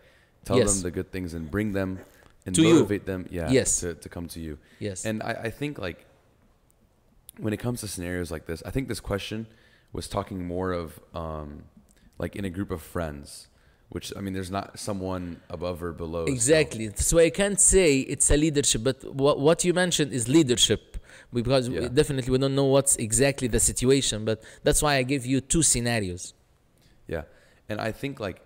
tell 0.44 0.58
Yes. 0.58 0.74
them 0.74 0.84
the 0.84 0.92
good 0.92 1.10
things 1.14 1.34
and 1.34 1.50
bring 1.50 1.72
them 1.72 2.00
and 2.46 2.54
To 2.56 2.62
you. 2.62 2.74
motivate 2.74 3.06
them. 3.06 3.26
Yeah, 3.32 3.50
Yes. 3.50 3.80
to, 3.80 3.94
to 3.94 4.10
come 4.10 4.28
to 4.36 4.40
you. 4.42 4.58
Yes. 4.80 5.06
And 5.06 5.24
I, 5.24 5.32
I 5.48 5.50
think 5.50 5.80
like 5.80 6.06
when 7.38 7.54
it 7.54 7.58
comes 7.66 7.80
to 7.80 7.88
scenarios 7.88 8.30
like 8.30 8.46
this, 8.46 8.62
I 8.66 8.70
think 8.70 8.90
this 8.90 9.00
question 9.00 9.48
was 9.94 10.10
talking 10.10 10.46
more 10.46 10.74
of 10.74 11.00
um, 11.14 11.64
like 12.20 12.36
in 12.36 12.44
a 12.44 12.50
group 12.50 12.70
of 12.70 12.82
friends, 12.82 13.48
which 13.96 14.12
I 14.18 14.20
mean, 14.20 14.34
there's 14.38 14.52
not 14.60 14.78
someone 14.78 15.24
above 15.50 15.78
or 15.82 15.94
below. 15.94 16.26
so- 16.26 16.34
Exactly. 16.38 16.86
So 16.98 17.18
I 17.18 17.30
can't 17.30 17.60
say 17.74 17.90
it's 18.14 18.30
a 18.30 18.36
leadership, 18.46 18.82
but 18.84 18.98
what, 19.24 19.40
what 19.40 19.64
you 19.64 19.74
mentioned 19.74 20.12
is 20.12 20.28
leadership 20.28 20.98
because 21.38 21.70
we 21.70 21.88
definitely 22.00 22.30
we 22.30 22.38
don't 22.44 22.56
know 22.62 22.70
what's 22.76 22.94
exactly 22.98 23.48
the 23.56 23.62
situation, 23.72 24.18
but 24.30 24.38
that's 24.66 24.82
why 24.86 24.96
I 24.96 25.04
give 25.14 25.24
you 25.26 25.40
two 25.54 25.64
scenarios. 25.64 26.34
Yeah, 27.08 27.24
and 27.70 27.78
I 27.80 27.94
think 28.02 28.20
like, 28.20 28.40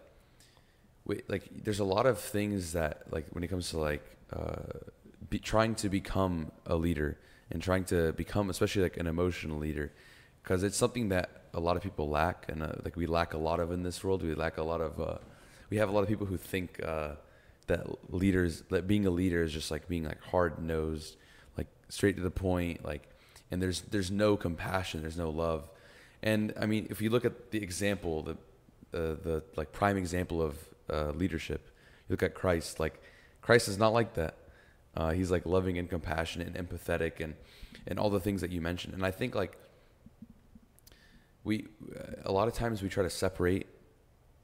wait, 1.09 1.27
like 1.33 1.45
there's 1.63 1.79
a 1.87 1.89
lot 1.95 2.05
of 2.05 2.19
things 2.19 2.73
that 2.73 2.93
like 3.15 3.25
when 3.33 3.43
it 3.43 3.49
comes 3.53 3.65
to 3.71 3.79
like 3.89 4.05
uh, 4.31 4.69
be, 5.31 5.39
trying 5.39 5.73
to 5.81 5.87
become 5.89 6.51
a 6.67 6.75
leader 6.75 7.17
and 7.51 7.59
trying 7.69 7.85
to 7.85 8.13
become, 8.13 8.51
especially 8.51 8.83
like 8.83 8.97
an 8.97 9.07
emotional 9.07 9.57
leader, 9.57 9.91
because 10.43 10.61
it's 10.61 10.77
something 10.77 11.09
that 11.09 11.27
a 11.55 11.59
lot 11.59 11.75
of 11.75 11.81
people 11.81 12.07
lack, 12.07 12.37
and 12.49 12.61
uh, 12.61 12.73
like 12.85 12.95
we 12.95 13.07
lack 13.07 13.33
a 13.33 13.41
lot 13.49 13.59
of 13.59 13.71
in 13.71 13.81
this 13.81 14.03
world. 14.03 14.21
We 14.21 14.35
lack 14.35 14.57
a 14.59 14.63
lot 14.73 14.81
of. 14.81 14.93
Uh, 15.01 15.17
we 15.69 15.77
have 15.77 15.89
a 15.89 15.91
lot 15.91 16.01
of 16.01 16.07
people 16.07 16.25
who 16.25 16.37
think 16.37 16.81
uh, 16.83 17.11
that 17.67 18.13
leaders, 18.13 18.63
that 18.69 18.87
being 18.87 19.05
a 19.05 19.09
leader 19.09 19.43
is 19.43 19.53
just 19.53 19.71
like 19.71 19.87
being 19.87 20.03
like 20.03 20.21
hard 20.21 20.61
nosed, 20.61 21.15
like 21.57 21.67
straight 21.89 22.15
to 22.17 22.21
the 22.21 22.31
point, 22.31 22.83
like, 22.83 23.03
and 23.51 23.61
there's 23.61 23.81
there's 23.81 24.11
no 24.11 24.35
compassion, 24.35 25.01
there's 25.01 25.17
no 25.17 25.29
love, 25.29 25.69
and 26.21 26.53
I 26.59 26.65
mean 26.65 26.87
if 26.89 27.01
you 27.01 27.09
look 27.09 27.25
at 27.25 27.51
the 27.51 27.61
example, 27.61 28.23
the 28.23 28.31
uh, 28.91 29.15
the 29.23 29.43
like 29.55 29.71
prime 29.71 29.97
example 29.97 30.41
of 30.41 30.57
uh, 30.91 31.11
leadership, 31.11 31.69
you 32.07 32.13
look 32.13 32.23
at 32.23 32.33
Christ, 32.33 32.79
like 32.79 33.01
Christ 33.41 33.67
is 33.67 33.77
not 33.77 33.93
like 33.93 34.15
that. 34.15 34.35
Uh, 34.95 35.11
he's 35.11 35.29
like 35.31 35.45
loving 35.45 35.77
and 35.77 35.89
compassionate 35.89 36.55
and 36.55 36.67
empathetic 36.67 37.19
and 37.19 37.35
and 37.87 37.99
all 37.99 38.09
the 38.09 38.19
things 38.19 38.41
that 38.41 38.51
you 38.51 38.61
mentioned, 38.61 38.93
and 38.93 39.05
I 39.05 39.11
think 39.11 39.35
like 39.35 39.57
we 41.43 41.67
a 42.25 42.31
lot 42.31 42.47
of 42.47 42.53
times 42.53 42.81
we 42.81 42.89
try 42.89 43.03
to 43.03 43.09
separate 43.09 43.67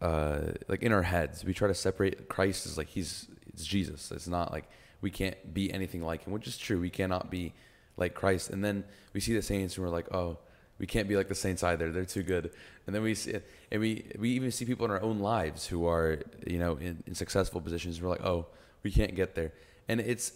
uh, 0.01 0.41
like 0.67 0.83
in 0.83 0.91
our 0.91 1.03
heads 1.03 1.43
we 1.43 1.53
try 1.53 1.67
to 1.67 1.73
separate 1.73 2.27
christ 2.27 2.65
as 2.65 2.77
like 2.77 2.87
he's 2.87 3.27
it's 3.55 3.65
jesus. 3.65 4.11
It's 4.11 4.27
not 4.27 4.51
like 4.51 4.65
we 5.01 5.09
can't 5.09 5.53
be 5.53 5.71
anything 5.71 6.01
like 6.01 6.25
him 6.25 6.33
which 6.33 6.47
is 6.47 6.57
true. 6.57 6.79
We 6.79 6.89
cannot 6.89 7.31
be 7.31 7.53
like 7.97 8.13
christ. 8.13 8.49
And 8.49 8.63
then 8.63 8.83
we 9.13 9.19
see 9.19 9.33
the 9.33 9.41
saints 9.41 9.77
and 9.77 9.85
we're 9.85 9.91
like 9.91 10.13
oh 10.13 10.37
we 10.77 10.85
can't 10.85 11.07
be 11.07 11.15
like 11.15 11.29
the 11.29 11.35
saints 11.35 11.63
either. 11.63 11.91
They're 11.91 12.03
too 12.03 12.23
good. 12.23 12.51
And 12.85 12.93
then 12.93 13.01
we 13.01 13.15
see 13.15 13.39
and 13.71 13.81
we 13.81 14.05
we 14.19 14.31
even 14.31 14.51
see 14.51 14.65
people 14.65 14.85
in 14.85 14.91
our 14.91 15.01
own 15.01 15.19
lives 15.19 15.67
who 15.67 15.87
are 15.87 16.19
you 16.45 16.59
know 16.59 16.75
in, 16.75 17.03
in 17.07 17.15
successful 17.15 17.61
positions. 17.61 18.01
We're 18.01 18.09
like 18.09 18.25
oh 18.25 18.47
we 18.83 18.91
can't 18.91 19.15
get 19.15 19.35
there. 19.35 19.53
And 19.87 20.01
it's 20.01 20.33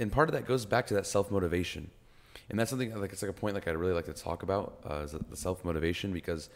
and 0.00 0.10
part 0.10 0.28
of 0.28 0.34
that 0.34 0.46
goes 0.46 0.64
back 0.64 0.86
to 0.88 0.94
that 0.94 1.06
self-motivation. 1.06 1.90
And 2.48 2.58
that's 2.58 2.70
something 2.70 2.98
like 2.98 3.12
it's 3.12 3.22
like 3.22 3.30
a 3.30 3.34
point 3.34 3.54
like 3.54 3.68
I 3.68 3.72
really 3.72 3.92
like 3.92 4.06
to 4.06 4.12
talk 4.14 4.42
about 4.42 4.78
uh, 4.88 5.02
is 5.04 5.12
the 5.12 5.36
self 5.36 5.64
motivation 5.64 6.12
because 6.12 6.48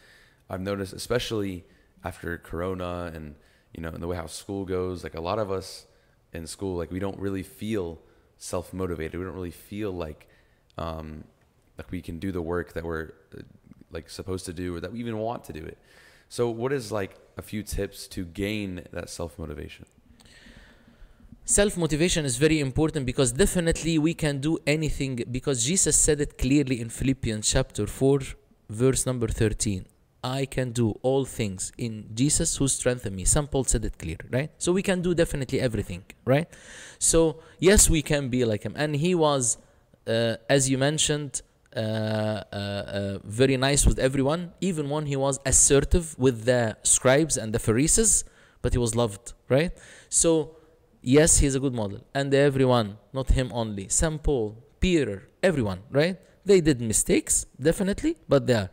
I've 0.49 0.61
noticed 0.61 0.93
especially 0.93 1.65
after 2.03 2.37
Corona 2.37 3.11
and 3.13 3.35
you 3.73 3.81
know 3.81 3.89
and 3.89 4.01
the 4.01 4.07
way 4.07 4.15
how 4.15 4.27
school 4.27 4.65
goes 4.65 5.03
like 5.03 5.15
a 5.15 5.21
lot 5.21 5.39
of 5.39 5.51
us 5.51 5.85
in 6.33 6.47
school 6.47 6.77
like 6.77 6.91
we 6.91 6.99
don't 6.99 7.19
really 7.19 7.43
feel 7.43 7.99
self 8.37 8.73
motivated 8.73 9.19
we 9.19 9.25
don't 9.25 9.35
really 9.35 9.51
feel 9.51 9.91
like 9.91 10.27
um, 10.77 11.23
like 11.77 11.91
we 11.91 12.01
can 12.01 12.19
do 12.19 12.31
the 12.31 12.41
work 12.41 12.73
that 12.73 12.83
we're 12.83 13.09
uh, 13.37 13.41
like 13.91 14.09
supposed 14.09 14.45
to 14.45 14.53
do 14.53 14.75
or 14.75 14.79
that 14.79 14.91
we 14.91 14.99
even 14.99 15.17
want 15.17 15.43
to 15.45 15.53
do 15.53 15.63
it. 15.63 15.77
So 16.29 16.49
what 16.49 16.71
is 16.71 16.91
like 16.91 17.15
a 17.37 17.41
few 17.41 17.63
tips 17.63 18.07
to 18.15 18.25
gain 18.25 18.83
that 18.91 19.09
self 19.09 19.39
motivation 19.39 19.85
Self 21.45 21.77
motivation 21.77 22.25
is 22.25 22.37
very 22.37 22.59
important 22.59 23.07
because 23.07 23.31
definitely 23.31 23.97
we 23.97 24.13
can 24.13 24.39
do 24.39 24.59
anything 24.67 25.13
because 25.31 25.65
Jesus 25.65 25.95
said 25.97 26.21
it 26.21 26.37
clearly 26.37 26.79
in 26.79 26.89
Philippians 26.89 27.49
chapter 27.49 27.87
4, 27.87 28.19
verse 28.69 29.07
number 29.07 29.27
13. 29.27 29.87
I 30.23 30.45
can 30.45 30.71
do 30.71 30.99
all 31.01 31.25
things 31.25 31.71
in 31.77 32.09
Jesus 32.13 32.57
who 32.57 32.67
strengthened 32.67 33.15
me. 33.15 33.25
St. 33.25 33.49
Paul 33.49 33.63
said 33.63 33.85
it 33.85 33.97
clear, 33.97 34.17
right? 34.29 34.51
So 34.57 34.71
we 34.71 34.81
can 34.81 35.01
do 35.01 35.13
definitely 35.13 35.61
everything, 35.61 36.03
right? 36.25 36.47
So, 36.97 37.39
yes, 37.59 37.89
we 37.89 38.01
can 38.01 38.29
be 38.29 38.43
like 38.43 38.63
him. 38.63 38.73
And 38.75 38.95
he 38.95 39.15
was, 39.15 39.57
uh, 40.07 40.35
as 40.49 40.69
you 40.69 40.77
mentioned, 40.77 41.41
uh, 41.75 41.79
uh, 41.79 42.55
uh, 42.55 43.19
very 43.23 43.55
nice 43.55 43.85
with 43.85 43.99
everyone, 43.99 44.51
even 44.59 44.89
when 44.89 45.05
he 45.05 45.15
was 45.15 45.39
assertive 45.45 46.17
with 46.17 46.45
the 46.45 46.75
scribes 46.83 47.37
and 47.37 47.53
the 47.53 47.59
Pharisees, 47.59 48.23
but 48.61 48.73
he 48.73 48.79
was 48.79 48.95
loved, 48.95 49.33
right? 49.47 49.71
So, 50.09 50.57
yes, 51.01 51.37
he's 51.37 51.55
a 51.55 51.59
good 51.59 51.73
model. 51.73 52.01
And 52.13 52.33
everyone, 52.33 52.97
not 53.13 53.29
him 53.29 53.51
only, 53.53 53.87
St. 53.87 54.21
Paul, 54.21 54.57
Peter, 54.79 55.29
everyone, 55.41 55.81
right? 55.91 56.17
They 56.43 56.59
did 56.59 56.81
mistakes, 56.81 57.45
definitely, 57.61 58.17
but 58.27 58.47
they 58.47 58.55
are. 58.55 58.69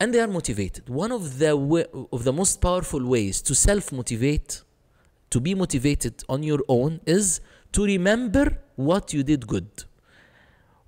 And 0.00 0.14
they 0.14 0.20
are 0.20 0.28
motivated. 0.28 0.88
One 0.88 1.10
of 1.10 1.38
the 1.38 1.52
of 2.12 2.22
the 2.24 2.32
most 2.32 2.60
powerful 2.60 3.04
ways 3.04 3.42
to 3.42 3.54
self 3.54 3.90
motivate, 3.92 4.62
to 5.30 5.40
be 5.40 5.54
motivated 5.54 6.22
on 6.28 6.42
your 6.42 6.60
own, 6.68 7.00
is 7.04 7.40
to 7.72 7.84
remember 7.84 8.58
what 8.76 9.12
you 9.12 9.22
did 9.24 9.46
good. 9.46 9.84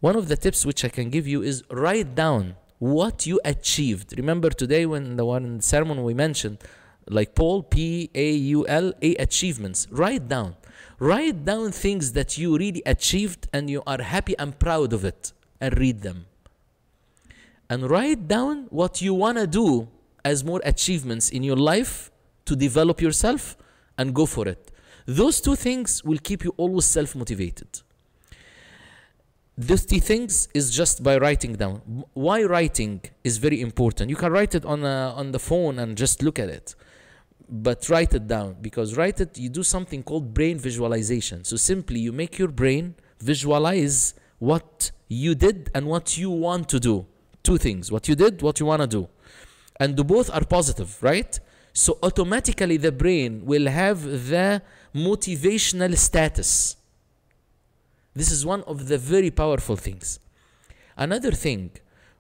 One 0.01 0.17
of 0.17 0.29
the 0.29 0.37
tips 0.37 0.65
which 0.65 0.85
I 0.85 0.89
can 0.89 1.11
give 1.11 1.27
you 1.27 1.43
is 1.43 1.65
write 1.71 2.15
down 2.15 2.57
what 2.79 3.27
you 3.27 3.41
achieved. 3.45 4.17
Remember 4.17 4.49
today 4.49 4.87
when 4.87 5.17
the 5.17 5.25
one 5.25 5.45
in 5.45 5.57
the 5.59 5.63
sermon 5.63 6.03
we 6.03 6.15
mentioned, 6.15 6.59
like 7.09 7.35
Paul, 7.35 7.63
P 7.65 8.11
A 8.15 8.31
U 8.31 8.67
L 8.67 8.93
A 9.03 9.15
achievements. 9.17 9.87
Write 9.91 10.29
down. 10.29 10.57
Write 10.99 11.45
down 11.45 11.73
things 11.73 12.13
that 12.13 12.39
you 12.39 12.57
really 12.57 12.83
achieved 12.87 13.49
and 13.53 13.69
you 13.69 13.83
are 13.87 14.01
happy 14.01 14.35
and 14.39 14.59
proud 14.59 14.93
of 14.93 15.05
it 15.05 15.33
and 15.61 15.77
read 15.79 16.03
them. 16.03 16.27
And 17.71 17.89
write 17.89 18.27
down 18.27 18.67
what 18.71 19.01
you 19.01 19.15
want 19.15 19.39
to 19.39 19.47
do 19.47 19.89
as 20.25 20.45
more 20.45 20.61
achievements 20.65 21.31
in 21.31 21.43
your 21.43 21.57
life 21.57 22.11
to 22.45 22.57
develop 22.57 23.01
yourself 23.01 23.57
and 23.97 24.13
go 24.13 24.27
for 24.27 24.49
it. 24.49 24.73
Those 25.07 25.41
two 25.41 25.55
things 25.55 26.05
will 26.05 26.19
keep 26.19 26.45
you 26.45 26.53
always 26.57 26.85
self 26.85 27.15
motivated. 27.15 27.81
Those 29.57 29.85
two 29.87 30.01
things 30.01 30.49
is 30.53 30.75
just 30.75 31.03
by 31.03 31.19
writing 31.19 31.55
down. 31.55 32.05
Why 32.15 32.43
writing 32.45 33.03
is 33.23 33.39
very 33.39 33.61
important. 33.61 34.11
You 34.11 34.17
can 34.17 34.33
write 34.33 34.55
it 34.55 34.65
on 34.65 34.85
a, 34.85 35.13
on 35.17 35.33
the 35.33 35.39
phone 35.39 35.79
and 35.79 35.97
just 35.97 36.23
look 36.23 36.39
at 36.39 36.49
it, 36.49 36.75
but 37.49 37.89
write 37.89 38.15
it 38.15 38.27
down 38.27 38.57
because 38.61 38.97
write 38.97 39.21
it. 39.21 39.39
You 39.39 39.49
do 39.49 39.63
something 39.63 40.03
called 40.03 40.35
brain 40.35 40.59
visualization. 40.59 41.45
So 41.45 41.57
simply 41.57 42.01
you 42.01 42.13
make 42.13 42.39
your 42.39 42.49
brain 42.49 42.95
visualize 43.21 44.15
what 44.39 44.91
you 45.09 45.35
did 45.35 45.71
and 45.75 45.87
what 45.87 46.17
you 46.17 46.31
want 46.31 46.69
to 46.71 46.81
do. 46.81 47.07
Two 47.43 47.59
things: 47.59 47.91
what 47.91 48.09
you 48.09 48.15
did, 48.15 48.43
what 48.43 48.61
you 48.61 48.67
want 48.67 48.83
to 48.83 48.87
do, 48.87 49.09
and 49.79 49.97
both 50.07 50.31
are 50.31 50.45
positive, 50.45 51.03
right? 51.03 51.39
So 51.73 51.99
automatically 52.03 52.77
the 52.77 52.93
brain 52.93 53.45
will 53.45 53.69
have 53.69 54.03
the 54.03 54.63
motivational 54.95 55.97
status. 55.97 56.77
This 58.15 58.31
is 58.31 58.45
one 58.45 58.63
of 58.65 58.89
the 58.89 58.99
very 58.99 59.31
powerful 59.31 59.77
things. 59.77 60.19
Another 60.97 61.31
thing 61.31 61.71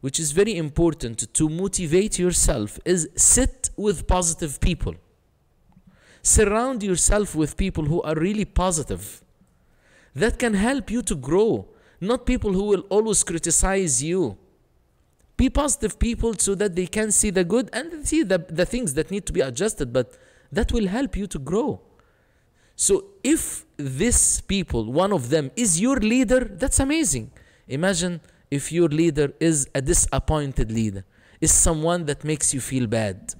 which 0.00 0.18
is 0.18 0.32
very 0.32 0.56
important 0.56 1.34
to 1.34 1.48
motivate 1.48 2.18
yourself 2.18 2.78
is 2.84 3.08
sit 3.16 3.70
with 3.76 4.06
positive 4.06 4.60
people. 4.60 4.94
Surround 6.22 6.82
yourself 6.82 7.34
with 7.34 7.56
people 7.56 7.84
who 7.84 8.00
are 8.02 8.14
really 8.14 8.44
positive. 8.44 9.22
That 10.14 10.38
can 10.38 10.54
help 10.54 10.90
you 10.90 11.02
to 11.02 11.14
grow, 11.14 11.68
not 12.00 12.24
people 12.24 12.52
who 12.52 12.64
will 12.64 12.84
always 12.88 13.22
criticize 13.24 14.02
you. 14.02 14.38
Be 15.40 15.48
positive 15.48 15.98
people 15.98 16.34
so 16.36 16.54
that 16.54 16.76
they 16.76 16.86
can 16.86 17.10
see 17.10 17.30
the 17.30 17.44
good 17.44 17.70
and 17.72 18.06
see 18.06 18.22
the, 18.22 18.38
the 18.60 18.66
things 18.66 18.92
that 18.92 19.10
need 19.10 19.24
to 19.24 19.32
be 19.32 19.40
adjusted, 19.40 19.90
but 19.90 20.18
that 20.52 20.70
will 20.70 20.86
help 20.86 21.16
you 21.16 21.26
to 21.28 21.38
grow. 21.38 21.80
So 22.76 22.92
if 23.24 23.64
this 23.78 24.42
people, 24.42 24.92
one 24.92 25.14
of 25.14 25.30
them 25.30 25.50
is 25.56 25.80
your 25.80 25.98
leader, 25.98 26.40
that's 26.44 26.78
amazing. 26.78 27.30
Imagine 27.68 28.20
if 28.50 28.70
your 28.70 28.90
leader 28.90 29.32
is 29.40 29.66
a 29.74 29.80
disappointed 29.80 30.70
leader, 30.70 31.06
is 31.40 31.52
someone 31.54 32.04
that 32.04 32.22
makes 32.22 32.52
you 32.52 32.60
feel 32.60 32.86
bad. 32.86 33.32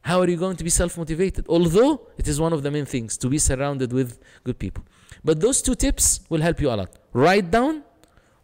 How 0.00 0.20
are 0.22 0.30
you 0.30 0.38
going 0.38 0.56
to 0.56 0.64
be 0.64 0.70
self 0.70 0.96
motivated? 0.96 1.44
Although 1.50 2.08
it 2.16 2.26
is 2.28 2.40
one 2.40 2.54
of 2.54 2.62
the 2.62 2.70
main 2.70 2.86
things 2.86 3.18
to 3.18 3.28
be 3.28 3.36
surrounded 3.36 3.92
with 3.92 4.18
good 4.42 4.58
people. 4.58 4.82
But 5.22 5.38
those 5.38 5.60
two 5.60 5.74
tips 5.74 6.20
will 6.30 6.40
help 6.40 6.62
you 6.62 6.70
a 6.70 6.76
lot. 6.80 6.92
Write 7.12 7.50
down 7.50 7.82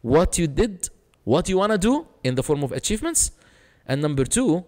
what 0.03 0.37
you 0.37 0.47
did, 0.47 0.91
what 1.33 1.49
you 1.49 1.57
want 1.63 1.73
to 1.77 1.79
do 1.91 1.95
in 2.25 2.35
the 2.35 2.43
form 2.43 2.63
of 2.67 2.71
achievements. 2.73 3.21
And 3.87 4.03
number 4.07 4.25
two, 4.25 4.65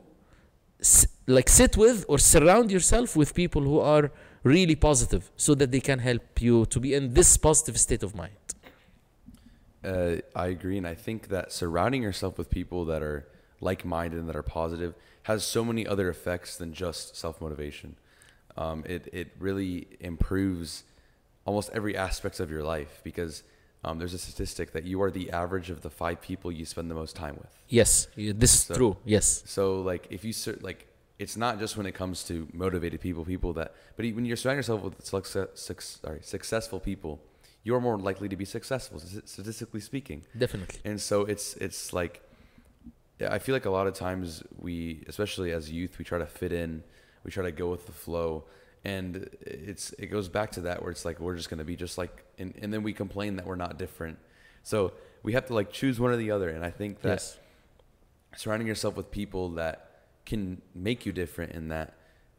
like 1.26 1.48
sit 1.48 1.76
with 1.76 1.98
or 2.08 2.18
surround 2.18 2.70
yourself 2.70 3.16
with 3.20 3.34
people 3.34 3.62
who 3.62 3.78
are 3.80 4.04
really 4.44 4.76
positive 4.76 5.30
so 5.36 5.54
that 5.56 5.70
they 5.72 5.80
can 5.80 5.98
help 5.98 6.40
you 6.40 6.66
to 6.66 6.78
be 6.80 6.94
in 6.94 7.14
this 7.14 7.36
positive 7.36 7.76
state 7.78 8.02
of 8.02 8.14
mind. 8.14 8.46
Uh, 9.84 10.16
I 10.36 10.46
agree, 10.56 10.78
and 10.78 10.86
I 10.86 10.94
think 10.94 11.28
that 11.34 11.52
surrounding 11.52 12.02
yourself 12.08 12.38
with 12.38 12.48
people 12.48 12.84
that 12.84 13.02
are 13.02 13.26
like-minded 13.60 14.18
and 14.20 14.28
that 14.28 14.36
are 14.36 14.48
positive 14.62 14.94
has 15.24 15.44
so 15.44 15.64
many 15.64 15.84
other 15.84 16.08
effects 16.08 16.56
than 16.56 16.72
just 16.72 17.16
self-motivation. 17.16 17.96
Um, 18.56 18.84
it 18.94 19.08
it 19.12 19.28
really 19.38 19.74
improves 19.98 20.84
almost 21.44 21.70
every 21.78 21.94
aspect 21.96 22.38
of 22.38 22.48
your 22.50 22.62
life 22.62 23.00
because 23.02 23.42
um, 23.84 23.98
there's 23.98 24.14
a 24.14 24.18
statistic 24.18 24.72
that 24.72 24.84
you 24.84 25.02
are 25.02 25.10
the 25.10 25.30
average 25.32 25.70
of 25.70 25.80
the 25.82 25.90
five 25.90 26.20
people 26.22 26.52
you 26.52 26.64
spend 26.64 26.90
the 26.90 26.94
most 26.94 27.16
time 27.16 27.36
with. 27.36 27.52
Yes, 27.68 28.06
this 28.16 28.54
is 28.54 28.60
So- 28.62 28.74
true. 28.74 28.96
Yes. 29.04 29.42
So 29.46 29.80
like 29.80 30.06
if 30.10 30.24
you 30.24 30.32
like 30.60 30.88
it's 31.18 31.36
not 31.36 31.58
just 31.60 31.76
when 31.76 31.86
it 31.86 31.92
comes 31.92 32.24
to 32.24 32.48
motivated 32.52 33.00
people, 33.00 33.24
people 33.24 33.52
that 33.54 33.74
but 33.96 34.04
when 34.16 34.24
you're 34.24 34.36
surrounding 34.36 34.58
yourself 34.58 34.82
with 34.82 35.04
success, 35.04 35.48
sorry, 36.02 36.20
successful 36.22 36.80
people, 36.80 37.20
you're 37.64 37.80
more 37.80 37.98
likely 37.98 38.28
to 38.28 38.36
be 38.36 38.44
successful 38.44 38.98
statistically 39.24 39.80
speaking. 39.80 40.24
Definitely. 40.36 40.80
And 40.84 41.00
so 41.00 41.22
it's 41.22 41.54
it's 41.56 41.92
like 41.92 42.22
I 43.20 43.38
feel 43.38 43.54
like 43.54 43.66
a 43.66 43.70
lot 43.70 43.86
of 43.86 43.94
times 43.94 44.42
we, 44.58 45.04
especially 45.06 45.52
as 45.52 45.70
youth, 45.70 45.98
we 45.98 46.04
try 46.04 46.18
to 46.18 46.26
fit 46.26 46.52
in, 46.52 46.82
we 47.24 47.30
try 47.30 47.44
to 47.44 47.52
go 47.52 47.70
with 47.70 47.86
the 47.86 47.92
flow, 47.92 48.44
and 48.84 49.28
it's 49.40 49.92
it 49.98 50.06
goes 50.06 50.28
back 50.28 50.52
to 50.52 50.60
that 50.62 50.82
where 50.82 50.90
it's 50.90 51.04
like 51.04 51.20
we're 51.20 51.36
just 51.36 51.50
gonna 51.50 51.64
be 51.64 51.76
just 51.76 51.98
like, 51.98 52.24
and 52.38 52.54
and 52.60 52.72
then 52.72 52.82
we 52.82 52.92
complain 52.92 53.36
that 53.36 53.46
we're 53.46 53.56
not 53.56 53.78
different. 53.78 54.18
So 54.62 54.92
we 55.22 55.32
have 55.34 55.46
to 55.46 55.54
like 55.54 55.72
choose 55.72 56.00
one 56.00 56.10
or 56.10 56.16
the 56.16 56.30
other, 56.30 56.48
and 56.50 56.64
I 56.64 56.70
think 56.70 57.00
that 57.02 57.08
Yes. 57.20 57.38
surrounding 58.36 58.66
yourself 58.68 58.96
with 58.96 59.10
people 59.10 59.50
that 59.50 59.88
can 60.24 60.62
make 60.74 61.04
you 61.06 61.12
different 61.12 61.52
and 61.52 61.70
that 61.70 61.94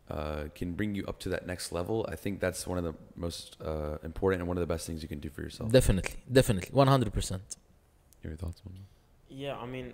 uh, 0.10 0.46
can 0.56 0.74
bring 0.74 0.96
you 0.96 1.06
up 1.06 1.20
to 1.20 1.30
that 1.30 1.48
next 1.48 1.72
level, 1.72 2.06
I 2.10 2.16
think 2.16 2.40
that's 2.40 2.68
one 2.68 2.78
of 2.78 2.84
the 2.84 2.94
most 3.16 3.58
uh, 3.64 3.98
important 4.04 4.42
and 4.42 4.48
one 4.48 4.58
of 4.58 4.62
the 4.62 4.68
best 4.68 4.86
things 4.86 5.02
you 5.02 5.08
can 5.08 5.20
do 5.20 5.30
for 5.30 5.42
yourself. 5.42 5.72
Definitely. 5.72 6.16
Definitely. 6.32 6.70
100%. 6.72 7.40
Your 8.24 8.36
thoughts 8.36 8.62
on 8.66 8.74
that? 8.74 9.34
Yeah, 9.34 9.56
I 9.58 9.66
mean, 9.66 9.94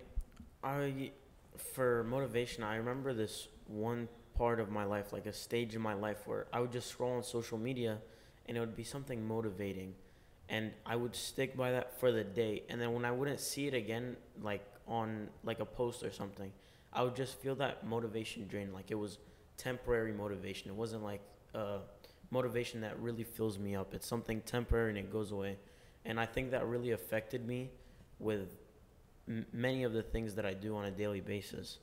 I 0.63 1.11
for 1.57 2.03
motivation, 2.05 2.63
I 2.63 2.75
remember 2.77 3.13
this 3.13 3.47
one 3.67 4.07
part 4.39 4.61
of 4.61 4.71
my 4.71 4.85
life, 4.85 5.13
like 5.13 5.25
a 5.27 5.33
stage 5.33 5.75
in 5.75 5.81
my 5.81 5.93
life 5.93 6.19
where 6.25 6.47
I 6.53 6.61
would 6.61 6.71
just 6.71 6.87
scroll 6.87 7.11
on 7.17 7.23
social 7.23 7.57
media 7.57 7.97
and 8.47 8.55
it 8.55 8.61
would 8.61 8.75
be 8.75 8.85
something 8.85 9.27
motivating 9.27 9.93
and 10.47 10.71
I 10.85 10.95
would 10.95 11.13
stick 11.15 11.57
by 11.57 11.71
that 11.71 11.99
for 11.99 12.11
the 12.13 12.23
day 12.23 12.63
and 12.69 12.81
then 12.81 12.93
when 12.93 13.03
I 13.05 13.11
wouldn't 13.11 13.41
see 13.41 13.67
it 13.67 13.73
again 13.73 14.15
like 14.41 14.65
on 14.87 15.27
like 15.43 15.59
a 15.59 15.65
post 15.65 16.03
or 16.03 16.11
something, 16.11 16.51
I 16.93 17.03
would 17.03 17.17
just 17.17 17.35
feel 17.41 17.55
that 17.55 17.85
motivation 17.85 18.47
drain 18.47 18.71
like 18.73 18.91
it 18.91 18.95
was 18.95 19.17
temporary 19.57 20.13
motivation. 20.13 20.71
It 20.71 20.75
wasn't 20.75 21.03
like 21.03 21.21
uh 21.53 21.79
motivation 22.31 22.81
that 22.81 22.97
really 22.99 23.25
fills 23.25 23.59
me 23.59 23.75
up. 23.75 23.93
It's 23.93 24.07
something 24.07 24.41
temporary 24.41 24.89
and 24.89 24.97
it 24.97 25.11
goes 25.11 25.31
away. 25.31 25.57
And 26.05 26.17
I 26.19 26.25
think 26.25 26.51
that 26.51 26.65
really 26.65 26.91
affected 26.91 27.45
me 27.45 27.71
with 28.19 28.57
many 29.51 29.83
of 29.83 29.93
the 29.93 30.03
things 30.03 30.35
that 30.35 30.45
I 30.45 30.53
do 30.53 30.75
on 30.77 30.85
a 30.85 30.91
daily 30.91 31.21
basis. 31.21 31.79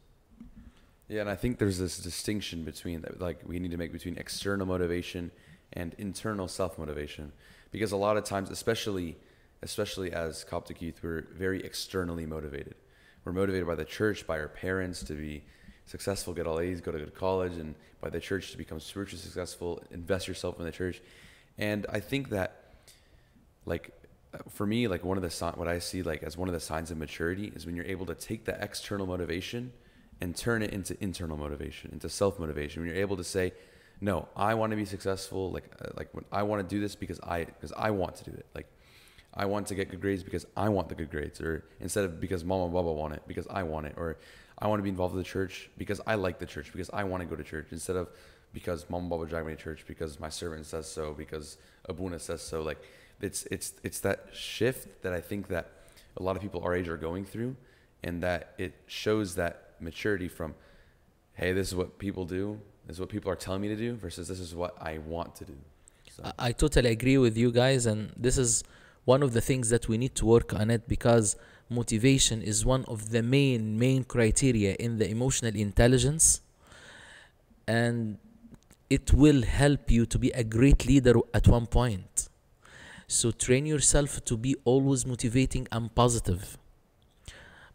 Yeah, 1.09 1.21
and 1.21 1.31
I 1.31 1.37
think 1.37 1.59
there's 1.59 1.79
this 1.79 1.99
distinction 1.99 2.65
between 2.65 3.03
that, 3.03 3.21
like 3.21 3.41
we 3.47 3.61
need 3.61 3.71
to 3.71 3.77
make 3.77 3.93
between 3.93 4.17
external 4.17 4.67
motivation 4.67 5.31
and 5.73 5.95
internal 5.99 6.49
self 6.49 6.79
motivation, 6.79 7.33
because 7.71 7.93
a 7.93 7.97
lot 7.97 8.17
of 8.17 8.25
times, 8.25 8.51
especially, 8.51 9.17
especially 9.63 10.13
as 10.13 10.43
Coptic 10.43 10.83
youth, 10.83 11.01
we're 11.03 11.27
very 11.33 11.65
externally 11.65 12.27
motivated. 12.27 12.75
We're 13.25 13.33
motivated 13.33 13.67
by 13.67 13.77
the 13.77 13.85
church, 13.85 14.27
by 14.27 14.39
our 14.39 14.49
parents 14.49 15.03
to 15.05 15.13
be 15.13 15.45
successful, 15.85 16.35
get 16.35 16.47
all 16.47 16.59
A's, 16.59 16.81
go 16.81 16.91
to 16.91 16.99
good 16.99 17.15
college, 17.15 17.57
and 17.57 17.77
by 18.01 18.11
the 18.11 18.21
church 18.21 18.51
to 18.51 18.59
become 18.59 18.81
spiritually 18.81 19.23
successful, 19.23 19.83
invest 19.93 20.27
yourself 20.27 20.59
in 20.59 20.65
the 20.65 20.73
church. 20.73 21.01
And 21.57 21.87
I 21.89 22.01
think 22.01 22.31
that, 22.31 22.65
like, 23.65 23.91
uh, 24.35 24.39
for 24.51 24.67
me, 24.67 24.89
like 24.89 25.05
one 25.05 25.17
of 25.17 25.23
the 25.23 25.53
what 25.55 25.69
I 25.69 25.79
see 25.79 26.03
like 26.03 26.25
as 26.25 26.37
one 26.37 26.49
of 26.49 26.53
the 26.53 26.61
signs 26.61 26.91
of 26.91 26.99
maturity 26.99 27.53
is 27.55 27.65
when 27.65 27.77
you're 27.77 27.85
able 27.85 28.07
to 28.07 28.15
take 28.15 28.45
the 28.45 28.61
external 28.61 29.07
motivation 29.07 29.73
and 30.21 30.35
turn 30.37 30.63
it 30.63 30.73
into 30.73 30.97
internal 31.03 31.37
motivation, 31.37 31.91
into 31.93 32.09
self 32.09 32.39
motivation. 32.39 32.83
When 32.83 32.91
you're 32.91 33.01
able 33.01 33.17
to 33.17 33.25
say, 33.25 33.53
"No, 34.01 34.29
I 34.37 34.55
want 34.55 34.71
to 34.71 34.77
be 34.77 34.85
successful. 34.85 35.51
Like, 35.51 35.71
uh, 35.81 35.91
like 35.97 36.09
when 36.13 36.25
I 36.33 36.43
want 36.43 36.67
to 36.67 36.75
do 36.75 36.81
this 36.81 36.95
because 36.95 37.21
I 37.21 37.45
because 37.45 37.73
I 37.77 37.91
want 37.91 38.17
to 38.17 38.25
do 38.25 38.37
it. 38.37 38.47
Like, 38.55 38.67
I 39.35 39.45
want 39.47 39.67
to 39.69 39.75
get 39.75 39.91
good 39.91 40.01
grades 40.01 40.23
because 40.23 40.47
I 40.57 40.69
want 40.71 40.89
the 40.89 40.95
good 40.95 41.11
grades, 41.11 41.41
or 41.41 41.65
instead 41.81 42.05
of 42.05 42.21
because 42.21 42.45
mom 42.45 42.63
and 42.63 42.73
baba 42.73 42.91
want 42.93 43.15
it 43.15 43.23
because 43.27 43.47
I 43.49 43.63
want 43.63 43.87
it, 43.87 43.95
or 43.97 44.17
I 44.59 44.69
want 44.69 44.79
to 44.79 44.83
be 44.83 44.89
involved 44.89 45.15
with 45.15 45.25
the 45.25 45.31
church 45.31 45.71
because 45.77 46.01
I 46.07 46.15
like 46.15 46.39
the 46.39 46.47
church, 46.47 46.73
because 46.73 46.89
I 46.91 47.05
want 47.05 47.23
to 47.23 47.29
go 47.29 47.37
to 47.37 47.45
church, 47.45 47.69
instead 47.71 47.97
of 47.97 48.09
because 48.55 48.89
mom 48.89 49.03
and 49.03 49.11
baba 49.11 49.27
drag 49.27 49.45
me 49.45 49.55
to 49.55 49.63
church, 49.63 49.85
because 49.87 50.19
my 50.19 50.31
servant 50.31 50.65
says 50.65 50.91
so, 50.91 51.13
because 51.13 51.59
Abuna 51.87 52.19
says 52.19 52.41
so. 52.41 52.63
Like 52.63 52.83
it's 53.21 53.45
it's 53.51 53.75
it's 53.83 54.01
that 54.01 54.29
shift 54.33 55.03
that 55.03 55.13
I 55.13 55.21
think 55.21 55.49
that 55.49 55.71
a 56.17 56.23
lot 56.23 56.37
of 56.37 56.43
people 56.43 56.63
our 56.63 56.75
age 56.75 56.89
are 56.89 56.97
going 56.97 57.27
through, 57.27 57.57
and 58.03 58.23
that 58.23 58.55
it 58.57 58.75
shows 58.87 59.35
that 59.35 59.66
maturity 59.81 60.29
from, 60.29 60.55
hey, 61.35 61.53
this 61.53 61.69
is 61.69 61.75
what 61.75 61.99
people 61.99 62.25
do, 62.25 62.59
this 62.87 62.97
is 62.97 63.01
what 63.01 63.09
people 63.09 63.31
are 63.31 63.37
telling 63.37 63.61
me 63.61 63.69
to 63.69 63.77
do, 63.77 63.95
versus 63.95 64.29
this 64.29 64.41
is 64.41 64.55
what 64.55 64.77
I 64.81 64.99
want 64.99 65.35
to 65.37 65.45
do. 65.45 65.57
So, 66.11 66.23
I, 66.25 66.49
I 66.49 66.53
totally 66.53 66.91
agree 66.91 67.19
with 67.19 67.37
you 67.37 67.51
guys, 67.53 67.87
and 67.87 68.13
this 68.17 68.39
is 68.39 68.65
one 69.05 69.23
of 69.23 69.33
the 69.33 69.41
things 69.41 69.69
that 69.71 69.89
we 69.89 69.99
need 69.99 70.15
to 70.17 70.27
work 70.27 70.53
on 70.53 70.71
it 70.71 70.89
because 70.89 71.37
motivation 71.69 72.43
is 72.43 72.65
one 72.65 72.85
of 72.87 73.11
the 73.11 73.23
main 73.23 73.79
main 73.79 74.05
criteria 74.05 74.75
in 74.75 74.99
the 74.99 75.09
emotional 75.09 75.55
intelligence, 75.55 76.41
and 77.67 78.19
it 78.89 79.13
will 79.13 79.43
help 79.43 79.91
you 79.91 80.07
to 80.07 80.19
be 80.19 80.31
a 80.31 80.45
great 80.45 80.87
leader 80.87 81.15
at 81.35 81.49
one 81.49 81.67
point. 81.67 82.29
So 83.09 83.31
train 83.31 83.67
yourself 83.67 84.25
to 84.25 84.37
be 84.37 84.57
always 84.65 85.07
motivating 85.07 85.69
and 85.71 85.95
positive. 85.95 86.59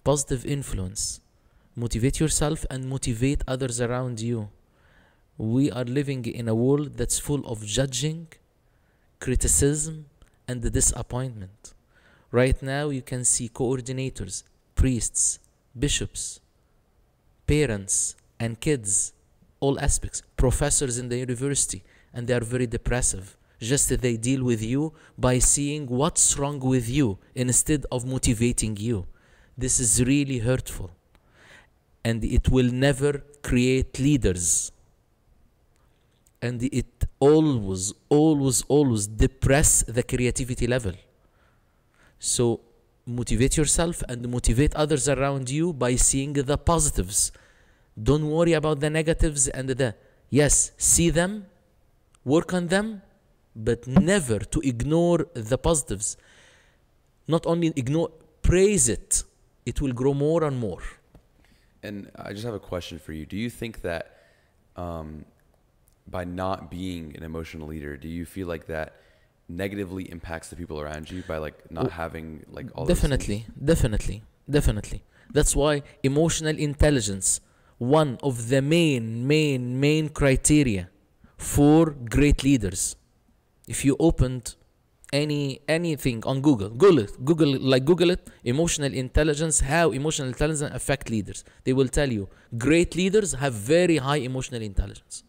Positive 0.03 0.45
influence. 0.45 1.21
Motivate 1.75 2.19
yourself 2.19 2.65
and 2.69 2.89
motivate 2.89 3.43
others 3.47 3.79
around 3.79 4.19
you. 4.19 4.49
We 5.37 5.71
are 5.71 5.85
living 5.85 6.25
in 6.25 6.49
a 6.49 6.55
world 6.55 6.97
that's 6.97 7.17
full 7.17 7.45
of 7.47 7.65
judging, 7.65 8.27
criticism, 9.19 10.07
and 10.49 10.61
the 10.61 10.69
disappointment. 10.69 11.73
Right 12.29 12.61
now, 12.61 12.89
you 12.89 13.01
can 13.01 13.23
see 13.23 13.47
coordinators, 13.47 14.43
priests, 14.75 15.39
bishops, 15.77 16.41
parents, 17.47 18.15
and 18.37 18.59
kids, 18.59 19.13
all 19.61 19.79
aspects, 19.79 20.23
professors 20.35 20.97
in 20.97 21.07
the 21.07 21.17
university, 21.17 21.83
and 22.13 22.27
they 22.27 22.33
are 22.33 22.43
very 22.43 22.67
depressive. 22.67 23.37
Just 23.61 24.01
they 24.01 24.17
deal 24.17 24.43
with 24.43 24.61
you 24.61 24.91
by 25.17 25.39
seeing 25.39 25.87
what's 25.87 26.37
wrong 26.37 26.59
with 26.59 26.89
you 26.89 27.17
instead 27.33 27.85
of 27.91 28.05
motivating 28.05 28.75
you. 28.75 29.05
This 29.57 29.79
is 29.79 30.03
really 30.03 30.39
hurtful. 30.39 30.91
And 32.03 32.23
it 32.23 32.49
will 32.49 32.71
never 32.71 33.23
create 33.41 33.99
leaders. 33.99 34.71
And 36.41 36.63
it 36.63 37.05
always 37.19 37.93
always 38.09 38.63
always 38.67 39.07
depress 39.07 39.83
the 39.83 40.03
creativity 40.03 40.65
level. 40.67 40.93
So 42.17 42.61
motivate 43.05 43.57
yourself 43.57 44.03
and 44.09 44.27
motivate 44.29 44.73
others 44.75 45.07
around 45.07 45.49
you 45.49 45.73
by 45.73 45.95
seeing 45.95 46.33
the 46.33 46.57
positives. 46.57 47.31
Don't 48.01 48.27
worry 48.27 48.53
about 48.53 48.79
the 48.79 48.89
negatives 48.89 49.47
and 49.47 49.69
the 49.69 49.95
yes 50.29 50.71
see 50.77 51.09
them 51.09 51.45
work 52.23 52.53
on 52.53 52.67
them 52.67 53.01
but 53.55 53.85
never 53.85 54.39
to 54.39 54.59
ignore 54.61 55.27
the 55.33 55.57
positives. 55.57 56.17
Not 57.27 57.45
only 57.45 57.73
ignore 57.75 58.09
praise 58.41 58.89
it 58.89 59.23
it 59.65 59.81
will 59.81 59.93
grow 59.93 60.13
more 60.13 60.43
and 60.43 60.57
more 60.57 60.81
and 61.83 62.11
I 62.15 62.31
just 62.33 62.45
have 62.45 62.53
a 62.53 62.59
question 62.59 62.99
for 62.99 63.13
you. 63.13 63.25
Do 63.25 63.37
you 63.37 63.49
think 63.49 63.81
that 63.81 64.17
um, 64.75 65.25
by 66.07 66.23
not 66.23 66.69
being 66.69 67.15
an 67.17 67.23
emotional 67.23 67.67
leader, 67.67 67.97
do 67.97 68.07
you 68.07 68.25
feel 68.25 68.47
like 68.47 68.67
that 68.67 68.95
negatively 69.49 70.09
impacts 70.09 70.47
the 70.49 70.55
people 70.55 70.79
around 70.79 71.11
you 71.11 71.21
by 71.23 71.37
like 71.37 71.69
not 71.69 71.91
having 71.91 72.45
like 72.49 72.67
all 72.75 72.85
definitely 72.85 73.45
definitely 73.63 74.23
definitely. 74.49 75.03
That's 75.33 75.55
why 75.55 75.83
emotional 76.03 76.57
intelligence 76.57 77.41
one 77.77 78.17
of 78.23 78.49
the 78.49 78.61
main 78.61 79.27
main 79.27 79.79
main 79.79 80.09
criteria 80.09 80.89
for 81.37 81.91
great 81.91 82.43
leaders. 82.43 82.95
If 83.67 83.83
you 83.85 83.95
opened 83.99 84.55
any 85.13 85.59
anything 85.67 86.23
on 86.25 86.41
google. 86.41 86.69
Google 86.69 86.99
it. 86.99 87.25
Google 87.25 87.57
like 87.59 87.85
google 87.85 88.09
it. 88.11 88.29
Emotional 88.43 88.93
intelligence 88.93 89.59
how 89.59 89.91
emotional 89.91 90.27
intelligence 90.27 90.73
affect 90.73 91.09
leaders. 91.09 91.43
They 91.63 91.73
will 91.73 91.87
tell 91.87 92.11
you 92.11 92.29
great 92.57 92.95
leaders 92.95 93.33
have 93.33 93.53
very 93.53 93.97
high 93.97 94.17
emotional 94.17 94.61
intelligence. 94.61 95.23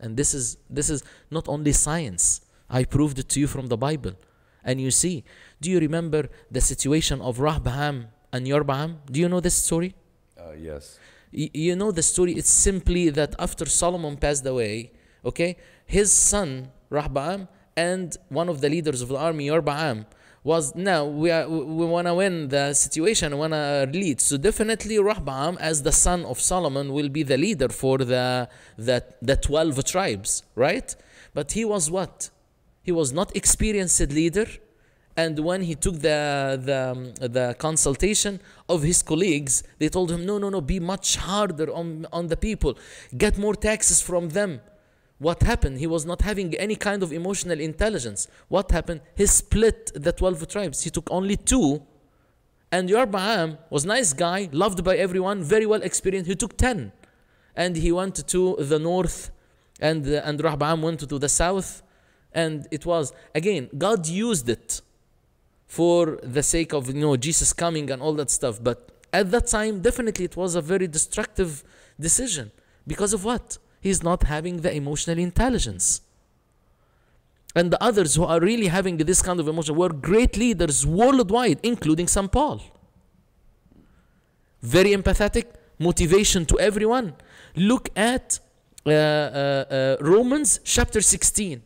And 0.00 0.16
this 0.16 0.34
is 0.34 0.58
this 0.68 0.90
is 0.90 1.02
not 1.30 1.48
only 1.48 1.72
science. 1.72 2.40
I 2.70 2.84
proved 2.84 3.18
it 3.18 3.28
to 3.30 3.40
you 3.40 3.46
from 3.46 3.68
the 3.68 3.76
bible. 3.76 4.12
And 4.62 4.80
you 4.80 4.90
see 4.90 5.24
do 5.60 5.70
you 5.70 5.80
remember 5.80 6.28
the 6.50 6.60
situation 6.60 7.20
of 7.20 7.38
rahbaham 7.38 8.06
and 8.32 8.46
yorbaam 8.46 8.96
do 9.10 9.20
you 9.20 9.28
know 9.28 9.40
this 9.40 9.54
story? 9.54 9.94
Uh, 10.38 10.52
yes. 10.52 10.98
Y- 11.32 11.50
you 11.54 11.74
know 11.76 11.90
the 11.92 12.02
story? 12.02 12.32
It's 12.34 12.50
simply 12.50 13.08
that 13.10 13.34
after 13.38 13.64
solomon 13.66 14.16
passed 14.16 14.44
away 14.44 14.92
okay 15.24 15.56
his 15.86 16.12
son 16.12 16.70
rahbam 16.90 17.48
and 17.78 18.16
one 18.40 18.48
of 18.48 18.60
the 18.62 18.68
leaders 18.74 19.00
of 19.04 19.08
the 19.08 19.20
army 19.28 19.46
yorbaam 19.52 19.98
was 20.44 20.74
now 20.74 21.04
we 21.04 21.30
are, 21.30 21.48
we 21.48 21.84
want 21.94 22.06
to 22.06 22.14
win 22.14 22.48
the 22.48 22.72
situation 22.72 23.36
want 23.36 23.52
to 23.52 23.88
lead. 23.92 24.20
So 24.20 24.36
definitely 24.36 24.96
rahbam 24.98 25.58
as 25.70 25.82
the 25.88 25.94
son 26.06 26.24
of 26.32 26.36
solomon 26.40 26.86
will 26.96 27.10
be 27.18 27.22
the 27.32 27.38
leader 27.46 27.68
for 27.82 27.98
the 27.98 28.48
the, 28.88 29.04
the 29.20 29.36
12 29.36 29.84
tribes 29.84 30.30
right? 30.54 30.88
But 31.34 31.52
he 31.52 31.64
was 31.64 31.90
what? 31.90 32.30
He 32.82 32.92
was 32.92 33.12
not 33.12 33.28
experienced 33.36 34.00
leader 34.22 34.48
and 35.16 35.34
when 35.48 35.60
he 35.68 35.74
took 35.84 35.96
the 36.10 36.20
the 36.70 36.82
the 37.36 37.46
consultation 37.66 38.40
of 38.68 38.78
his 38.90 39.02
colleagues 39.10 39.54
they 39.80 39.88
told 39.96 40.08
him 40.14 40.22
no 40.30 40.38
no 40.38 40.48
no 40.56 40.60
be 40.74 40.78
much 40.94 41.08
harder 41.16 41.68
on 41.80 42.06
on 42.18 42.24
the 42.32 42.38
people. 42.48 42.72
Get 43.24 43.34
more 43.44 43.56
taxes 43.70 43.98
from 44.00 44.24
them 44.38 44.52
what 45.18 45.42
happened? 45.42 45.78
He 45.78 45.86
was 45.86 46.06
not 46.06 46.22
having 46.22 46.54
any 46.54 46.76
kind 46.76 47.02
of 47.02 47.12
emotional 47.12 47.58
intelligence. 47.58 48.28
What 48.48 48.70
happened? 48.70 49.00
He 49.16 49.26
split 49.26 49.90
the 49.94 50.12
12 50.12 50.46
tribes. 50.48 50.84
He 50.84 50.90
took 50.90 51.10
only 51.10 51.36
two. 51.36 51.82
And 52.70 52.88
Yorbaam 52.88 53.58
was 53.70 53.84
nice 53.84 54.12
guy 54.12 54.48
loved 54.52 54.84
by 54.84 54.96
everyone 54.96 55.42
very 55.42 55.66
well 55.66 55.82
experienced. 55.82 56.28
He 56.28 56.36
took 56.36 56.56
10 56.56 56.92
and 57.56 57.76
he 57.76 57.90
went 57.90 58.14
to 58.28 58.56
the 58.58 58.78
north 58.78 59.30
and 59.80 60.06
uh, 60.06 60.20
and 60.24 60.38
Rahbam 60.40 60.82
went 60.82 61.00
to 61.00 61.18
the 61.18 61.28
south. 61.28 61.82
And 62.32 62.68
it 62.70 62.84
was 62.84 63.12
again 63.34 63.70
God 63.76 64.06
used 64.06 64.48
it 64.50 64.82
for 65.66 66.18
the 66.22 66.42
sake 66.42 66.74
of 66.74 66.88
you 66.88 67.00
know 67.00 67.16
Jesus 67.16 67.52
coming 67.54 67.90
and 67.90 68.02
all 68.02 68.12
that 68.14 68.30
stuff. 68.30 68.62
But 68.62 68.90
at 69.14 69.30
that 69.30 69.46
time 69.46 69.80
definitely 69.80 70.26
it 70.26 70.36
was 70.36 70.54
a 70.54 70.60
very 70.60 70.86
destructive 70.86 71.64
decision. 71.98 72.52
Because 72.86 73.14
of 73.14 73.24
what 73.24 73.56
he's 73.80 74.02
not 74.02 74.24
having 74.24 74.60
the 74.62 74.72
emotional 74.74 75.18
intelligence 75.18 76.00
and 77.54 77.70
the 77.70 77.82
others 77.82 78.14
who 78.14 78.24
are 78.24 78.40
really 78.40 78.66
having 78.66 78.96
this 78.98 79.22
kind 79.22 79.40
of 79.40 79.48
emotion 79.48 79.74
were 79.76 79.90
great 79.90 80.36
leaders 80.36 80.86
worldwide 80.86 81.58
including 81.62 82.06
St 82.06 82.30
Paul 82.30 82.60
very 84.62 84.90
empathetic 84.90 85.46
motivation 85.78 86.44
to 86.46 86.58
everyone 86.58 87.14
look 87.56 87.88
at 87.96 88.40
uh, 88.86 88.90
uh, 88.90 88.94
uh, 88.94 89.96
Romans 90.00 90.60
chapter 90.64 91.00
16 91.00 91.62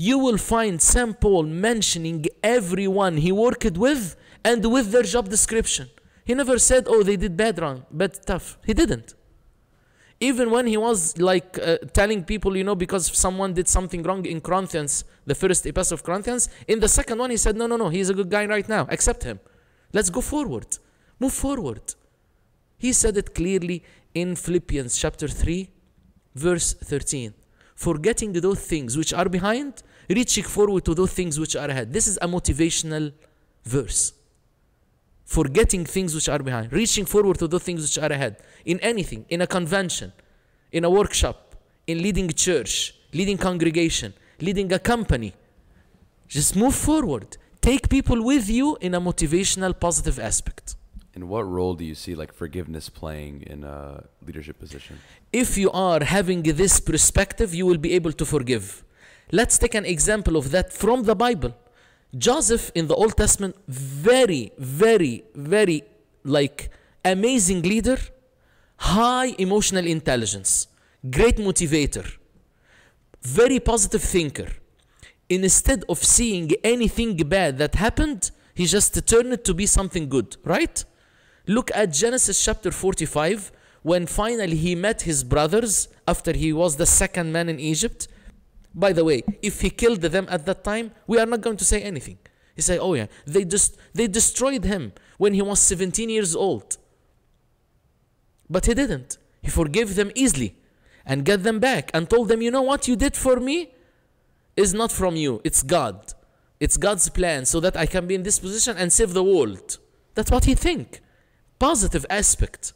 you 0.00 0.16
will 0.16 0.38
find 0.38 0.80
St. 0.80 1.20
Paul 1.20 1.42
mentioning 1.42 2.24
everyone 2.42 3.16
he 3.16 3.32
worked 3.32 3.76
with 3.76 4.14
and 4.44 4.64
with 4.64 4.92
their 4.92 5.02
job 5.02 5.28
description. 5.28 5.90
He 6.24 6.34
never 6.34 6.56
said, 6.58 6.84
oh, 6.86 7.02
they 7.02 7.16
did 7.16 7.36
bad 7.36 7.58
wrong, 7.58 7.84
bad 7.90 8.14
stuff. 8.14 8.58
He 8.64 8.72
didn't. 8.74 9.14
Even 10.20 10.50
when 10.50 10.66
he 10.66 10.76
was 10.76 11.16
like 11.18 11.58
uh, 11.58 11.78
telling 11.92 12.24
people, 12.24 12.56
you 12.56 12.64
know, 12.64 12.74
because 12.74 13.16
someone 13.16 13.54
did 13.54 13.68
something 13.68 14.02
wrong 14.02 14.26
in 14.26 14.40
Corinthians, 14.40 15.04
the 15.24 15.34
first 15.34 15.64
epistle 15.66 15.94
of 15.94 16.02
Corinthians, 16.02 16.48
in 16.66 16.80
the 16.80 16.88
second 16.88 17.18
one 17.18 17.30
he 17.30 17.36
said, 17.36 17.56
no, 17.56 17.66
no, 17.66 17.76
no, 17.76 17.88
he's 17.88 18.10
a 18.10 18.14
good 18.14 18.28
guy 18.28 18.44
right 18.46 18.68
now. 18.68 18.86
Accept 18.90 19.22
him. 19.22 19.38
Let's 19.92 20.10
go 20.10 20.20
forward. 20.20 20.66
Move 21.20 21.32
forward. 21.32 21.94
He 22.78 22.92
said 22.92 23.16
it 23.16 23.34
clearly 23.34 23.84
in 24.12 24.34
Philippians 24.34 24.96
chapter 24.96 25.28
3, 25.28 25.70
verse 26.34 26.74
13 26.74 27.34
forgetting 27.78 28.32
those 28.32 28.58
things 28.58 28.96
which 28.96 29.14
are 29.14 29.28
behind, 29.28 29.84
reaching 30.10 30.42
forward 30.42 30.84
to 30.84 30.94
those 30.94 31.12
things 31.12 31.38
which 31.38 31.54
are 31.54 31.68
ahead. 31.68 31.92
This 31.92 32.08
is 32.08 32.18
a 32.20 32.26
motivational 32.26 33.12
verse. 33.62 34.12
Forgetting 35.36 35.82
things 35.84 36.10
which 36.16 36.28
are 36.34 36.42
behind, 36.48 36.72
reaching 36.72 37.04
forward 37.04 37.38
to 37.38 37.46
the 37.54 37.60
things 37.66 37.80
which 37.86 37.98
are 38.04 38.12
ahead. 38.16 38.34
In 38.64 38.76
anything, 38.80 39.26
in 39.28 39.40
a 39.42 39.46
convention, 39.46 40.10
in 40.72 40.82
a 40.84 40.90
workshop, 41.00 41.38
in 41.86 41.96
leading 42.06 42.26
a 42.30 42.36
church, 42.46 42.72
leading 43.12 43.36
congregation, 43.36 44.10
leading 44.46 44.72
a 44.72 44.78
company. 44.78 45.34
Just 46.36 46.56
move 46.56 46.74
forward. 46.74 47.28
Take 47.60 47.84
people 47.96 48.18
with 48.32 48.48
you 48.48 48.78
in 48.80 48.94
a 48.94 49.00
motivational, 49.00 49.78
positive 49.78 50.18
aspect. 50.30 50.76
And 51.14 51.28
what 51.28 51.42
role 51.42 51.74
do 51.74 51.84
you 51.84 51.94
see 51.94 52.14
like 52.14 52.32
forgiveness 52.32 52.88
playing 52.88 53.34
in 53.42 53.64
a 53.64 54.04
leadership 54.26 54.56
position? 54.58 54.94
if 55.32 55.58
you 55.58 55.70
are 55.72 56.02
having 56.02 56.42
this 56.42 56.80
perspective, 56.80 57.54
you 57.54 57.66
will 57.66 57.82
be 57.86 57.92
able 57.98 58.12
to 58.12 58.24
forgive. 58.24 58.66
Let's 59.30 59.58
take 59.58 59.74
an 59.74 59.84
example 59.84 60.36
of 60.36 60.52
that 60.52 60.72
from 60.72 61.02
the 61.02 61.14
Bible. 61.14 61.52
Joseph 62.16 62.70
in 62.74 62.86
the 62.86 62.94
Old 62.94 63.16
Testament, 63.16 63.54
very, 63.68 64.52
very, 64.58 65.24
very 65.34 65.84
like 66.24 66.70
amazing 67.04 67.62
leader, 67.62 67.98
high 68.76 69.34
emotional 69.38 69.86
intelligence, 69.86 70.68
great 71.10 71.36
motivator, 71.36 72.16
very 73.22 73.60
positive 73.60 74.02
thinker. 74.02 74.48
Instead 75.28 75.84
of 75.88 75.98
seeing 75.98 76.50
anything 76.64 77.16
bad 77.16 77.58
that 77.58 77.74
happened, 77.74 78.30
he 78.54 78.64
just 78.64 79.06
turned 79.06 79.32
it 79.32 79.44
to 79.44 79.52
be 79.52 79.66
something 79.66 80.08
good, 80.08 80.36
right? 80.44 80.84
Look 81.46 81.70
at 81.74 81.92
Genesis 81.92 82.42
chapter 82.42 82.70
45 82.70 83.52
when 83.82 84.06
finally 84.06 84.56
he 84.56 84.74
met 84.74 85.02
his 85.02 85.22
brothers 85.24 85.88
after 86.06 86.32
he 86.32 86.52
was 86.52 86.76
the 86.76 86.86
second 86.86 87.32
man 87.32 87.48
in 87.48 87.60
Egypt. 87.60 88.08
By 88.74 88.92
the 88.92 89.04
way, 89.04 89.22
if 89.42 89.60
he 89.60 89.70
killed 89.70 90.00
them 90.00 90.26
at 90.30 90.46
that 90.46 90.62
time, 90.64 90.92
we 91.06 91.18
are 91.18 91.26
not 91.26 91.40
going 91.40 91.56
to 91.56 91.64
say 91.64 91.82
anything. 91.82 92.18
He 92.54 92.62
say, 92.62 92.78
"Oh 92.78 92.94
yeah, 92.94 93.06
they 93.26 93.44
just 93.44 93.76
they 93.94 94.06
destroyed 94.06 94.64
him 94.64 94.92
when 95.16 95.34
he 95.34 95.42
was 95.42 95.60
17 95.60 96.10
years 96.10 96.34
old." 96.34 96.76
But 98.50 98.66
he 98.66 98.74
didn't. 98.74 99.18
He 99.42 99.50
forgave 99.50 99.94
them 99.94 100.10
easily 100.14 100.56
and 101.06 101.24
got 101.24 101.42
them 101.42 101.58
back 101.60 101.90
and 101.94 102.08
told 102.08 102.28
them, 102.28 102.42
"You 102.42 102.50
know 102.50 102.62
what 102.62 102.88
you 102.88 102.96
did 102.96 103.16
for 103.16 103.40
me 103.40 103.72
is 104.56 104.74
not 104.74 104.90
from 104.90 105.16
you. 105.16 105.40
It's 105.44 105.62
God. 105.62 106.14
It's 106.60 106.76
God's 106.76 107.08
plan 107.08 107.44
so 107.44 107.60
that 107.60 107.76
I 107.76 107.86
can 107.86 108.06
be 108.06 108.14
in 108.16 108.24
this 108.24 108.38
position 108.38 108.76
and 108.76 108.92
save 108.92 109.12
the 109.12 109.22
world." 109.22 109.78
That's 110.14 110.30
what 110.30 110.44
he 110.46 110.54
think. 110.54 111.00
Positive 111.58 112.04
aspect 112.10 112.72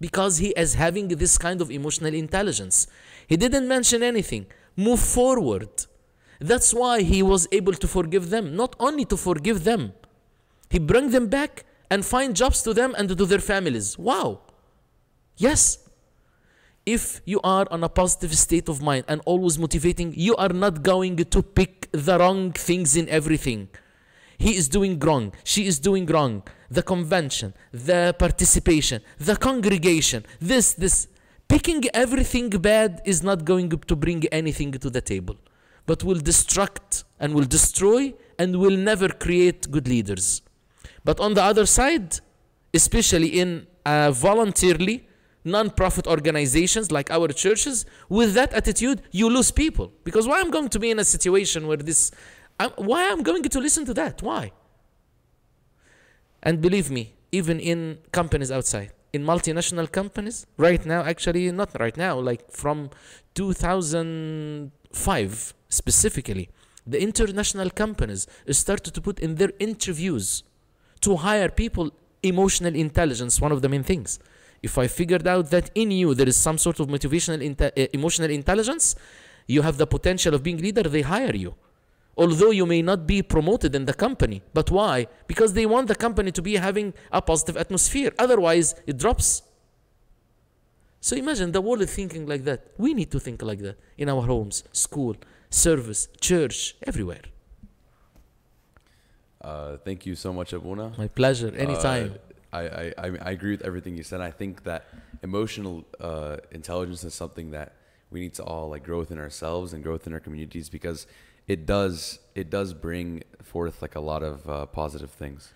because 0.00 0.38
he 0.38 0.50
is 0.50 0.74
having 0.74 1.08
this 1.08 1.38
kind 1.38 1.60
of 1.62 1.70
emotional 1.70 2.12
intelligence. 2.12 2.86
He 3.26 3.36
didn't 3.36 3.66
mention 3.66 4.02
anything. 4.02 4.46
Move 4.76 5.00
forward. 5.00 5.86
That's 6.40 6.74
why 6.74 7.02
he 7.02 7.22
was 7.22 7.46
able 7.52 7.74
to 7.74 7.86
forgive 7.86 8.30
them. 8.30 8.56
Not 8.56 8.76
only 8.80 9.04
to 9.06 9.16
forgive 9.16 9.64
them, 9.64 9.92
he 10.70 10.78
bring 10.78 11.10
them 11.10 11.28
back 11.28 11.64
and 11.90 12.04
find 12.04 12.34
jobs 12.34 12.62
to 12.62 12.74
them 12.74 12.94
and 12.98 13.08
to 13.08 13.24
their 13.24 13.38
families. 13.38 13.96
Wow. 13.98 14.40
Yes. 15.36 15.78
If 16.84 17.22
you 17.24 17.40
are 17.42 17.66
on 17.70 17.82
a 17.82 17.88
positive 17.88 18.36
state 18.36 18.68
of 18.68 18.82
mind 18.82 19.04
and 19.08 19.22
always 19.24 19.58
motivating, 19.58 20.12
you 20.16 20.36
are 20.36 20.50
not 20.50 20.82
going 20.82 21.16
to 21.16 21.42
pick 21.42 21.88
the 21.92 22.18
wrong 22.18 22.52
things 22.52 22.96
in 22.96 23.08
everything. 23.08 23.68
He 24.36 24.56
is 24.56 24.68
doing 24.68 24.98
wrong. 24.98 25.32
She 25.44 25.66
is 25.66 25.78
doing 25.78 26.06
wrong. 26.06 26.42
The 26.70 26.82
convention, 26.82 27.54
the 27.72 28.14
participation, 28.18 29.00
the 29.18 29.36
congregation, 29.36 30.26
this, 30.40 30.74
this. 30.74 31.08
Picking 31.48 31.84
everything 31.92 32.50
bad 32.50 33.02
is 33.04 33.22
not 33.22 33.44
going 33.44 33.70
to 33.70 33.96
bring 33.96 34.24
anything 34.32 34.72
to 34.72 34.90
the 34.90 35.00
table, 35.00 35.36
but 35.86 36.02
will 36.02 36.16
destruct 36.16 37.04
and 37.20 37.34
will 37.34 37.44
destroy 37.44 38.14
and 38.38 38.58
will 38.58 38.76
never 38.76 39.08
create 39.08 39.70
good 39.70 39.86
leaders. 39.86 40.42
But 41.04 41.20
on 41.20 41.34
the 41.34 41.42
other 41.42 41.66
side, 41.66 42.20
especially 42.72 43.28
in 43.28 43.66
uh, 43.84 44.10
voluntarily 44.10 45.06
non-profit 45.44 46.06
organizations 46.06 46.90
like 46.90 47.10
our 47.10 47.28
churches, 47.28 47.84
with 48.08 48.32
that 48.32 48.52
attitude, 48.54 49.02
you 49.12 49.28
lose 49.28 49.50
people. 49.50 49.92
Because 50.02 50.26
why 50.26 50.40
I'm 50.40 50.50
going 50.50 50.70
to 50.70 50.78
be 50.78 50.90
in 50.90 50.98
a 50.98 51.04
situation 51.04 51.66
where 51.66 51.76
this, 51.76 52.10
I'm, 52.58 52.70
why 52.76 53.10
I'm 53.10 53.22
going 53.22 53.42
to 53.42 53.60
listen 53.60 53.84
to 53.84 53.94
that? 53.94 54.22
Why? 54.22 54.52
And 56.42 56.60
believe 56.60 56.90
me, 56.90 57.14
even 57.30 57.60
in 57.60 57.98
companies 58.10 58.50
outside, 58.50 58.92
in 59.14 59.24
multinational 59.24 59.90
companies, 59.90 60.46
right 60.56 60.84
now, 60.84 61.02
actually, 61.02 61.50
not 61.52 61.70
right 61.78 61.96
now, 61.96 62.18
like 62.18 62.50
from 62.50 62.90
2005 63.34 65.54
specifically, 65.68 66.50
the 66.86 67.00
international 67.00 67.70
companies 67.70 68.26
started 68.50 68.92
to 68.94 69.00
put 69.00 69.20
in 69.20 69.36
their 69.36 69.52
interviews 69.58 70.42
to 71.00 71.16
hire 71.16 71.48
people 71.48 71.90
emotional 72.22 72.74
intelligence, 72.74 73.40
one 73.40 73.52
of 73.52 73.62
the 73.62 73.68
main 73.68 73.82
things. 73.82 74.18
If 74.62 74.78
I 74.78 74.86
figured 74.86 75.26
out 75.26 75.50
that 75.50 75.70
in 75.74 75.90
you 75.90 76.14
there 76.14 76.28
is 76.28 76.36
some 76.36 76.58
sort 76.58 76.78
of 76.80 76.88
motivational, 76.88 77.42
inte- 77.42 77.72
uh, 77.76 77.86
emotional 77.92 78.30
intelligence, 78.30 78.94
you 79.46 79.62
have 79.62 79.76
the 79.76 79.86
potential 79.86 80.34
of 80.34 80.42
being 80.42 80.58
leader, 80.58 80.82
they 80.82 81.02
hire 81.02 81.34
you 81.34 81.54
although 82.16 82.50
you 82.50 82.66
may 82.66 82.82
not 82.82 83.06
be 83.06 83.22
promoted 83.22 83.74
in 83.74 83.84
the 83.84 83.94
company. 83.94 84.42
But 84.52 84.70
why? 84.70 85.06
Because 85.26 85.52
they 85.54 85.66
want 85.66 85.88
the 85.88 85.94
company 85.94 86.30
to 86.32 86.42
be 86.42 86.56
having 86.56 86.94
a 87.12 87.20
positive 87.20 87.56
atmosphere. 87.56 88.12
Otherwise, 88.18 88.74
it 88.86 88.98
drops. 88.98 89.42
So 91.00 91.16
imagine 91.16 91.52
the 91.52 91.60
world 91.60 91.82
is 91.82 91.94
thinking 91.94 92.26
like 92.26 92.44
that. 92.44 92.68
We 92.78 92.94
need 92.94 93.10
to 93.10 93.20
think 93.20 93.42
like 93.42 93.60
that 93.60 93.76
in 93.98 94.08
our 94.08 94.22
homes, 94.22 94.64
school, 94.72 95.16
service, 95.50 96.08
church, 96.20 96.76
everywhere. 96.86 97.22
Uh, 99.40 99.76
thank 99.84 100.06
you 100.06 100.14
so 100.14 100.32
much, 100.32 100.52
Abuna. 100.54 100.92
My 100.96 101.08
pleasure. 101.08 101.52
Anytime. 101.54 102.14
Uh, 102.14 102.56
I, 102.56 102.94
I, 102.96 103.06
I 103.20 103.30
agree 103.32 103.50
with 103.50 103.62
everything 103.62 103.96
you 103.96 104.04
said. 104.04 104.20
I 104.20 104.30
think 104.30 104.62
that 104.62 104.86
emotional 105.22 105.84
uh, 106.00 106.36
intelligence 106.52 107.02
is 107.02 107.12
something 107.12 107.50
that 107.50 107.74
we 108.10 108.20
need 108.20 108.34
to 108.34 108.44
all 108.44 108.70
like 108.70 108.84
grow 108.84 109.00
within 109.00 109.18
ourselves 109.18 109.72
and 109.72 109.82
grow 109.82 109.94
within 109.94 110.12
our 110.12 110.20
communities 110.20 110.68
because 110.68 111.06
it 111.46 111.66
does 111.66 112.18
it 112.34 112.50
does 112.50 112.74
bring 112.74 113.22
forth 113.42 113.82
like 113.82 113.94
a 113.94 114.00
lot 114.00 114.22
of 114.22 114.48
uh, 114.48 114.66
positive 114.66 115.10
things. 115.10 115.52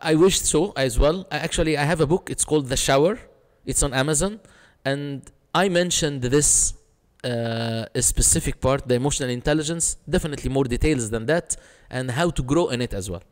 I 0.00 0.14
wish 0.14 0.40
so 0.40 0.72
as 0.76 0.96
well. 0.96 1.26
Actually, 1.32 1.76
I 1.76 1.82
have 1.82 2.00
a 2.00 2.06
book. 2.06 2.30
It's 2.30 2.44
called 2.44 2.68
The 2.68 2.76
Shower. 2.76 3.18
It's 3.66 3.82
on 3.82 3.92
Amazon, 3.92 4.38
and 4.84 5.28
I 5.54 5.68
mentioned 5.68 6.22
this 6.22 6.74
uh, 7.24 7.86
a 7.94 8.02
specific 8.02 8.60
part, 8.60 8.86
the 8.86 8.94
emotional 8.94 9.30
intelligence. 9.30 9.96
Definitely 10.08 10.50
more 10.50 10.64
details 10.64 11.10
than 11.10 11.26
that, 11.26 11.56
and 11.90 12.12
how 12.12 12.30
to 12.30 12.42
grow 12.42 12.68
in 12.68 12.80
it 12.80 12.94
as 12.94 13.10
well. 13.10 13.22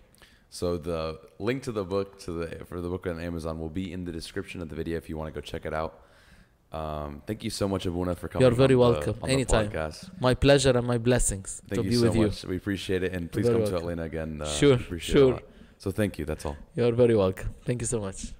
So 0.50 0.76
the 0.76 1.20
link 1.38 1.62
to 1.64 1.72
the 1.72 1.84
book 1.84 2.18
to 2.20 2.32
the 2.32 2.64
for 2.64 2.80
the 2.80 2.88
book 2.88 3.06
on 3.06 3.20
Amazon 3.20 3.60
will 3.60 3.70
be 3.70 3.92
in 3.92 4.04
the 4.04 4.12
description 4.12 4.60
of 4.60 4.68
the 4.68 4.74
video 4.74 4.96
if 4.98 5.08
you 5.08 5.16
want 5.16 5.32
to 5.32 5.40
go 5.40 5.40
check 5.40 5.64
it 5.64 5.74
out. 5.74 6.00
Um, 6.72 7.22
thank 7.26 7.42
you 7.42 7.50
so 7.50 7.66
much, 7.66 7.84
Abuna, 7.86 8.14
for 8.14 8.28
coming. 8.28 8.42
You're 8.46 8.54
very 8.54 8.74
on 8.74 8.80
the- 8.80 8.92
welcome. 8.92 9.16
on 9.22 9.28
the 9.28 9.32
Anytime. 9.34 9.92
My 10.20 10.34
pleasure 10.34 10.70
and 10.76 10.86
my 10.86 10.98
blessings 10.98 11.60
Thank 11.68 11.80
to 11.80 11.84
you 11.84 11.90
be 11.90 11.96
so 11.96 12.02
with 12.04 12.14
you. 12.16 12.26
much. 12.26 12.44
We 12.44 12.56
appreciate 12.56 13.02
it, 13.02 13.12
and 13.12 13.30
please 13.32 13.46
come 13.46 13.54
to 13.56 13.60
welcome. 13.62 13.76
Atlanta 13.78 14.02
again. 14.04 14.40
Uh, 14.42 14.46
Sure, 14.46 14.76
we 14.76 14.84
appreciate 14.84 15.16
it 15.16 15.22
a 15.22 15.26
sure. 15.28 15.40
So 15.78 15.90
thank 15.90 16.18
you. 16.18 16.24
That's 16.24 16.44
all. 16.46 16.56
You're 16.76 16.92
very 16.92 17.16
welcome. 17.16 17.48
Thank 17.64 17.80
you 17.82 17.86
so 17.86 18.00
much. 18.00 18.32